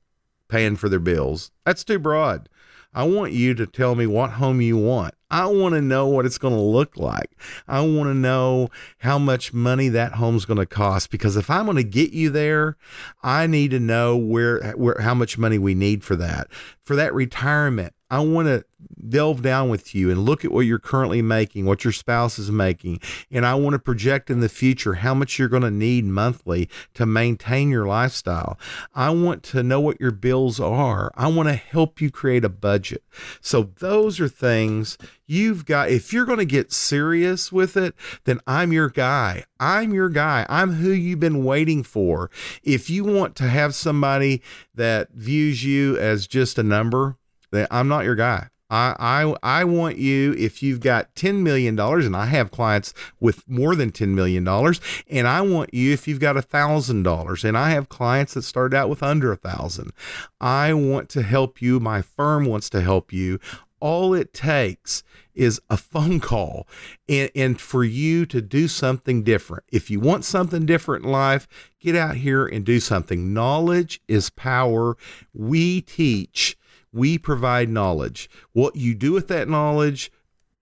paying 0.51 0.75
for 0.75 0.89
their 0.89 0.99
bills. 0.99 1.49
That's 1.65 1.83
too 1.83 1.97
broad. 1.97 2.47
I 2.93 3.03
want 3.03 3.31
you 3.31 3.53
to 3.53 3.65
tell 3.65 3.95
me 3.95 4.05
what 4.05 4.31
home 4.31 4.59
you 4.59 4.77
want. 4.77 5.15
I 5.29 5.45
want 5.45 5.75
to 5.75 5.81
know 5.81 6.07
what 6.07 6.25
it's 6.25 6.37
going 6.37 6.53
to 6.53 6.59
look 6.59 6.97
like. 6.97 7.31
I 7.65 7.79
want 7.79 8.09
to 8.09 8.13
know 8.13 8.67
how 8.97 9.17
much 9.17 9.53
money 9.53 9.87
that 9.87 10.13
home's 10.13 10.43
going 10.43 10.59
to 10.59 10.65
cost 10.65 11.09
because 11.09 11.37
if 11.37 11.49
I'm 11.49 11.65
going 11.65 11.77
to 11.77 11.83
get 11.85 12.11
you 12.11 12.29
there, 12.29 12.75
I 13.23 13.47
need 13.47 13.71
to 13.71 13.79
know 13.79 14.17
where 14.17 14.73
where 14.73 14.99
how 14.99 15.13
much 15.13 15.37
money 15.37 15.57
we 15.57 15.73
need 15.73 16.03
for 16.03 16.17
that. 16.17 16.47
For 16.83 16.97
that 16.97 17.13
retirement, 17.13 17.93
I 18.11 18.19
want 18.19 18.49
to 18.49 18.65
delve 19.07 19.41
down 19.41 19.69
with 19.69 19.95
you 19.95 20.11
and 20.11 20.25
look 20.25 20.43
at 20.43 20.51
what 20.51 20.61
you're 20.61 20.79
currently 20.79 21.21
making, 21.21 21.65
what 21.65 21.85
your 21.85 21.93
spouse 21.93 22.37
is 22.37 22.51
making, 22.51 22.99
and 23.31 23.45
I 23.45 23.55
want 23.55 23.73
to 23.73 23.79
project 23.79 24.29
in 24.29 24.41
the 24.41 24.49
future 24.49 24.95
how 24.95 25.13
much 25.13 25.39
you're 25.39 25.47
going 25.47 25.63
to 25.63 25.71
need 25.71 26.03
monthly 26.03 26.69
to 26.95 27.05
maintain 27.05 27.69
your 27.69 27.85
lifestyle. 27.85 28.59
I 28.93 29.11
want 29.11 29.43
to 29.43 29.63
know 29.63 29.79
what 29.79 30.01
your 30.01 30.11
bills 30.11 30.59
are. 30.59 31.11
I 31.15 31.27
want 31.27 31.47
to 31.47 31.55
help 31.55 32.01
you 32.01 32.11
create 32.11 32.43
a 32.43 32.49
budget. 32.49 33.03
So 33.39 33.71
those 33.79 34.19
are 34.19 34.27
things 34.27 34.97
you've 35.25 35.65
got 35.65 35.89
if 35.89 36.11
you're 36.11 36.25
going 36.25 36.39
to 36.39 36.45
get 36.45 36.73
serious 36.73 37.49
with 37.49 37.77
it, 37.77 37.95
then 38.25 38.41
I'm 38.45 38.73
your 38.73 38.89
guy. 38.89 39.45
I'm 39.57 39.93
your 39.93 40.09
guy. 40.09 40.45
I'm 40.49 40.73
who 40.73 40.89
you've 40.89 41.21
been 41.21 41.45
waiting 41.45 41.83
for. 41.83 42.29
If 42.61 42.89
you 42.89 43.05
want 43.05 43.37
to 43.37 43.47
have 43.47 43.73
somebody 43.73 44.41
that 44.75 45.11
views 45.13 45.63
you 45.63 45.97
as 45.97 46.27
just 46.27 46.59
a 46.59 46.63
number, 46.63 47.17
then 47.51 47.67
I'm 47.69 47.87
not 47.87 48.05
your 48.05 48.15
guy. 48.15 48.49
I, 48.71 48.95
I 48.97 49.35
I 49.43 49.63
want 49.65 49.97
you 49.97 50.33
if 50.37 50.63
you've 50.63 50.79
got 50.79 51.13
ten 51.13 51.43
million 51.43 51.75
dollars, 51.75 52.05
and 52.05 52.15
I 52.15 52.25
have 52.27 52.51
clients 52.51 52.93
with 53.19 53.47
more 53.47 53.75
than 53.75 53.91
ten 53.91 54.15
million 54.15 54.45
dollars, 54.45 54.79
and 55.09 55.27
I 55.27 55.41
want 55.41 55.73
you 55.73 55.91
if 55.91 56.07
you've 56.07 56.21
got 56.21 56.37
a 56.37 56.41
thousand 56.41 57.03
dollars, 57.03 57.43
and 57.43 57.57
I 57.57 57.71
have 57.71 57.89
clients 57.89 58.33
that 58.33 58.43
start 58.43 58.73
out 58.73 58.89
with 58.89 59.03
under 59.03 59.31
a 59.31 59.35
thousand. 59.35 59.91
I 60.39 60.73
want 60.73 61.09
to 61.09 61.21
help 61.21 61.61
you. 61.61 61.81
My 61.81 62.01
firm 62.01 62.45
wants 62.45 62.69
to 62.69 62.81
help 62.81 63.11
you. 63.11 63.39
All 63.81 64.13
it 64.13 64.31
takes 64.31 65.03
is 65.33 65.59
a 65.69 65.75
phone 65.75 66.19
call 66.19 66.67
and, 67.09 67.31
and 67.35 67.59
for 67.59 67.83
you 67.83 68.25
to 68.27 68.39
do 68.39 68.67
something 68.67 69.23
different. 69.23 69.63
If 69.71 69.89
you 69.89 69.99
want 69.99 70.23
something 70.23 70.67
different 70.67 71.03
in 71.03 71.11
life, 71.11 71.47
get 71.79 71.95
out 71.95 72.17
here 72.17 72.45
and 72.45 72.63
do 72.63 72.79
something. 72.79 73.33
Knowledge 73.33 73.99
is 74.07 74.29
power. 74.29 74.97
We 75.33 75.81
teach 75.81 76.57
we 76.91 77.17
provide 77.17 77.69
knowledge. 77.69 78.29
What 78.53 78.75
you 78.75 78.95
do 78.95 79.13
with 79.13 79.27
that 79.29 79.47
knowledge 79.47 80.11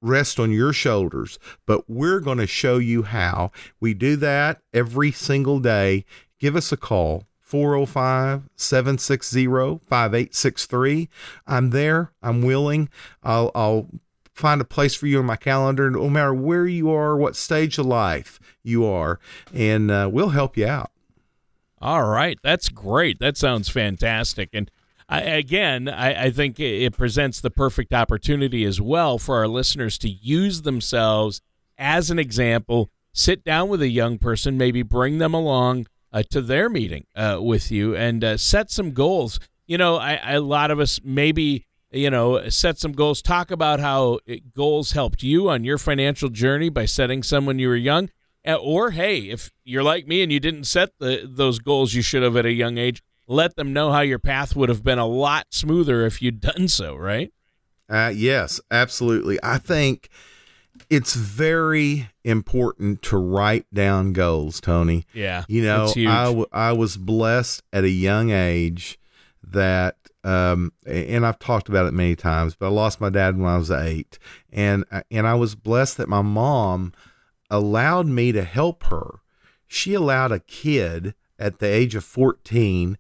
rests 0.01 0.39
on 0.39 0.51
your 0.51 0.73
shoulders, 0.73 1.39
but 1.65 1.89
we're 1.89 2.19
going 2.19 2.37
to 2.37 2.47
show 2.47 2.77
you 2.77 3.03
how. 3.03 3.51
We 3.79 3.93
do 3.93 4.15
that 4.17 4.61
every 4.73 5.11
single 5.11 5.59
day. 5.59 6.05
Give 6.39 6.55
us 6.55 6.71
a 6.71 6.77
call. 6.77 7.25
405 7.41 8.43
760 8.55 9.45
5863. 9.47 11.09
I'm 11.47 11.71
there. 11.71 12.11
I'm 12.21 12.43
willing. 12.43 12.89
I'll, 13.23 13.51
I'll 13.55 13.87
find 14.39 14.61
a 14.61 14.65
place 14.65 14.95
for 14.95 15.07
you 15.07 15.19
in 15.19 15.25
my 15.25 15.35
calendar, 15.35 15.89
no 15.89 16.09
matter 16.09 16.33
where 16.33 16.67
you 16.67 16.91
are, 16.91 17.17
what 17.17 17.35
stage 17.35 17.77
of 17.77 17.87
life 17.87 18.39
you 18.63 18.85
are, 18.85 19.19
and 19.53 19.89
uh, 19.89 20.09
we'll 20.11 20.29
help 20.29 20.57
you 20.57 20.67
out. 20.67 20.91
All 21.81 22.05
right. 22.05 22.37
That's 22.43 22.69
great. 22.69 23.19
That 23.19 23.37
sounds 23.37 23.69
fantastic. 23.69 24.49
And 24.53 24.69
I, 25.09 25.21
again, 25.21 25.89
I, 25.89 26.25
I 26.25 26.31
think 26.31 26.59
it 26.59 26.95
presents 26.95 27.41
the 27.41 27.49
perfect 27.49 27.93
opportunity 27.93 28.63
as 28.63 28.79
well 28.79 29.17
for 29.17 29.37
our 29.37 29.47
listeners 29.47 29.97
to 29.99 30.09
use 30.09 30.61
themselves 30.61 31.41
as 31.79 32.11
an 32.11 32.19
example. 32.19 32.91
Sit 33.11 33.43
down 33.43 33.69
with 33.69 33.81
a 33.81 33.89
young 33.89 34.19
person, 34.19 34.55
maybe 34.55 34.83
bring 34.83 35.17
them 35.17 35.33
along 35.33 35.87
uh, 36.13 36.21
to 36.29 36.41
their 36.41 36.69
meeting 36.69 37.05
uh, 37.15 37.39
with 37.41 37.71
you, 37.71 37.95
and 37.95 38.23
uh, 38.23 38.37
set 38.37 38.69
some 38.69 38.91
goals. 38.91 39.39
You 39.65 39.79
know, 39.79 39.99
a 39.99 40.39
lot 40.39 40.69
of 40.69 40.79
us 40.79 40.99
maybe 41.03 41.65
you 41.91 42.11
know 42.11 42.47
set 42.49 42.77
some 42.77 42.91
goals. 42.91 43.23
Talk 43.23 43.49
about 43.49 43.79
how 43.79 44.19
goals 44.55 44.91
helped 44.91 45.23
you 45.23 45.49
on 45.49 45.63
your 45.63 45.79
financial 45.79 46.29
journey 46.29 46.69
by 46.69 46.85
setting 46.85 47.23
some 47.23 47.47
when 47.47 47.57
you 47.57 47.67
were 47.67 47.75
young. 47.75 48.09
Uh, 48.47 48.55
or 48.55 48.91
hey, 48.91 49.21
if 49.21 49.51
you're 49.63 49.83
like 49.83 50.07
me 50.07 50.21
and 50.21 50.31
you 50.31 50.39
didn't 50.39 50.63
set 50.65 50.91
the, 50.99 51.27
those 51.27 51.59
goals 51.59 51.93
you 51.93 52.01
should 52.01 52.23
have 52.23 52.37
at 52.37 52.45
a 52.45 52.53
young 52.53 52.77
age, 52.77 53.03
let 53.29 53.55
them 53.55 53.71
know 53.71 53.91
how 53.91 54.01
your 54.01 54.19
path 54.19 54.55
would 54.55 54.69
have 54.69 54.83
been 54.83 54.97
a 54.97 55.05
lot 55.05 55.45
smoother 55.51 56.05
if 56.05 56.21
you'd 56.21 56.41
done 56.41 56.67
so, 56.67 56.95
right? 56.95 57.31
Uh, 57.87 58.11
yes, 58.13 58.59
absolutely. 58.71 59.37
I 59.43 59.59
think 59.59 60.09
it's 60.89 61.13
very 61.13 62.09
important 62.23 63.03
to 63.03 63.17
write 63.17 63.67
down 63.71 64.13
goals, 64.13 64.59
Tony. 64.59 65.05
Yeah. 65.13 65.45
You 65.47 65.63
know, 65.63 65.93
I, 65.95 66.25
w- 66.25 66.47
I 66.51 66.73
was 66.73 66.97
blessed 66.97 67.61
at 67.71 67.83
a 67.83 67.89
young 67.89 68.31
age 68.31 68.99
that, 69.43 69.95
um, 70.23 70.73
and 70.87 71.25
I've 71.25 71.39
talked 71.39 71.69
about 71.69 71.85
it 71.85 71.93
many 71.93 72.15
times, 72.15 72.55
but 72.55 72.65
I 72.65 72.69
lost 72.69 72.99
my 72.99 73.09
dad 73.09 73.37
when 73.37 73.47
I 73.47 73.57
was 73.57 73.69
eight. 73.69 74.17
And, 74.51 74.85
and 75.11 75.27
I 75.27 75.35
was 75.35 75.53
blessed 75.53 75.97
that 75.97 76.09
my 76.09 76.23
mom 76.23 76.93
allowed 77.51 78.07
me 78.07 78.31
to 78.31 78.43
help 78.43 78.83
her. 78.85 79.19
She 79.67 79.93
allowed 79.93 80.31
a 80.31 80.39
kid 80.39 81.13
at 81.37 81.59
the 81.59 81.67
age 81.67 81.93
of 81.93 82.03
14 82.03 82.97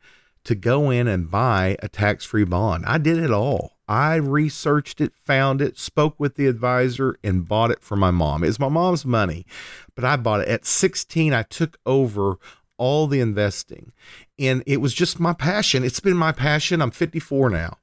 to 0.49 0.55
go 0.55 0.89
in 0.89 1.07
and 1.07 1.29
buy 1.29 1.77
a 1.77 1.87
tax 1.87 2.25
free 2.25 2.43
bond. 2.43 2.83
I 2.87 2.97
did 2.97 3.19
it 3.19 3.29
all. 3.29 3.77
I 3.87 4.15
researched 4.15 4.99
it, 4.99 5.13
found 5.13 5.61
it, 5.61 5.77
spoke 5.77 6.19
with 6.19 6.37
the 6.37 6.47
advisor, 6.47 7.19
and 7.23 7.47
bought 7.47 7.69
it 7.69 7.83
for 7.83 7.95
my 7.95 8.09
mom. 8.09 8.43
It's 8.43 8.57
my 8.57 8.67
mom's 8.67 9.05
money, 9.05 9.45
but 9.93 10.03
I 10.03 10.15
bought 10.15 10.41
it. 10.41 10.47
At 10.47 10.65
16, 10.65 11.35
I 11.35 11.43
took 11.43 11.77
over 11.85 12.37
all 12.79 13.05
the 13.05 13.19
investing, 13.19 13.91
and 14.39 14.63
it 14.65 14.77
was 14.77 14.95
just 14.95 15.19
my 15.19 15.33
passion. 15.33 15.83
It's 15.83 15.99
been 15.99 16.17
my 16.17 16.31
passion. 16.31 16.81
I'm 16.81 16.89
54 16.89 17.51
now. 17.51 17.77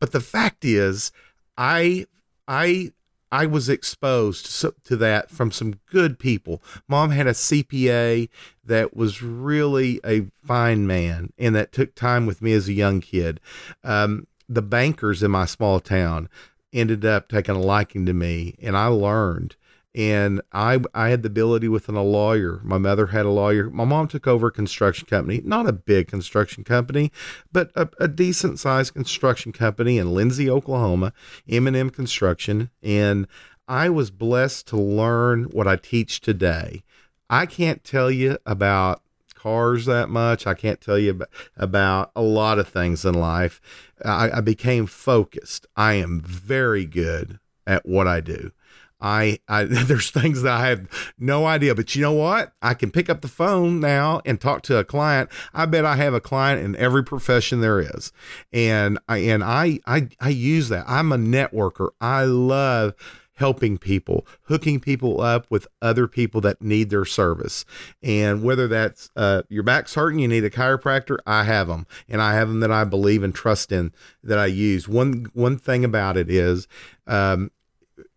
But 0.00 0.10
the 0.10 0.20
fact 0.20 0.64
is, 0.64 1.12
I 1.56 2.06
I 2.48 2.90
I 3.32 3.46
was 3.46 3.70
exposed 3.70 4.62
to 4.84 4.96
that 4.96 5.30
from 5.30 5.50
some 5.50 5.80
good 5.90 6.18
people. 6.18 6.62
Mom 6.86 7.10
had 7.12 7.26
a 7.26 7.32
CPA 7.32 8.28
that 8.62 8.94
was 8.94 9.22
really 9.22 10.00
a 10.04 10.26
fine 10.44 10.86
man 10.86 11.32
and 11.38 11.54
that 11.54 11.72
took 11.72 11.94
time 11.94 12.26
with 12.26 12.42
me 12.42 12.52
as 12.52 12.68
a 12.68 12.74
young 12.74 13.00
kid. 13.00 13.40
Um, 13.82 14.26
the 14.50 14.60
bankers 14.60 15.22
in 15.22 15.30
my 15.30 15.46
small 15.46 15.80
town 15.80 16.28
ended 16.74 17.06
up 17.06 17.28
taking 17.28 17.56
a 17.56 17.60
liking 17.60 18.04
to 18.04 18.12
me, 18.12 18.54
and 18.60 18.76
I 18.76 18.86
learned. 18.86 19.56
And 19.94 20.40
I 20.52 20.80
I 20.94 21.08
had 21.08 21.22
the 21.22 21.26
ability 21.28 21.68
within 21.68 21.96
a 21.96 22.02
lawyer. 22.02 22.60
My 22.64 22.78
mother 22.78 23.08
had 23.08 23.26
a 23.26 23.30
lawyer. 23.30 23.68
My 23.68 23.84
mom 23.84 24.08
took 24.08 24.26
over 24.26 24.46
a 24.46 24.52
construction 24.52 25.06
company, 25.06 25.42
not 25.44 25.68
a 25.68 25.72
big 25.72 26.08
construction 26.08 26.64
company, 26.64 27.12
but 27.52 27.70
a, 27.74 27.88
a 28.00 28.08
decent 28.08 28.58
sized 28.58 28.94
construction 28.94 29.52
company 29.52 29.98
in 29.98 30.14
Lindsay, 30.14 30.48
Oklahoma, 30.48 31.12
M&M 31.48 31.90
Construction. 31.90 32.70
And 32.82 33.26
I 33.68 33.90
was 33.90 34.10
blessed 34.10 34.66
to 34.68 34.76
learn 34.76 35.44
what 35.44 35.68
I 35.68 35.76
teach 35.76 36.20
today. 36.20 36.82
I 37.28 37.46
can't 37.46 37.84
tell 37.84 38.10
you 38.10 38.38
about 38.44 39.02
cars 39.34 39.86
that 39.86 40.08
much. 40.08 40.46
I 40.46 40.54
can't 40.54 40.80
tell 40.80 40.98
you 40.98 41.22
about 41.56 42.12
a 42.14 42.22
lot 42.22 42.58
of 42.58 42.68
things 42.68 43.04
in 43.04 43.14
life. 43.14 43.60
I, 44.04 44.30
I 44.34 44.40
became 44.40 44.86
focused. 44.86 45.66
I 45.76 45.94
am 45.94 46.20
very 46.20 46.84
good 46.84 47.40
at 47.66 47.84
what 47.84 48.06
I 48.06 48.20
do. 48.20 48.52
I, 49.02 49.40
I 49.48 49.64
there's 49.64 50.10
things 50.10 50.42
that 50.42 50.52
I 50.52 50.68
have 50.68 51.12
no 51.18 51.44
idea, 51.44 51.74
but 51.74 51.94
you 51.94 52.02
know 52.02 52.12
what? 52.12 52.52
I 52.62 52.74
can 52.74 52.90
pick 52.90 53.10
up 53.10 53.20
the 53.20 53.28
phone 53.28 53.80
now 53.80 54.22
and 54.24 54.40
talk 54.40 54.62
to 54.62 54.78
a 54.78 54.84
client. 54.84 55.28
I 55.52 55.66
bet 55.66 55.84
I 55.84 55.96
have 55.96 56.14
a 56.14 56.20
client 56.20 56.64
in 56.64 56.76
every 56.76 57.04
profession 57.04 57.60
there 57.60 57.80
is, 57.80 58.12
and 58.52 58.98
I 59.08 59.18
and 59.18 59.42
I 59.42 59.80
I 59.86 60.08
I 60.20 60.28
use 60.28 60.68
that. 60.68 60.84
I'm 60.88 61.12
a 61.12 61.18
networker. 61.18 61.90
I 62.00 62.24
love 62.24 62.94
helping 63.34 63.76
people, 63.76 64.24
hooking 64.42 64.78
people 64.78 65.20
up 65.20 65.46
with 65.50 65.66
other 65.80 66.06
people 66.06 66.40
that 66.40 66.62
need 66.62 66.90
their 66.90 67.04
service. 67.04 67.64
And 68.02 68.42
whether 68.42 68.68
that's 68.68 69.10
uh, 69.16 69.42
your 69.48 69.64
back's 69.64 69.94
hurting, 69.94 70.20
you 70.20 70.28
need 70.28 70.44
a 70.44 70.50
chiropractor, 70.50 71.16
I 71.26 71.44
have 71.44 71.66
them, 71.66 71.86
and 72.08 72.22
I 72.22 72.34
have 72.34 72.46
them 72.46 72.60
that 72.60 72.70
I 72.70 72.84
believe 72.84 73.22
and 73.22 73.34
trust 73.34 73.72
in 73.72 73.92
that 74.22 74.38
I 74.38 74.46
use. 74.46 74.86
One 74.86 75.26
one 75.34 75.58
thing 75.58 75.84
about 75.84 76.16
it 76.16 76.30
is. 76.30 76.68
Um, 77.06 77.50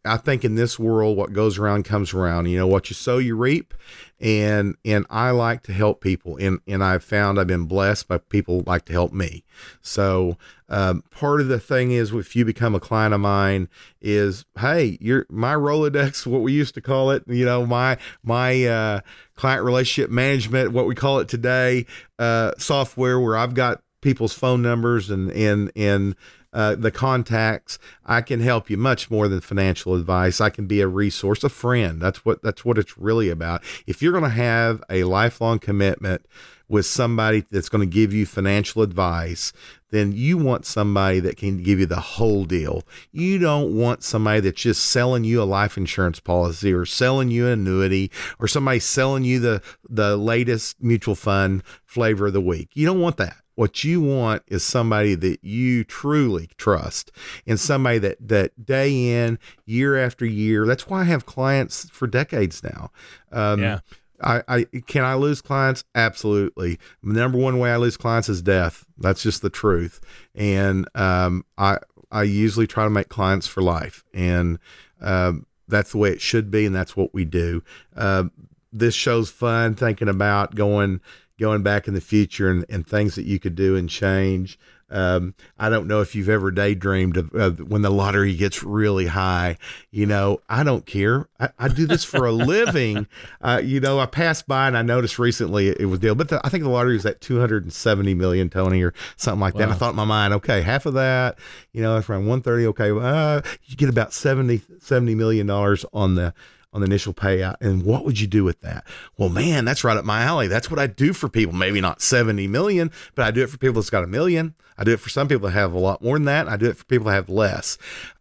I 0.06 0.18
think 0.18 0.46
in 0.46 0.56
this 0.56 0.78
world, 0.78 1.18
what 1.18 1.34
goes 1.34 1.58
around 1.58 1.84
comes 1.84 2.14
around. 2.14 2.48
You 2.48 2.58
know, 2.58 2.68
what 2.68 2.90
you 2.90 2.94
sow, 2.94 3.18
you 3.18 3.36
reap, 3.36 3.74
and 4.20 4.76
and 4.86 5.06
I 5.10 5.32
like 5.32 5.64
to 5.64 5.74
help 5.74 6.02
people, 6.02 6.38
and 6.38 6.60
and 6.68 6.84
I've 6.84 7.04
found 7.04 7.40
I've 7.40 7.48
been 7.48 7.66
blessed 7.66 8.08
by 8.08 8.18
people 8.18 8.64
like 8.66 8.86
to 8.86 8.94
help 8.94 9.12
me. 9.12 9.44
So 9.82 10.38
um, 10.70 11.04
part 11.12 11.42
of 11.42 11.48
the 11.48 11.60
thing 11.60 11.92
is, 11.92 12.14
if 12.14 12.36
you 12.36 12.46
become 12.46 12.76
a 12.76 12.80
client 12.80 13.14
of 13.14 13.20
mine, 13.20 13.68
is 14.02 14.46
hey, 14.60 14.98
you're 15.02 15.26
my 15.30 15.54
Rolodex, 15.54 16.26
what 16.26 16.42
we 16.42 16.54
used 16.54 16.76
to 16.76 16.82
call 16.82 17.12
it. 17.12 17.24
You 17.28 17.46
know, 17.46 17.66
my 17.66 17.98
my 18.24 18.66
uh, 18.66 19.00
client 19.36 19.64
relationship 19.64 20.10
management, 20.12 20.72
what 20.72 20.88
we 20.88 20.96
call 20.96 21.20
it 21.20 21.28
today, 21.28 21.86
uh, 22.20 22.54
software 22.58 23.20
where 23.20 23.38
I've 23.38 23.54
got 23.54 23.82
people's 24.02 24.34
phone 24.34 24.62
numbers 24.62 25.10
and 25.10 25.32
and 25.32 25.72
and 25.76 26.16
uh, 26.56 26.74
the 26.74 26.90
contacts. 26.90 27.78
I 28.06 28.22
can 28.22 28.40
help 28.40 28.70
you 28.70 28.78
much 28.78 29.12
more 29.12 29.28
than 29.28 29.42
financial 29.42 29.94
advice. 29.94 30.40
I 30.40 30.50
can 30.50 30.68
be 30.68 30.80
a 30.80 30.88
resource, 30.88 31.44
a 31.44 31.50
friend. 31.50 32.02
That's 32.02 32.24
what 32.24 32.42
that's 32.42 32.64
what 32.64 32.78
it's 32.78 32.98
really 32.98 33.30
about. 33.30 33.62
If 33.86 34.02
you're 34.02 34.14
going 34.14 34.24
to 34.24 34.30
have 34.30 34.82
a 34.90 35.04
lifelong 35.04 35.60
commitment 35.60 36.26
with 36.68 36.86
somebody 36.86 37.44
that's 37.52 37.70
going 37.70 37.88
to 37.88 37.94
give 37.94 38.14
you 38.14 38.26
financial 38.26 38.82
advice, 38.82 39.52
then 39.92 40.14
you 40.14 40.38
want 40.38 40.66
somebody 40.66 41.20
that 41.20 41.38
can 41.38 41.62
give 41.62 41.80
you 41.80 41.86
the 41.86 42.00
whole 42.00 42.46
deal. 42.46 42.84
You 43.12 43.38
don't 43.38 43.76
want 43.76 44.04
somebody 44.04 44.40
that's 44.40 44.62
just 44.62 44.86
selling 44.86 45.26
you 45.26 45.42
a 45.42 45.44
life 45.44 45.78
insurance 45.78 46.20
policy 46.20 46.74
or 46.74 46.86
selling 46.86 47.30
you 47.30 47.48
an 47.48 47.54
annuity 47.54 48.12
or 48.40 48.48
somebody 48.48 48.80
selling 48.80 49.26
you 49.26 49.40
the 49.40 49.62
the 49.90 50.16
latest 50.16 50.82
mutual 50.82 51.16
fund 51.16 51.64
flavor 51.84 52.28
of 52.28 52.34
the 52.34 52.42
week. 52.42 52.70
You 52.74 52.86
don't 52.86 53.02
want 53.02 53.18
that. 53.18 53.36
What 53.56 53.84
you 53.84 54.02
want 54.02 54.44
is 54.48 54.64
somebody 54.64 55.16
that 55.16 55.44
you 55.44 55.84
truly 55.84 56.50
trust 56.58 57.12
and 57.48 57.60
somebody 57.60 57.98
that, 58.00 58.28
that 58.28 58.66
day 58.66 59.24
in, 59.24 59.40
year 59.66 59.98
after 59.98 60.26
year. 60.26 60.66
That's 60.66 60.88
why 60.88 61.02
I 61.02 61.06
have 61.06 61.26
clients 61.26 61.90
for 61.90 62.08
decades 62.08 62.64
now. 62.64 62.92
Um, 63.32 63.62
yeah. 63.62 63.80
I, 64.22 64.44
I 64.48 64.66
can 64.88 65.04
I 65.04 65.16
lose 65.16 65.42
clients? 65.42 65.84
Absolutely. 65.94 66.80
The 67.04 67.14
number 67.14 67.38
one 67.38 67.60
way 67.60 67.72
I 67.72 67.78
lose 67.78 67.98
clients 67.98 68.30
is 68.30 68.42
death. 68.42 68.86
That's 68.98 69.22
just 69.22 69.42
the 69.42 69.50
truth. 69.50 70.00
And 70.34 70.88
um, 70.96 71.46
I 71.58 71.80
I 72.12 72.24
usually 72.24 72.68
try 72.68 72.86
to 72.86 72.90
make 72.90 73.10
clients 73.10 73.48
for 73.48 73.62
life, 73.62 74.06
and 74.14 74.60
um, 75.02 75.46
that's 75.68 75.92
the 75.92 75.98
way 75.98 76.12
it 76.12 76.22
should 76.22 76.50
be, 76.50 76.66
and 76.66 76.74
that's 76.74 76.96
what 76.96 77.14
we 77.14 77.26
do. 77.26 77.62
Uh, 77.96 78.26
this 78.72 78.96
show's 78.96 79.30
fun 79.30 79.76
thinking 79.76 80.10
about 80.10 80.56
going 80.56 81.02
going 81.40 81.64
back 81.64 81.88
in 81.88 81.94
the 81.94 82.02
future 82.02 82.50
and, 82.50 82.66
and 82.70 82.88
things 82.88 83.16
that 83.16 83.26
you 83.26 83.40
could 83.40 83.56
do 83.56 83.76
and 83.76 83.90
change. 83.90 84.58
Um, 84.90 85.34
I 85.58 85.70
don't 85.70 85.88
know 85.88 86.02
if 86.02 86.14
you've 86.14 86.30
ever 86.30 86.52
daydreamed 86.52 87.18
of, 87.18 87.34
of, 87.34 87.60
when 87.60 87.82
the 87.82 87.90
lottery 87.90 88.36
gets 88.36 88.64
really 88.64 89.08
high. 89.08 89.58
You 89.90 90.06
know, 90.06 90.42
I 90.48 90.64
don't 90.64 90.86
care. 90.86 91.28
I, 91.40 91.50
I 91.58 91.68
do 91.70 91.88
this 91.88 92.04
for 92.04 92.26
a 92.26 92.32
living. 92.32 93.08
Uh, 93.42 93.62
you 93.64 93.80
know, 93.80 94.00
I 94.00 94.06
passed 94.06 94.48
by 94.48 94.68
and 94.68 94.78
I 94.78 94.84
noticed 94.84 95.18
recently 95.18 95.70
it, 95.70 95.82
it 95.82 95.86
was 95.88 96.00
deal, 96.00 96.14
but 96.14 96.30
the, 96.30 96.40
I 96.44 96.50
think 96.50 96.64
the 96.64 96.70
lottery 96.70 96.94
was 96.94 97.06
at 97.06 97.20
270 97.20 98.14
million, 98.14 98.50
Tony, 98.50 98.84
or 98.84 98.94
something 99.18 99.42
like 99.42 99.56
wow. 99.56 99.62
that. 99.62 99.70
I 99.70 99.74
thought 99.74 99.92
in 99.92 99.96
my 99.96 100.06
mind, 100.06 100.36
okay, 100.36 100.62
half 100.62 100.86
of 100.86 100.94
that, 100.94 101.40
you 101.74 101.82
know, 101.82 101.98
it's 101.98 102.08
around 102.08 102.28
130. 102.28 102.68
Okay, 102.68 102.92
uh, 102.92 103.42
you 103.66 103.76
get 103.76 103.90
about 103.90 104.14
70, 104.14 104.62
70 104.80 105.16
million 105.16 105.48
dollars 105.48 105.84
on 105.94 106.14
the 106.14 106.34
on 106.76 106.82
the 106.82 106.86
initial 106.86 107.14
payout. 107.14 107.56
And 107.62 107.84
what 107.84 108.04
would 108.04 108.20
you 108.20 108.28
do 108.28 108.44
with 108.44 108.60
that? 108.62 108.86
Well, 109.18 109.30
man, 109.30 109.64
that's 109.64 109.86
right 109.86 109.96
up 109.96 110.04
my 110.04 110.22
alley. 110.22 110.48
That's 110.48 110.70
what 110.70 110.78
I 110.78 110.88
do 110.88 111.14
for 111.14 111.30
people. 111.30 111.56
Maybe 111.56 111.80
not 111.80 112.02
70 112.02 112.48
million, 112.48 112.92
but 113.16 113.26
I 113.26 113.32
do 113.32 113.42
it 113.42 113.50
for 113.50 113.58
people 113.58 113.76
that's 113.76 113.90
got 113.90 114.04
a 114.04 114.08
million. 114.08 114.56
I 114.78 114.84
do 114.84 114.92
it 114.92 115.00
for 115.00 115.10
some 115.10 115.30
people 115.30 115.48
that 115.48 115.54
have 115.54 115.72
a 115.72 115.80
lot 115.80 116.02
more 116.02 116.18
than 116.18 116.26
that. 116.26 116.50
I 116.50 116.58
do 116.58 116.68
it 116.68 116.76
for 116.76 116.84
people 116.84 117.06
that 117.06 117.14
have 117.14 117.30
less. 117.30 117.78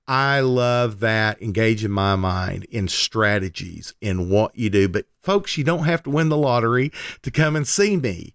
I 0.07 0.41
love 0.41 1.01
that 1.01 1.43
engage 1.43 1.85
in 1.85 1.91
my 1.91 2.15
mind 2.15 2.65
in 2.71 2.87
strategies 2.87 3.95
in 4.01 4.29
what 4.29 4.57
you 4.57 4.71
do. 4.71 4.89
But 4.89 5.07
folks, 5.21 5.59
you 5.59 5.65
don't 5.65 5.85
have 5.85 6.05
to 6.05 6.11
win 6.11 6.29
the 6.29 6.37
lottery 6.37 6.93
to 7.23 7.31
come 7.33 7.57
and 7.57 7.67
see 7.67 7.97
me 7.97 8.35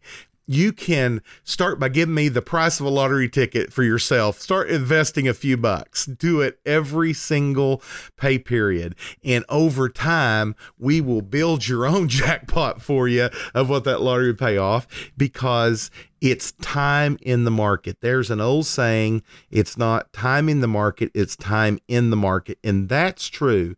you 0.50 0.74
can 0.74 1.22
start 1.43 1.80
by 1.80 1.88
giving 1.88 2.16
me 2.16 2.28
the 2.28 2.41
price 2.41 2.80
of 2.80 2.86
a 2.88 2.89
lottery 2.89 3.30
ticket 3.30 3.72
for 3.72 3.84
yourself. 3.84 4.39
Start 4.39 4.72
investing 4.72 5.28
a 5.28 5.34
few 5.36 5.56
bucks. 5.56 6.08
Do 6.08 6.41
it 6.41 6.60
every 6.66 7.14
single 7.14 7.84
pay 8.18 8.39
period. 8.39 8.95
And 9.24 9.45
over 9.47 9.89
time, 9.89 10.56
we 10.80 11.02
will 11.02 11.22
build 11.22 11.68
your 11.68 11.86
own 11.86 12.08
jackpot 12.10 12.82
for 12.82 13.08
you 13.08 13.30
of 13.54 13.70
what 13.70 13.84
that 13.84 14.02
lottery 14.02 14.26
would 14.26 14.39
pay 14.39 14.58
off 14.58 14.88
because 15.16 15.91
it's 16.20 16.54
time 16.54 17.20
in 17.22 17.43
the 17.43 17.52
market. 17.52 17.97
There's 18.02 18.32
an 18.32 18.41
old 18.41 18.66
saying, 18.66 19.22
it's 19.52 19.78
not 19.78 20.12
time 20.14 20.50
in 20.50 20.62
the 20.62 20.68
market, 20.68 21.12
it's 21.14 21.36
time 21.36 21.78
in 21.88 22.10
the 22.10 22.18
market. 22.18 22.58
And 22.64 22.89
that's 22.89 23.28
true 23.28 23.76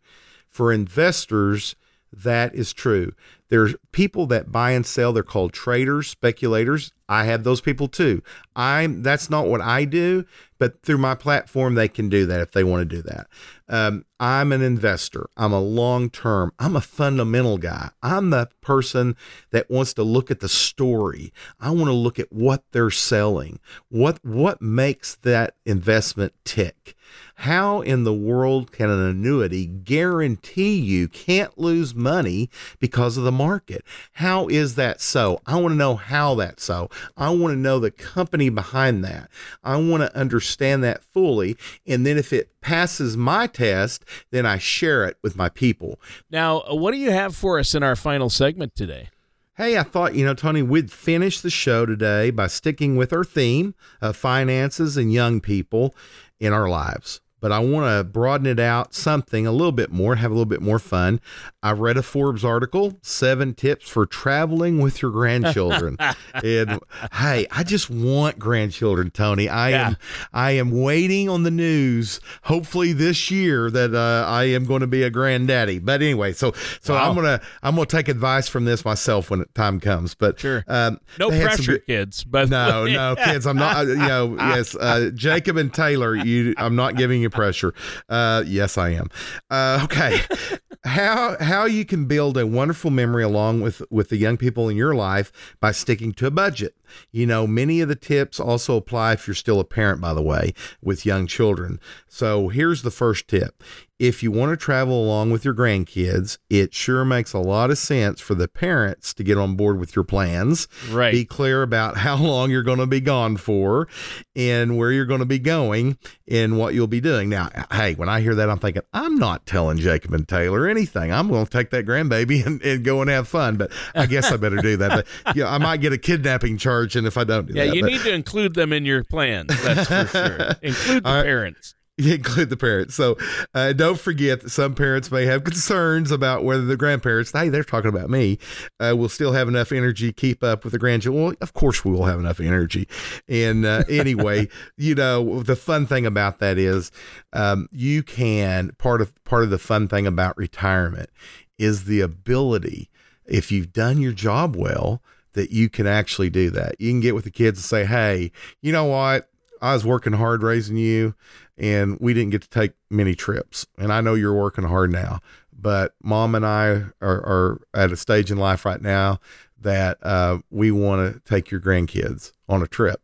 for 0.48 0.72
investors. 0.72 1.76
That 2.10 2.54
is 2.54 2.72
true. 2.72 3.12
There's 3.52 3.74
people 3.92 4.24
that 4.28 4.50
buy 4.50 4.70
and 4.70 4.86
sell. 4.86 5.12
They're 5.12 5.22
called 5.22 5.52
traders, 5.52 6.08
speculators. 6.08 6.90
I 7.06 7.24
have 7.24 7.44
those 7.44 7.60
people 7.60 7.86
too. 7.86 8.22
I'm 8.56 9.02
that's 9.02 9.28
not 9.28 9.46
what 9.46 9.60
I 9.60 9.84
do, 9.84 10.24
but 10.58 10.80
through 10.80 10.96
my 10.96 11.14
platform, 11.14 11.74
they 11.74 11.88
can 11.88 12.08
do 12.08 12.24
that 12.24 12.40
if 12.40 12.52
they 12.52 12.64
want 12.64 12.88
to 12.88 12.96
do 12.96 13.02
that. 13.02 13.26
Um, 13.68 14.06
I'm 14.18 14.52
an 14.52 14.62
investor. 14.62 15.28
I'm 15.36 15.52
a 15.52 15.60
long 15.60 16.08
term. 16.08 16.52
I'm 16.58 16.76
a 16.76 16.80
fundamental 16.80 17.58
guy. 17.58 17.90
I'm 18.02 18.30
the 18.30 18.48
person 18.62 19.16
that 19.50 19.70
wants 19.70 19.92
to 19.94 20.02
look 20.02 20.30
at 20.30 20.40
the 20.40 20.48
story. 20.48 21.30
I 21.60 21.72
want 21.72 21.88
to 21.88 21.92
look 21.92 22.18
at 22.18 22.32
what 22.32 22.64
they're 22.72 22.88
selling. 22.88 23.60
What 23.90 24.24
what 24.24 24.62
makes 24.62 25.14
that 25.16 25.56
investment 25.66 26.32
tick? 26.46 26.96
How 27.36 27.80
in 27.80 28.04
the 28.04 28.14
world 28.14 28.72
can 28.72 28.90
an 28.90 29.00
annuity 29.00 29.66
guarantee 29.66 30.76
you 30.78 31.08
can't 31.08 31.56
lose 31.58 31.94
money 31.94 32.50
because 32.78 33.16
of 33.16 33.24
the 33.24 33.32
market? 33.32 33.84
How 34.12 34.48
is 34.48 34.74
that 34.76 35.00
so? 35.00 35.40
I 35.46 35.56
want 35.56 35.72
to 35.72 35.76
know 35.76 35.96
how 35.96 36.34
that's 36.36 36.64
so. 36.64 36.88
I 37.16 37.30
want 37.30 37.52
to 37.52 37.58
know 37.58 37.78
the 37.78 37.90
company 37.90 38.48
behind 38.48 39.04
that. 39.04 39.30
I 39.64 39.76
want 39.76 40.02
to 40.02 40.16
understand 40.16 40.84
that 40.84 41.02
fully. 41.04 41.56
And 41.86 42.06
then 42.06 42.18
if 42.18 42.32
it 42.32 42.60
passes 42.60 43.16
my 43.16 43.46
test, 43.46 44.04
then 44.30 44.46
I 44.46 44.58
share 44.58 45.04
it 45.04 45.16
with 45.22 45.36
my 45.36 45.48
people. 45.48 46.00
Now, 46.30 46.60
uh, 46.60 46.74
what 46.74 46.92
do 46.92 46.98
you 46.98 47.10
have 47.10 47.34
for 47.34 47.58
us 47.58 47.74
in 47.74 47.82
our 47.82 47.96
final 47.96 48.30
segment 48.30 48.74
today? 48.74 49.08
Hey, 49.54 49.76
I 49.76 49.82
thought, 49.82 50.14
you 50.14 50.24
know, 50.24 50.32
Tony, 50.32 50.62
we'd 50.62 50.90
finish 50.90 51.42
the 51.42 51.50
show 51.50 51.84
today 51.84 52.30
by 52.30 52.46
sticking 52.46 52.96
with 52.96 53.12
our 53.12 53.22
theme 53.22 53.74
of 54.00 54.16
finances 54.16 54.96
and 54.96 55.12
young 55.12 55.42
people 55.42 55.94
in 56.42 56.52
our 56.52 56.68
lives 56.68 57.20
but 57.42 57.50
I 57.50 57.58
want 57.58 57.86
to 57.86 58.04
broaden 58.04 58.46
it 58.46 58.60
out 58.60 58.94
something 58.94 59.48
a 59.48 59.52
little 59.52 59.72
bit 59.72 59.90
more, 59.90 60.14
have 60.14 60.30
a 60.30 60.34
little 60.34 60.46
bit 60.46 60.62
more 60.62 60.78
fun. 60.78 61.20
I 61.60 61.72
read 61.72 61.96
a 61.96 62.02
Forbes 62.02 62.44
article, 62.44 62.98
seven 63.02 63.52
tips 63.52 63.88
for 63.88 64.06
traveling 64.06 64.78
with 64.80 65.02
your 65.02 65.10
grandchildren. 65.10 65.96
and 66.34 66.78
hey, 67.14 67.48
I 67.50 67.64
just 67.64 67.90
want 67.90 68.38
grandchildren, 68.38 69.10
Tony. 69.10 69.48
I 69.48 69.70
yeah. 69.70 69.86
am 69.88 69.96
I 70.32 70.52
am 70.52 70.70
waiting 70.70 71.28
on 71.28 71.42
the 71.42 71.50
news, 71.50 72.20
hopefully 72.44 72.92
this 72.92 73.28
year 73.28 73.70
that 73.72 73.92
uh, 73.92 74.24
I 74.28 74.44
am 74.44 74.64
going 74.64 74.80
to 74.80 74.86
be 74.86 75.02
a 75.02 75.10
granddaddy. 75.10 75.80
But 75.80 76.00
anyway, 76.00 76.34
so 76.34 76.52
so 76.80 76.94
wow. 76.94 77.08
I'm 77.08 77.16
gonna 77.16 77.40
I'm 77.64 77.74
gonna 77.74 77.86
take 77.86 78.08
advice 78.08 78.46
from 78.46 78.66
this 78.66 78.84
myself 78.84 79.30
when 79.30 79.44
time 79.54 79.80
comes. 79.80 80.14
But 80.14 80.38
sure, 80.38 80.64
um, 80.68 81.00
no 81.18 81.28
pressure, 81.28 81.78
kids. 81.78 82.22
But 82.22 82.50
no, 82.50 82.86
no 82.86 83.16
kids. 83.24 83.48
I'm 83.48 83.56
not. 83.56 83.84
You 83.88 83.96
know, 83.96 84.36
yes, 84.38 84.76
uh, 84.76 85.10
Jacob 85.12 85.56
and 85.56 85.74
Taylor. 85.74 86.14
You, 86.14 86.54
I'm 86.56 86.76
not 86.76 86.96
giving 86.96 87.20
you 87.20 87.31
pressure. 87.36 87.74
Uh, 88.08 88.42
yes, 88.46 88.78
I 88.78 88.90
am. 88.90 89.08
Uh, 89.50 89.80
okay. 89.84 90.20
how 90.84 91.36
how 91.40 91.64
you 91.64 91.84
can 91.84 92.06
build 92.06 92.36
a 92.36 92.46
wonderful 92.46 92.90
memory 92.90 93.22
along 93.22 93.60
with 93.60 93.82
with 93.90 94.08
the 94.08 94.16
young 94.16 94.36
people 94.36 94.68
in 94.68 94.76
your 94.76 94.94
life 94.94 95.32
by 95.60 95.70
sticking 95.72 96.12
to 96.12 96.26
a 96.26 96.30
budget. 96.30 96.74
You 97.10 97.26
know, 97.26 97.46
many 97.46 97.80
of 97.80 97.88
the 97.88 97.96
tips 97.96 98.40
also 98.40 98.76
apply 98.76 99.12
if 99.12 99.26
you're 99.26 99.34
still 99.34 99.60
a 99.60 99.64
parent, 99.64 100.00
by 100.00 100.14
the 100.14 100.22
way, 100.22 100.54
with 100.82 101.06
young 101.06 101.26
children. 101.26 101.80
So 102.08 102.48
here's 102.48 102.82
the 102.82 102.90
first 102.90 103.28
tip 103.28 103.62
if 104.02 104.20
you 104.20 104.32
want 104.32 104.50
to 104.50 104.56
travel 104.56 105.00
along 105.00 105.30
with 105.30 105.44
your 105.44 105.54
grandkids, 105.54 106.36
it 106.50 106.74
sure 106.74 107.04
makes 107.04 107.32
a 107.32 107.38
lot 107.38 107.70
of 107.70 107.78
sense 107.78 108.20
for 108.20 108.34
the 108.34 108.48
parents 108.48 109.14
to 109.14 109.22
get 109.22 109.38
on 109.38 109.54
board 109.54 109.78
with 109.78 109.94
your 109.94 110.04
plans. 110.04 110.66
Right. 110.90 111.12
Be 111.12 111.24
clear 111.24 111.62
about 111.62 111.96
how 111.98 112.16
long 112.16 112.50
you're 112.50 112.64
going 112.64 112.80
to 112.80 112.86
be 112.86 113.00
gone 113.00 113.36
for 113.36 113.86
and 114.34 114.76
where 114.76 114.90
you're 114.90 115.06
going 115.06 115.20
to 115.20 115.24
be 115.24 115.38
going 115.38 115.98
and 116.26 116.58
what 116.58 116.74
you'll 116.74 116.88
be 116.88 117.00
doing. 117.00 117.28
Now, 117.28 117.50
hey, 117.70 117.94
when 117.94 118.08
I 118.08 118.20
hear 118.22 118.34
that, 118.34 118.50
I'm 118.50 118.58
thinking, 118.58 118.82
I'm 118.92 119.20
not 119.20 119.46
telling 119.46 119.78
Jacob 119.78 120.12
and 120.14 120.26
Taylor 120.26 120.66
anything. 120.66 121.12
I'm 121.12 121.28
going 121.28 121.44
to 121.44 121.50
take 121.50 121.70
that 121.70 121.86
grandbaby 121.86 122.44
and, 122.46 122.60
and 122.62 122.84
go 122.84 123.02
and 123.02 123.08
have 123.08 123.28
fun. 123.28 123.56
But 123.56 123.70
I 123.94 124.06
guess 124.06 124.32
I 124.32 124.36
better 124.36 124.56
do 124.56 124.78
that. 124.78 125.06
But 125.24 125.36
yeah, 125.36 125.48
I 125.48 125.58
might 125.58 125.80
get 125.80 125.92
a 125.92 125.98
kidnapping 125.98 126.58
charge. 126.58 126.81
And 126.96 127.06
if 127.06 127.16
I 127.16 127.24
don't 127.24 127.46
do 127.46 127.54
yeah, 127.54 127.66
that, 127.66 127.74
you 127.74 127.82
but, 127.82 127.90
need 127.90 128.00
to 128.02 128.12
include 128.12 128.54
them 128.54 128.72
in 128.72 128.84
your 128.84 129.04
plans. 129.04 129.48
That's 129.62 129.88
for 129.88 130.06
sure. 130.06 130.48
Include 130.62 131.04
the 131.04 131.10
right. 131.10 131.24
parents. 131.24 131.74
include 131.98 132.48
the 132.48 132.56
parents. 132.56 132.94
So 132.94 133.16
uh, 133.54 133.72
don't 133.72 133.98
forget 133.98 134.40
that 134.40 134.50
some 134.50 134.74
parents 134.74 135.10
may 135.10 135.24
have 135.26 135.44
concerns 135.44 136.10
about 136.10 136.42
whether 136.42 136.64
the 136.64 136.76
grandparents, 136.76 137.32
hey, 137.32 137.48
they're 137.48 137.64
talking 137.64 137.90
about 137.90 138.08
me, 138.08 138.38
uh, 138.80 138.94
will 138.96 139.08
still 139.08 139.32
have 139.32 139.46
enough 139.46 139.72
energy 139.72 140.08
to 140.08 140.12
keep 140.12 140.42
up 140.42 140.64
with 140.64 140.72
the 140.72 140.78
grandchildren. 140.78 141.24
Well, 141.24 141.34
of 141.40 141.52
course 141.52 141.84
we 141.84 141.92
will 141.92 142.04
have 142.04 142.18
enough 142.18 142.40
energy. 142.40 142.88
And 143.28 143.66
uh, 143.66 143.84
anyway, 143.90 144.48
you 144.76 144.94
know, 144.94 145.42
the 145.42 145.56
fun 145.56 145.86
thing 145.86 146.06
about 146.06 146.38
that 146.38 146.58
is 146.58 146.90
um, 147.32 147.68
you 147.72 148.02
can 148.02 148.70
part 148.78 149.02
of 149.02 149.12
part 149.24 149.44
of 149.44 149.50
the 149.50 149.58
fun 149.58 149.88
thing 149.88 150.06
about 150.06 150.36
retirement 150.36 151.10
is 151.58 151.84
the 151.84 152.00
ability, 152.00 152.90
if 153.26 153.52
you've 153.52 153.72
done 153.72 153.98
your 153.98 154.12
job 154.12 154.56
well, 154.56 155.02
that 155.34 155.50
you 155.50 155.68
can 155.68 155.86
actually 155.86 156.30
do 156.30 156.50
that. 156.50 156.80
You 156.80 156.90
can 156.90 157.00
get 157.00 157.14
with 157.14 157.24
the 157.24 157.30
kids 157.30 157.58
and 157.58 157.64
say, 157.64 157.84
hey, 157.84 158.32
you 158.60 158.72
know 158.72 158.84
what? 158.84 159.28
I 159.60 159.74
was 159.74 159.84
working 159.84 160.14
hard 160.14 160.42
raising 160.42 160.76
you 160.76 161.14
and 161.56 161.98
we 162.00 162.14
didn't 162.14 162.30
get 162.30 162.42
to 162.42 162.48
take 162.48 162.72
many 162.90 163.14
trips. 163.14 163.66
And 163.78 163.92
I 163.92 164.00
know 164.00 164.14
you're 164.14 164.34
working 164.34 164.64
hard 164.64 164.90
now, 164.90 165.20
but 165.52 165.94
mom 166.02 166.34
and 166.34 166.44
I 166.44 166.66
are, 166.70 166.92
are 167.00 167.60
at 167.72 167.92
a 167.92 167.96
stage 167.96 168.30
in 168.30 168.38
life 168.38 168.64
right 168.64 168.82
now 168.82 169.20
that 169.60 169.98
uh, 170.02 170.38
we 170.50 170.72
want 170.72 171.14
to 171.14 171.20
take 171.20 171.50
your 171.50 171.60
grandkids 171.60 172.32
on 172.48 172.62
a 172.62 172.66
trip. 172.66 173.00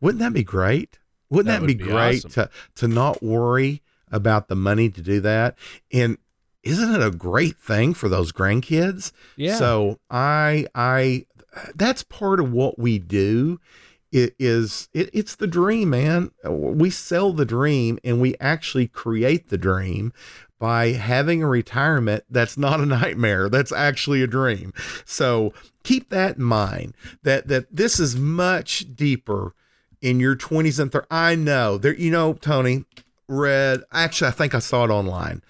Wouldn't 0.00 0.20
that 0.20 0.32
be 0.32 0.44
great? 0.44 0.98
Wouldn't 1.28 1.48
That 1.48 1.60
that, 1.60 1.66
be, 1.66 1.74
be 1.74 1.84
great 1.84 2.24
awesome. 2.24 2.30
to 2.30 2.50
to 2.76 2.88
not 2.88 3.22
worry 3.22 3.82
about 4.10 4.48
the 4.48 4.56
money 4.56 4.88
to 4.88 5.02
do 5.02 5.20
that? 5.20 5.58
And 5.92 6.16
isn't 6.62 6.94
it 6.94 7.06
a 7.06 7.10
great 7.10 7.58
thing 7.58 7.92
for 7.92 8.08
those 8.08 8.32
grandkids? 8.32 9.12
Yeah. 9.36 9.56
So 9.56 9.98
I 10.08 10.66
I 10.74 11.26
that's 11.74 12.02
part 12.02 12.40
of 12.40 12.52
what 12.52 12.78
we 12.78 12.98
do. 12.98 13.60
It 14.10 14.34
is 14.38 14.88
it, 14.94 15.10
it's 15.12 15.36
the 15.36 15.46
dream, 15.46 15.90
man. 15.90 16.30
We 16.44 16.90
sell 16.90 17.32
the 17.32 17.44
dream 17.44 17.98
and 18.02 18.20
we 18.20 18.36
actually 18.40 18.88
create 18.88 19.48
the 19.48 19.58
dream 19.58 20.12
by 20.58 20.92
having 20.92 21.42
a 21.42 21.48
retirement 21.48 22.24
that's 22.30 22.56
not 22.56 22.80
a 22.80 22.86
nightmare. 22.86 23.48
That's 23.48 23.72
actually 23.72 24.22
a 24.22 24.26
dream. 24.26 24.72
So 25.04 25.52
keep 25.82 26.08
that 26.10 26.36
in 26.36 26.44
mind 26.44 26.94
that 27.22 27.48
that 27.48 27.74
this 27.74 28.00
is 28.00 28.16
much 28.16 28.86
deeper 28.94 29.54
in 30.00 30.20
your 30.20 30.36
20s 30.36 30.78
and 30.78 30.90
30s. 30.90 31.06
I 31.10 31.34
know 31.34 31.76
there 31.78 31.94
you 31.94 32.10
know 32.10 32.34
Tony 32.34 32.84
read 33.28 33.82
actually 33.92 34.28
I 34.28 34.32
think 34.32 34.54
I 34.54 34.58
saw 34.58 34.84
it 34.84 34.90
online 34.90 35.42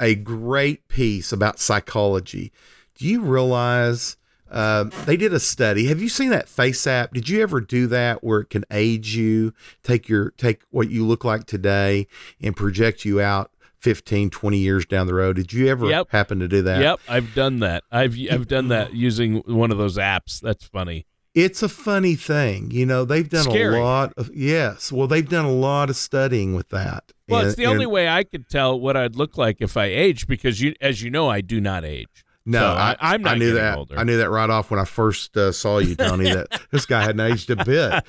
a 0.00 0.14
great 0.14 0.88
piece 0.88 1.32
about 1.32 1.58
psychology. 1.58 2.52
Do 2.96 3.06
you 3.06 3.22
realize 3.22 4.16
uh, 4.54 4.84
they 5.04 5.16
did 5.16 5.34
a 5.34 5.40
study? 5.40 5.86
Have 5.88 6.00
you 6.00 6.08
seen 6.08 6.30
that 6.30 6.46
FaceApp? 6.46 7.12
Did 7.12 7.28
you 7.28 7.42
ever 7.42 7.60
do 7.60 7.86
that 7.88 8.22
where 8.24 8.40
it 8.40 8.50
can 8.50 8.64
age 8.70 9.14
you, 9.16 9.52
take 9.82 10.08
your 10.08 10.30
take 10.38 10.62
what 10.70 10.88
you 10.88 11.04
look 11.04 11.24
like 11.24 11.44
today, 11.44 12.06
and 12.40 12.56
project 12.56 13.04
you 13.04 13.20
out 13.20 13.50
15, 13.80 14.30
20 14.30 14.56
years 14.56 14.86
down 14.86 15.06
the 15.06 15.14
road? 15.14 15.36
Did 15.36 15.52
you 15.52 15.66
ever 15.68 15.86
Yep. 15.90 16.06
happen 16.10 16.38
to 16.38 16.48
do 16.48 16.62
that? 16.62 16.80
Yep, 16.80 17.00
I've 17.08 17.34
done 17.34 17.58
that. 17.60 17.84
I've 17.92 18.16
I've 18.30 18.46
done 18.48 18.68
that 18.68 18.94
using 18.94 19.38
one 19.46 19.70
of 19.70 19.76
those 19.78 19.98
apps. 19.98 20.40
That's 20.40 20.64
funny. 20.64 21.06
It's 21.34 21.64
a 21.64 21.68
funny 21.68 22.14
thing, 22.14 22.70
you 22.70 22.86
know. 22.86 23.04
They've 23.04 23.28
done 23.28 23.42
Scary. 23.42 23.76
a 23.80 23.82
lot 23.82 24.12
of 24.16 24.30
yes. 24.32 24.92
Well, 24.92 25.08
they've 25.08 25.28
done 25.28 25.44
a 25.44 25.50
lot 25.52 25.90
of 25.90 25.96
studying 25.96 26.54
with 26.54 26.68
that. 26.68 27.10
Well, 27.28 27.40
And- 27.40 27.48
it's 27.48 27.56
the 27.56 27.64
and- 27.64 27.72
only 27.72 27.86
way 27.86 28.06
I 28.08 28.22
could 28.22 28.48
tell 28.48 28.78
what 28.78 28.96
I'd 28.96 29.16
look 29.16 29.36
like 29.36 29.56
if 29.58 29.76
I 29.76 29.86
aged 29.86 30.28
because 30.28 30.60
you, 30.60 30.74
as 30.80 31.02
you 31.02 31.10
know, 31.10 31.28
I 31.28 31.40
do 31.40 31.60
not 31.60 31.84
age. 31.84 32.23
No, 32.46 32.58
So 32.60 32.66
I, 32.66 32.96
I'm 33.00 33.22
not 33.22 33.36
I 33.36 33.38
knew 33.38 33.54
that. 33.54 33.78
older. 33.78 33.98
I 33.98 34.04
knew 34.04 34.18
that 34.18 34.28
right 34.30 34.50
off 34.50 34.70
when 34.70 34.78
I 34.80 34.84
first 34.84 35.36
uh, 35.36 35.50
saw 35.52 35.78
you, 35.78 35.94
Tony. 35.94 36.24
that 36.32 36.60
this 36.70 36.84
guy 36.86 37.02
hadn't 37.02 37.20
aged 37.20 37.50
a 37.50 37.56
bit. 37.64 38.04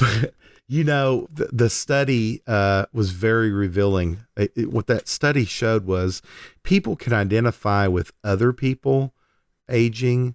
But 0.00 0.34
you 0.68 0.84
know, 0.84 1.28
the, 1.32 1.48
the 1.52 1.70
study 1.70 2.42
uh, 2.46 2.86
was 2.92 3.10
very 3.10 3.50
revealing. 3.52 4.18
It- 4.36 4.52
it- 4.56 4.72
what 4.72 4.86
that 4.88 5.06
study 5.08 5.44
showed 5.44 5.84
was 5.86 6.22
people 6.62 6.96
can 6.96 7.12
identify 7.12 7.86
with 7.86 8.12
other 8.24 8.52
people 8.52 9.14
aging, 9.68 10.34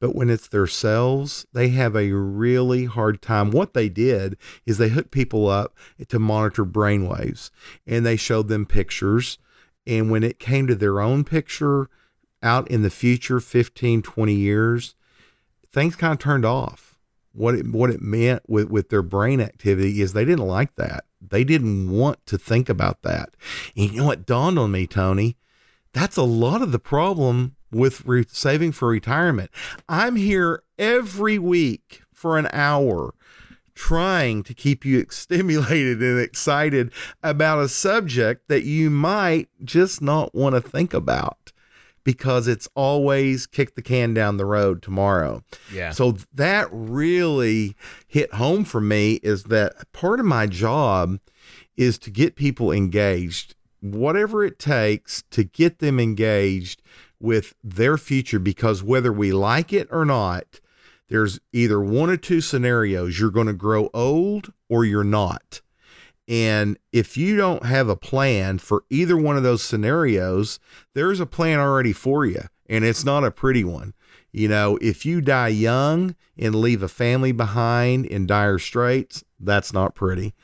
but 0.00 0.14
when 0.14 0.28
it's 0.30 0.48
their 0.48 0.62
themselves, 0.62 1.46
they 1.52 1.68
have 1.68 1.94
a 1.96 2.10
really 2.12 2.84
hard 2.86 3.22
time. 3.22 3.50
What 3.50 3.74
they 3.74 3.88
did 3.88 4.36
is 4.66 4.78
they 4.78 4.88
hooked 4.88 5.10
people 5.12 5.48
up 5.48 5.76
to 6.08 6.18
monitor 6.18 6.64
brain 6.64 7.06
waves, 7.08 7.50
and 7.86 8.04
they 8.04 8.16
showed 8.16 8.48
them 8.48 8.66
pictures. 8.66 9.38
And 9.86 10.10
when 10.10 10.22
it 10.24 10.38
came 10.38 10.66
to 10.66 10.74
their 10.74 11.00
own 11.00 11.24
picture, 11.24 11.88
out 12.44 12.70
in 12.70 12.82
the 12.82 12.90
future 12.90 13.40
15 13.40 14.02
20 14.02 14.32
years 14.32 14.94
things 15.74 15.96
kind 15.96 16.12
of 16.12 16.18
turned 16.20 16.46
off. 16.46 16.96
What 17.32 17.56
it 17.56 17.66
what 17.66 17.90
it 17.90 18.00
meant 18.00 18.42
with 18.48 18.70
with 18.70 18.88
their 18.88 19.02
brain 19.02 19.40
activity 19.40 20.00
is 20.00 20.12
they 20.12 20.24
didn't 20.24 20.46
like 20.46 20.76
that. 20.76 21.04
They 21.20 21.42
didn't 21.42 21.90
want 21.90 22.24
to 22.26 22.38
think 22.38 22.68
about 22.68 23.02
that. 23.02 23.30
And 23.76 23.90
you 23.90 23.98
know 23.98 24.06
what 24.06 24.24
dawned 24.24 24.58
on 24.58 24.70
me 24.70 24.86
tony? 24.86 25.36
That's 25.92 26.16
a 26.16 26.22
lot 26.22 26.62
of 26.62 26.70
the 26.70 26.78
problem 26.78 27.56
with 27.72 28.06
re- 28.06 28.24
saving 28.28 28.72
for 28.72 28.88
retirement. 28.88 29.50
I'm 29.88 30.14
here 30.14 30.62
every 30.78 31.38
week 31.38 32.02
for 32.12 32.38
an 32.38 32.48
hour 32.52 33.14
trying 33.74 34.44
to 34.44 34.54
keep 34.54 34.84
you 34.84 35.04
stimulated 35.10 36.00
and 36.00 36.20
excited 36.20 36.92
about 37.20 37.58
a 37.58 37.68
subject 37.68 38.46
that 38.46 38.62
you 38.62 38.90
might 38.90 39.48
just 39.64 40.00
not 40.00 40.32
want 40.36 40.54
to 40.54 40.60
think 40.60 40.94
about 40.94 41.52
because 42.04 42.46
it's 42.46 42.68
always 42.74 43.46
kick 43.46 43.74
the 43.74 43.82
can 43.82 44.14
down 44.14 44.36
the 44.36 44.46
road 44.46 44.82
tomorrow. 44.82 45.42
Yeah. 45.72 45.90
So 45.90 46.16
that 46.32 46.68
really 46.70 47.76
hit 48.06 48.34
home 48.34 48.64
for 48.64 48.80
me 48.80 49.14
is 49.22 49.44
that 49.44 49.90
part 49.92 50.20
of 50.20 50.26
my 50.26 50.46
job 50.46 51.18
is 51.76 51.98
to 51.98 52.10
get 52.10 52.36
people 52.36 52.70
engaged, 52.70 53.54
whatever 53.80 54.44
it 54.44 54.58
takes 54.58 55.22
to 55.30 55.44
get 55.44 55.78
them 55.78 55.98
engaged 55.98 56.82
with 57.18 57.54
their 57.64 57.96
future 57.96 58.38
because 58.38 58.82
whether 58.82 59.12
we 59.12 59.32
like 59.32 59.72
it 59.72 59.88
or 59.90 60.04
not, 60.04 60.60
there's 61.08 61.38
either 61.52 61.80
one 61.80 62.10
or 62.10 62.16
two 62.16 62.40
scenarios. 62.40 63.18
You're 63.18 63.30
going 63.30 63.46
to 63.46 63.52
grow 63.52 63.90
old 63.92 64.52
or 64.68 64.84
you're 64.84 65.04
not. 65.04 65.60
And 66.26 66.78
if 66.92 67.16
you 67.16 67.36
don't 67.36 67.66
have 67.66 67.88
a 67.88 67.96
plan 67.96 68.58
for 68.58 68.84
either 68.88 69.16
one 69.16 69.36
of 69.36 69.42
those 69.42 69.62
scenarios, 69.62 70.58
there's 70.94 71.20
a 71.20 71.26
plan 71.26 71.58
already 71.58 71.92
for 71.92 72.24
you, 72.24 72.42
and 72.66 72.84
it's 72.84 73.04
not 73.04 73.24
a 73.24 73.30
pretty 73.30 73.64
one. 73.64 73.92
You 74.32 74.48
know, 74.48 74.78
if 74.80 75.06
you 75.06 75.20
die 75.20 75.48
young 75.48 76.16
and 76.36 76.54
leave 76.56 76.82
a 76.82 76.88
family 76.88 77.30
behind 77.30 78.06
in 78.06 78.26
dire 78.26 78.58
straits, 78.58 79.22
that's 79.38 79.72
not 79.72 79.94
pretty. 79.94 80.34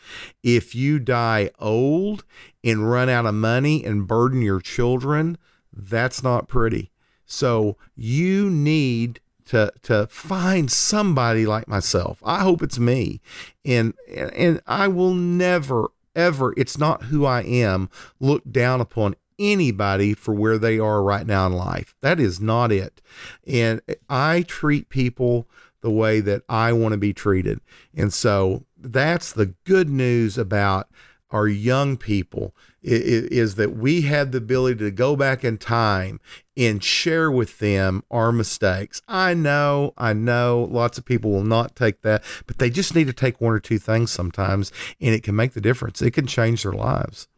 If 0.43 0.74
you 0.74 0.99
die 0.99 1.51
old 1.59 2.24
and 2.62 2.89
run 2.89 3.09
out 3.09 3.26
of 3.26 3.35
money 3.35 3.85
and 3.85 4.07
burden 4.07 4.43
your 4.43 4.61
children, 4.61 5.39
that's 5.72 6.22
not 6.22 6.47
pretty. 6.47 6.93
So 7.24 7.76
you 7.97 8.51
need 8.51 9.20
to 9.51 9.72
to 9.82 10.07
find 10.07 10.70
somebody 10.70 11.44
like 11.44 11.66
myself. 11.66 12.22
I 12.24 12.40
hope 12.40 12.62
it's 12.62 12.78
me. 12.78 13.20
And 13.64 13.94
and, 14.09 14.61
I 14.64 14.86
will 14.86 15.12
never 15.12 15.88
ever 16.14 16.55
it's 16.57 16.78
not 16.78 17.05
who 17.05 17.24
I 17.24 17.42
am 17.42 17.90
look 18.20 18.48
down 18.48 18.80
upon 18.80 19.16
anybody 19.40 20.14
for 20.14 20.32
where 20.34 20.57
they 20.57 20.78
are 20.78 21.03
right 21.03 21.26
now 21.26 21.46
in 21.46 21.53
life. 21.55 21.96
That 22.01 22.20
is 22.20 22.40
not 22.40 22.70
it. 22.70 23.03
And 23.44 23.80
I 24.09 24.42
treat 24.42 24.88
people 24.88 25.48
the 25.80 25.90
way 25.90 26.20
that 26.20 26.42
I 26.48 26.72
want 26.72 26.92
to 26.92 26.98
be 26.98 27.12
treated. 27.12 27.61
And 27.92 28.12
so 28.12 28.66
that's 28.78 29.32
the 29.32 29.55
good 29.64 29.88
news 29.88 30.38
about 30.38 30.88
our 31.30 31.48
young 31.48 31.96
people 31.96 32.55
is 32.83 33.57
that 33.57 33.76
we 33.76 34.03
have 34.03 34.33
the 34.33 34.39
ability 34.39 34.78
to 34.78 34.91
go 34.91 35.16
back 35.16 35.45
in 35.45 35.59
time 35.59 36.20
and 36.57 36.83
share 36.83 37.31
with 37.31 37.59
them 37.59 38.03
our 38.11 38.33
mistakes. 38.33 39.03
I 39.07 39.35
know, 39.35 39.93
I 39.99 40.12
know 40.12 40.68
lots 40.70 40.99
of 40.99 41.05
people 41.05 41.31
will 41.31 41.45
not 41.45 41.76
take 41.76 42.03
that, 42.03 42.22
but 42.47 42.59
they 42.59 42.70
just 42.70 42.95
need 42.95 43.07
to 43.07 43.12
take 43.12 43.41
one 43.41 43.53
or 43.53 43.61
two 43.61 43.78
things 43.78 44.11
sometimes 44.11 44.72
and 45.01 45.14
it 45.14 45.22
can 45.22 45.37
make 45.37 45.53
the 45.53 45.61
difference. 45.61 46.01
It 46.01 46.12
can 46.12 46.26
change 46.26 46.62
their 46.62 46.72
lives. 46.72 47.28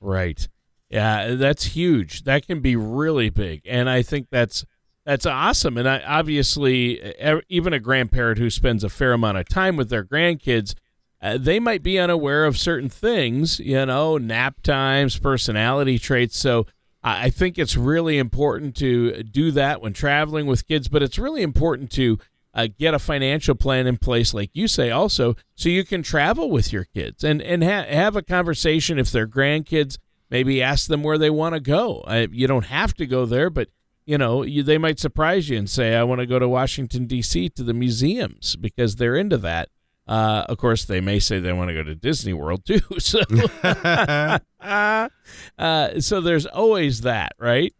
Right. 0.00 0.48
Yeah, 0.88 1.34
that's 1.34 1.64
huge. 1.64 2.24
That 2.24 2.46
can 2.46 2.60
be 2.60 2.76
really 2.76 3.30
big. 3.30 3.62
And 3.66 3.88
I 3.88 4.02
think 4.02 4.28
that's 4.30 4.64
That's 5.06 5.26
awesome. 5.26 5.78
And 5.78 5.88
I, 5.88 6.00
obviously, 6.06 7.14
even 7.48 7.72
a 7.72 7.80
grandparent 7.80 8.38
who 8.38 8.50
spends 8.50 8.84
a 8.84 8.88
fair 8.88 9.12
amount 9.12 9.38
of 9.38 9.48
time 9.48 9.76
with 9.76 9.88
their 9.88 10.04
grandkids, 10.04 10.74
uh, 11.22 11.38
they 11.38 11.60
might 11.60 11.82
be 11.82 11.98
unaware 11.98 12.46
of 12.46 12.56
certain 12.58 12.88
things, 12.88 13.60
you 13.60 13.84
know, 13.86 14.16
nap 14.18 14.62
times, 14.62 15.18
personality 15.18 15.98
traits. 15.98 16.38
So 16.38 16.66
I 17.02 17.30
think 17.30 17.58
it's 17.58 17.76
really 17.76 18.18
important 18.18 18.76
to 18.76 19.22
do 19.22 19.50
that 19.52 19.80
when 19.80 19.92
traveling 19.92 20.46
with 20.46 20.66
kids, 20.66 20.88
but 20.88 21.02
it's 21.02 21.18
really 21.18 21.42
important 21.42 21.90
to 21.92 22.18
uh, 22.52 22.68
get 22.78 22.94
a 22.94 22.98
financial 22.98 23.54
plan 23.54 23.86
in 23.86 23.96
place, 23.96 24.34
like 24.34 24.50
you 24.52 24.68
say, 24.68 24.90
also, 24.90 25.36
so 25.54 25.68
you 25.68 25.84
can 25.84 26.02
travel 26.02 26.50
with 26.50 26.72
your 26.72 26.84
kids 26.84 27.22
and 27.22 27.40
and 27.40 27.62
ha- 27.62 27.84
have 27.84 28.16
a 28.16 28.22
conversation 28.22 28.98
if 28.98 29.10
they're 29.10 29.28
grandkids. 29.28 29.98
Maybe 30.30 30.62
ask 30.62 30.88
them 30.88 31.02
where 31.02 31.18
they 31.18 31.30
want 31.30 31.54
to 31.54 31.60
go. 31.60 32.00
Uh, 32.00 32.26
you 32.30 32.46
don't 32.46 32.66
have 32.66 32.94
to 32.94 33.06
go 33.06 33.24
there, 33.24 33.50
but 33.50 33.68
you 34.04 34.18
know 34.18 34.42
you, 34.42 34.62
they 34.62 34.78
might 34.78 34.98
surprise 34.98 35.48
you 35.48 35.58
and 35.58 35.70
say, 35.70 35.94
"I 35.94 36.02
want 36.02 36.20
to 36.20 36.26
go 36.26 36.38
to 36.38 36.48
Washington 36.48 37.06
D.C. 37.06 37.50
to 37.50 37.62
the 37.62 37.74
museums 37.74 38.56
because 38.56 38.96
they're 38.96 39.16
into 39.16 39.38
that." 39.38 39.68
Uh, 40.10 40.44
of 40.48 40.58
course, 40.58 40.84
they 40.86 41.00
may 41.00 41.20
say 41.20 41.38
they 41.38 41.52
want 41.52 41.68
to 41.68 41.74
go 41.74 41.84
to 41.84 41.94
Disney 41.94 42.32
World 42.32 42.66
too. 42.66 42.80
So, 42.98 43.20
uh, 44.60 46.00
so 46.00 46.20
there's 46.20 46.46
always 46.46 47.02
that, 47.02 47.32
right? 47.38 47.72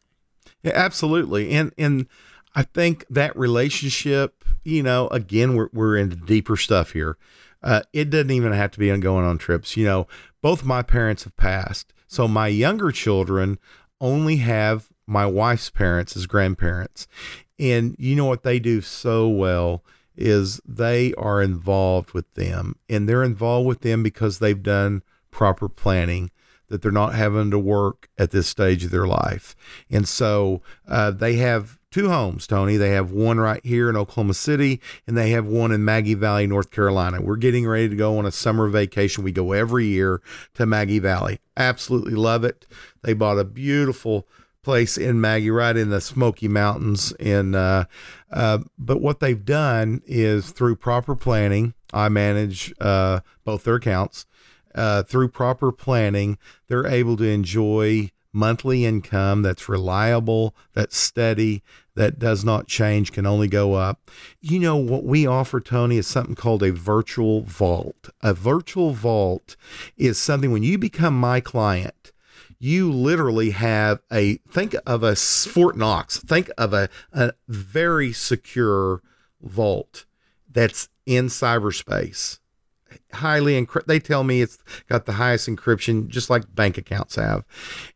Yeah, 0.62 0.72
absolutely. 0.76 1.51
And 1.51 1.72
and 1.76 2.07
I 2.55 2.62
think 2.62 3.05
that 3.11 3.37
relationship, 3.37 4.45
you 4.62 4.83
know, 4.85 5.09
again, 5.09 5.57
we're 5.57 5.70
we're 5.72 5.97
into 5.97 6.14
deeper 6.14 6.57
stuff 6.57 6.93
here. 6.93 7.18
Uh, 7.64 7.83
it 7.93 8.11
doesn't 8.11 8.31
even 8.31 8.53
have 8.53 8.70
to 8.72 8.78
be 8.78 8.93
on 8.93 9.01
going 9.01 9.24
on 9.24 9.37
trips. 9.37 9.76
You 9.76 9.85
know, 9.85 10.07
both 10.41 10.64
my 10.64 10.83
parents 10.83 11.24
have 11.24 11.37
passed, 11.37 11.93
so 12.07 12.28
my 12.28 12.47
younger 12.47 12.93
children 12.93 13.59
only 14.01 14.37
have 14.37 14.89
my 15.05 15.26
wife's 15.26 15.68
parents 15.68 16.16
as 16.16 16.26
grandparents, 16.26 17.09
and 17.59 17.97
you 17.99 18.14
know 18.14 18.26
what 18.26 18.45
they 18.45 18.61
do 18.61 18.81
so 18.81 19.28
well 19.28 19.83
is 20.21 20.61
they 20.66 21.14
are 21.14 21.43
involved 21.43 22.12
with 22.12 22.33
them 22.35 22.77
and 22.89 23.09
they're 23.09 23.25
involved 23.25 23.66
with 23.66 23.81
them 23.81 24.03
because 24.03 24.39
they've 24.39 24.62
done 24.62 25.03
proper 25.31 25.68
planning 25.68 26.31
that 26.68 26.83
they're 26.83 26.93
not 26.93 27.14
having 27.14 27.51
to 27.51 27.59
work 27.59 28.09
at 28.16 28.31
this 28.31 28.49
stage 28.49 28.85
of 28.85 28.91
their 28.91 29.07
life. 29.07 29.55
And 29.91 30.09
so 30.09 30.62
uh, 30.89 31.11
they 31.11 31.35
have 31.35 31.79
two 31.91 32.09
homes, 32.09 32.47
Tony. 32.47 32.77
They 32.77 32.91
have 32.91 33.11
one 33.11 33.39
right 33.39 33.64
here 33.64 33.91
in 33.91 33.97
Oklahoma 33.97 34.35
City, 34.35 34.81
and 35.07 35.16
they 35.16 35.31
have 35.31 35.47
one 35.47 35.73
in 35.73 35.85
Maggie 35.85 36.14
Valley, 36.14 36.47
North 36.47 36.71
Carolina. 36.71 37.21
We're 37.21 37.37
getting 37.37 37.66
ready 37.66 37.89
to 37.89 37.97
go 37.97 38.18
on 38.18 38.25
a 38.25 38.31
summer 38.31 38.68
vacation. 38.68 39.25
We 39.25 39.33
go 39.33 39.53
every 39.53 39.87
year 39.87 40.23
to 40.55 40.64
Maggie 40.64 41.01
Valley. 41.01 41.41
Absolutely 41.57 42.14
love 42.14 42.45
it. 42.45 42.66
They 43.03 43.14
bought 43.14 43.39
a 43.39 43.45
beautiful 43.45 44.29
place 44.63 44.99
in 44.99 45.21
Maggie, 45.21 45.51
right 45.51 45.77
in 45.77 45.91
the 45.91 46.01
Smoky 46.01 46.49
Mountains. 46.49 47.13
And 47.21 47.55
uh, 47.55 47.85
uh, 48.31 48.59
but 48.79 49.01
what 49.01 49.21
they've 49.21 49.45
done 49.45 50.03
is 50.07 50.51
through 50.51 50.77
proper 50.77 51.15
planning. 51.15 51.75
I 51.93 52.09
manage 52.09 52.73
uh, 52.81 53.21
both 53.45 53.65
their 53.65 53.77
accounts. 53.77 54.27
Uh, 54.73 55.03
through 55.03 55.29
proper 55.29 55.73
planning, 55.73 56.39
they're 56.69 56.87
able 56.87 57.17
to 57.17 57.25
enjoy 57.25 58.11
monthly 58.33 58.85
income 58.85 59.43
that's 59.43 59.69
reliable, 59.69 60.55
that's 60.73 60.97
steady, 60.97 61.63
that 61.95 62.19
does 62.19 62.45
not 62.45 62.69
change, 62.69 63.13
can 63.13 63.27
only 63.27 63.49
go 63.49 63.75
up. 63.75 64.11
You 64.41 64.59
know, 64.61 64.77
what 64.77 65.05
we 65.05 65.27
offer, 65.27 65.61
Tony, 65.61 65.99
is 65.99 66.07
something 66.07 66.35
called 66.35 66.63
a 66.63 66.73
virtual 66.73 67.43
vault. 67.43 68.11
A 68.23 68.33
virtual 68.33 68.93
vault 68.93 69.57
is 69.97 70.19
something 70.19 70.53
when 70.53 70.63
you 70.63 70.79
become 70.79 71.19
my 71.19 71.41
client, 71.41 72.13
you 72.61 72.93
literally 72.93 73.51
have 73.51 74.01
a 74.13 74.37
think 74.49 74.77
of 74.87 75.03
a 75.03 75.17
Fort 75.17 75.77
Knox, 75.77 76.19
think 76.19 76.51
of 76.59 76.75
a, 76.75 76.89
a 77.13 77.33
very 77.49 78.13
secure 78.13 79.03
vault 79.41 80.05
that's 80.49 80.89
in 81.07 81.27
cyberspace. 81.27 82.39
Highly 83.15 83.61
encrypt. 83.61 83.87
They 83.87 83.99
tell 83.99 84.25
me 84.25 84.43
it's 84.43 84.59
got 84.89 85.07
the 85.07 85.13
highest 85.13 85.49
encryption, 85.49 86.09
just 86.09 86.29
like 86.29 86.55
bank 86.55 86.77
accounts 86.77 87.17
have. 87.17 87.45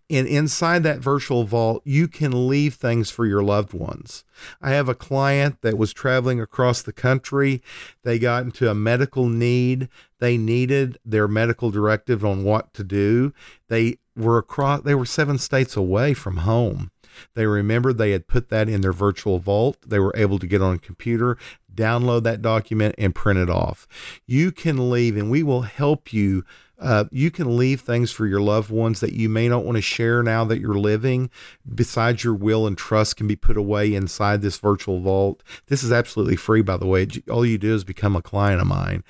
And 0.08 0.26
inside 0.26 0.82
that 0.84 1.00
virtual 1.00 1.44
vault, 1.44 1.82
you 1.84 2.08
can 2.08 2.48
leave 2.48 2.74
things 2.74 3.10
for 3.10 3.26
your 3.26 3.42
loved 3.42 3.72
ones. 3.72 4.24
I 4.62 4.70
have 4.70 4.88
a 4.88 4.94
client 4.94 5.62
that 5.62 5.78
was 5.78 5.92
traveling 5.92 6.40
across 6.40 6.82
the 6.82 6.92
country. 6.92 7.62
They 8.02 8.18
got 8.18 8.44
into 8.44 8.70
a 8.70 8.74
medical 8.74 9.28
need. 9.28 9.88
They 10.20 10.36
needed 10.36 10.98
their 11.04 11.26
medical 11.26 11.70
directive 11.70 12.24
on 12.24 12.44
what 12.44 12.72
to 12.74 12.84
do. 12.84 13.32
They 13.68 13.98
were 14.16 14.38
across 14.38 14.82
they 14.82 14.94
were 14.94 15.06
seven 15.06 15.38
states 15.38 15.76
away 15.76 16.14
from 16.14 16.38
home. 16.38 16.90
They 17.34 17.46
remembered 17.46 17.98
they 17.98 18.10
had 18.10 18.26
put 18.26 18.48
that 18.48 18.68
in 18.68 18.80
their 18.80 18.92
virtual 18.92 19.38
vault. 19.38 19.78
They 19.86 19.98
were 19.98 20.14
able 20.16 20.38
to 20.38 20.46
get 20.46 20.62
on 20.62 20.74
a 20.74 20.78
computer, 20.78 21.36
download 21.72 22.24
that 22.24 22.42
document, 22.42 22.94
and 22.98 23.14
print 23.14 23.38
it 23.38 23.50
off. 23.50 23.86
You 24.26 24.52
can 24.52 24.90
leave, 24.90 25.16
and 25.16 25.30
we 25.30 25.42
will 25.42 25.62
help 25.62 26.12
you. 26.12 26.44
Uh, 26.76 27.04
you 27.12 27.30
can 27.30 27.56
leave 27.56 27.80
things 27.80 28.10
for 28.10 28.26
your 28.26 28.40
loved 28.40 28.68
ones 28.68 28.98
that 28.98 29.12
you 29.12 29.28
may 29.28 29.48
not 29.48 29.64
want 29.64 29.76
to 29.76 29.82
share 29.82 30.24
now 30.24 30.44
that 30.44 30.58
you're 30.58 30.74
living. 30.74 31.30
Besides 31.72 32.24
your 32.24 32.34
will 32.34 32.66
and 32.66 32.76
trust 32.76 33.16
can 33.16 33.28
be 33.28 33.36
put 33.36 33.56
away 33.56 33.94
inside 33.94 34.42
this 34.42 34.58
virtual 34.58 34.98
vault. 34.98 35.42
This 35.68 35.84
is 35.84 35.92
absolutely 35.92 36.36
free, 36.36 36.62
by 36.62 36.76
the 36.76 36.86
way. 36.86 37.06
All 37.30 37.46
you 37.46 37.58
do 37.58 37.74
is 37.74 37.84
become 37.84 38.16
a 38.16 38.22
client 38.22 38.60
of 38.60 38.66
mine 38.66 39.04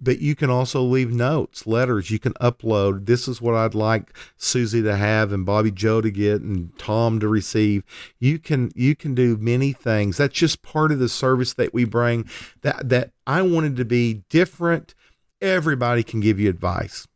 but 0.00 0.20
you 0.20 0.34
can 0.34 0.50
also 0.50 0.82
leave 0.82 1.12
notes, 1.12 1.66
letters 1.66 2.10
you 2.10 2.18
can 2.18 2.34
upload. 2.34 3.06
This 3.06 3.28
is 3.28 3.40
what 3.40 3.54
I'd 3.54 3.74
like 3.74 4.16
Susie 4.36 4.82
to 4.82 4.96
have 4.96 5.32
and 5.32 5.44
Bobby 5.44 5.70
Joe 5.70 6.00
to 6.00 6.10
get 6.10 6.40
and 6.40 6.76
Tom 6.78 7.20
to 7.20 7.28
receive. 7.28 7.84
You 8.18 8.38
can 8.38 8.70
you 8.74 8.94
can 8.94 9.14
do 9.14 9.36
many 9.36 9.72
things. 9.72 10.16
That's 10.16 10.34
just 10.34 10.62
part 10.62 10.92
of 10.92 10.98
the 10.98 11.08
service 11.08 11.54
that 11.54 11.74
we 11.74 11.84
bring 11.84 12.28
that 12.62 12.88
that 12.88 13.10
I 13.26 13.42
wanted 13.42 13.76
to 13.76 13.84
be 13.84 14.22
different. 14.28 14.94
Everybody 15.40 16.02
can 16.02 16.20
give 16.20 16.40
you 16.40 16.48
advice. 16.48 17.06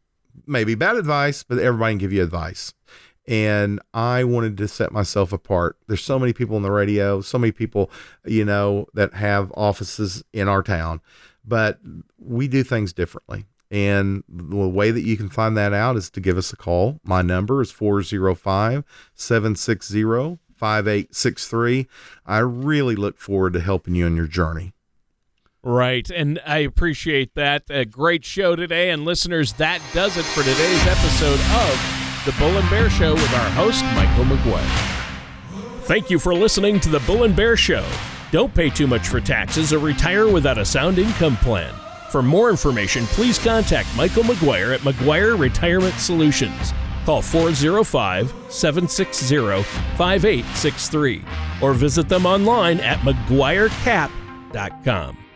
Maybe 0.46 0.74
bad 0.74 0.96
advice, 0.96 1.42
but 1.42 1.58
everybody 1.58 1.92
can 1.92 1.98
give 1.98 2.12
you 2.12 2.22
advice. 2.22 2.72
And 3.28 3.80
I 3.94 4.24
wanted 4.24 4.56
to 4.56 4.66
set 4.66 4.90
myself 4.90 5.32
apart. 5.32 5.76
There's 5.86 6.02
so 6.02 6.18
many 6.18 6.32
people 6.32 6.56
on 6.56 6.62
the 6.62 6.72
radio, 6.72 7.20
so 7.20 7.38
many 7.38 7.52
people, 7.52 7.88
you 8.24 8.44
know, 8.44 8.86
that 8.94 9.14
have 9.14 9.52
offices 9.54 10.24
in 10.32 10.48
our 10.48 10.62
town 10.62 11.00
but 11.44 11.78
we 12.18 12.48
do 12.48 12.62
things 12.62 12.92
differently. 12.92 13.46
And 13.70 14.22
the 14.28 14.68
way 14.68 14.90
that 14.90 15.00
you 15.00 15.16
can 15.16 15.30
find 15.30 15.56
that 15.56 15.72
out 15.72 15.96
is 15.96 16.10
to 16.10 16.20
give 16.20 16.36
us 16.36 16.52
a 16.52 16.56
call. 16.56 17.00
My 17.04 17.22
number 17.22 17.62
is 17.62 17.70
405 17.70 18.84
760 19.14 20.38
5863. 20.62 21.88
I 22.26 22.38
really 22.38 22.94
look 22.94 23.18
forward 23.18 23.54
to 23.54 23.60
helping 23.60 23.94
you 23.94 24.06
on 24.06 24.14
your 24.14 24.26
journey. 24.26 24.74
Right. 25.64 26.08
And 26.10 26.40
I 26.44 26.58
appreciate 26.58 27.34
that. 27.34 27.64
A 27.70 27.84
great 27.84 28.24
show 28.24 28.56
today. 28.56 28.90
And 28.90 29.04
listeners, 29.04 29.54
that 29.54 29.80
does 29.92 30.16
it 30.16 30.24
for 30.24 30.42
today's 30.42 30.86
episode 30.86 31.40
of 31.56 32.24
The 32.26 32.32
Bull 32.38 32.58
and 32.58 32.68
Bear 32.68 32.90
Show 32.90 33.14
with 33.14 33.34
our 33.34 33.50
host, 33.50 33.84
Michael 33.94 34.24
McGuire. 34.24 34.92
Thank 35.84 36.10
you 36.10 36.18
for 36.18 36.34
listening 36.34 36.78
to 36.80 36.88
The 36.88 37.00
Bull 37.00 37.24
and 37.24 37.34
Bear 37.34 37.56
Show. 37.56 37.84
Don't 38.32 38.52
pay 38.54 38.70
too 38.70 38.86
much 38.86 39.08
for 39.08 39.20
taxes 39.20 39.74
or 39.74 39.78
retire 39.78 40.26
without 40.26 40.56
a 40.56 40.64
sound 40.64 40.98
income 40.98 41.36
plan. 41.36 41.74
For 42.10 42.22
more 42.22 42.48
information, 42.48 43.04
please 43.06 43.38
contact 43.38 43.94
Michael 43.94 44.22
McGuire 44.22 44.74
at 44.74 44.80
McGuire 44.80 45.38
Retirement 45.38 45.96
Solutions. 45.96 46.72
Call 47.04 47.20
405 47.20 48.32
760 48.48 49.62
5863 49.98 51.22
or 51.60 51.74
visit 51.74 52.08
them 52.08 52.24
online 52.24 52.80
at 52.80 53.00
McGuireCap.com. 53.00 55.21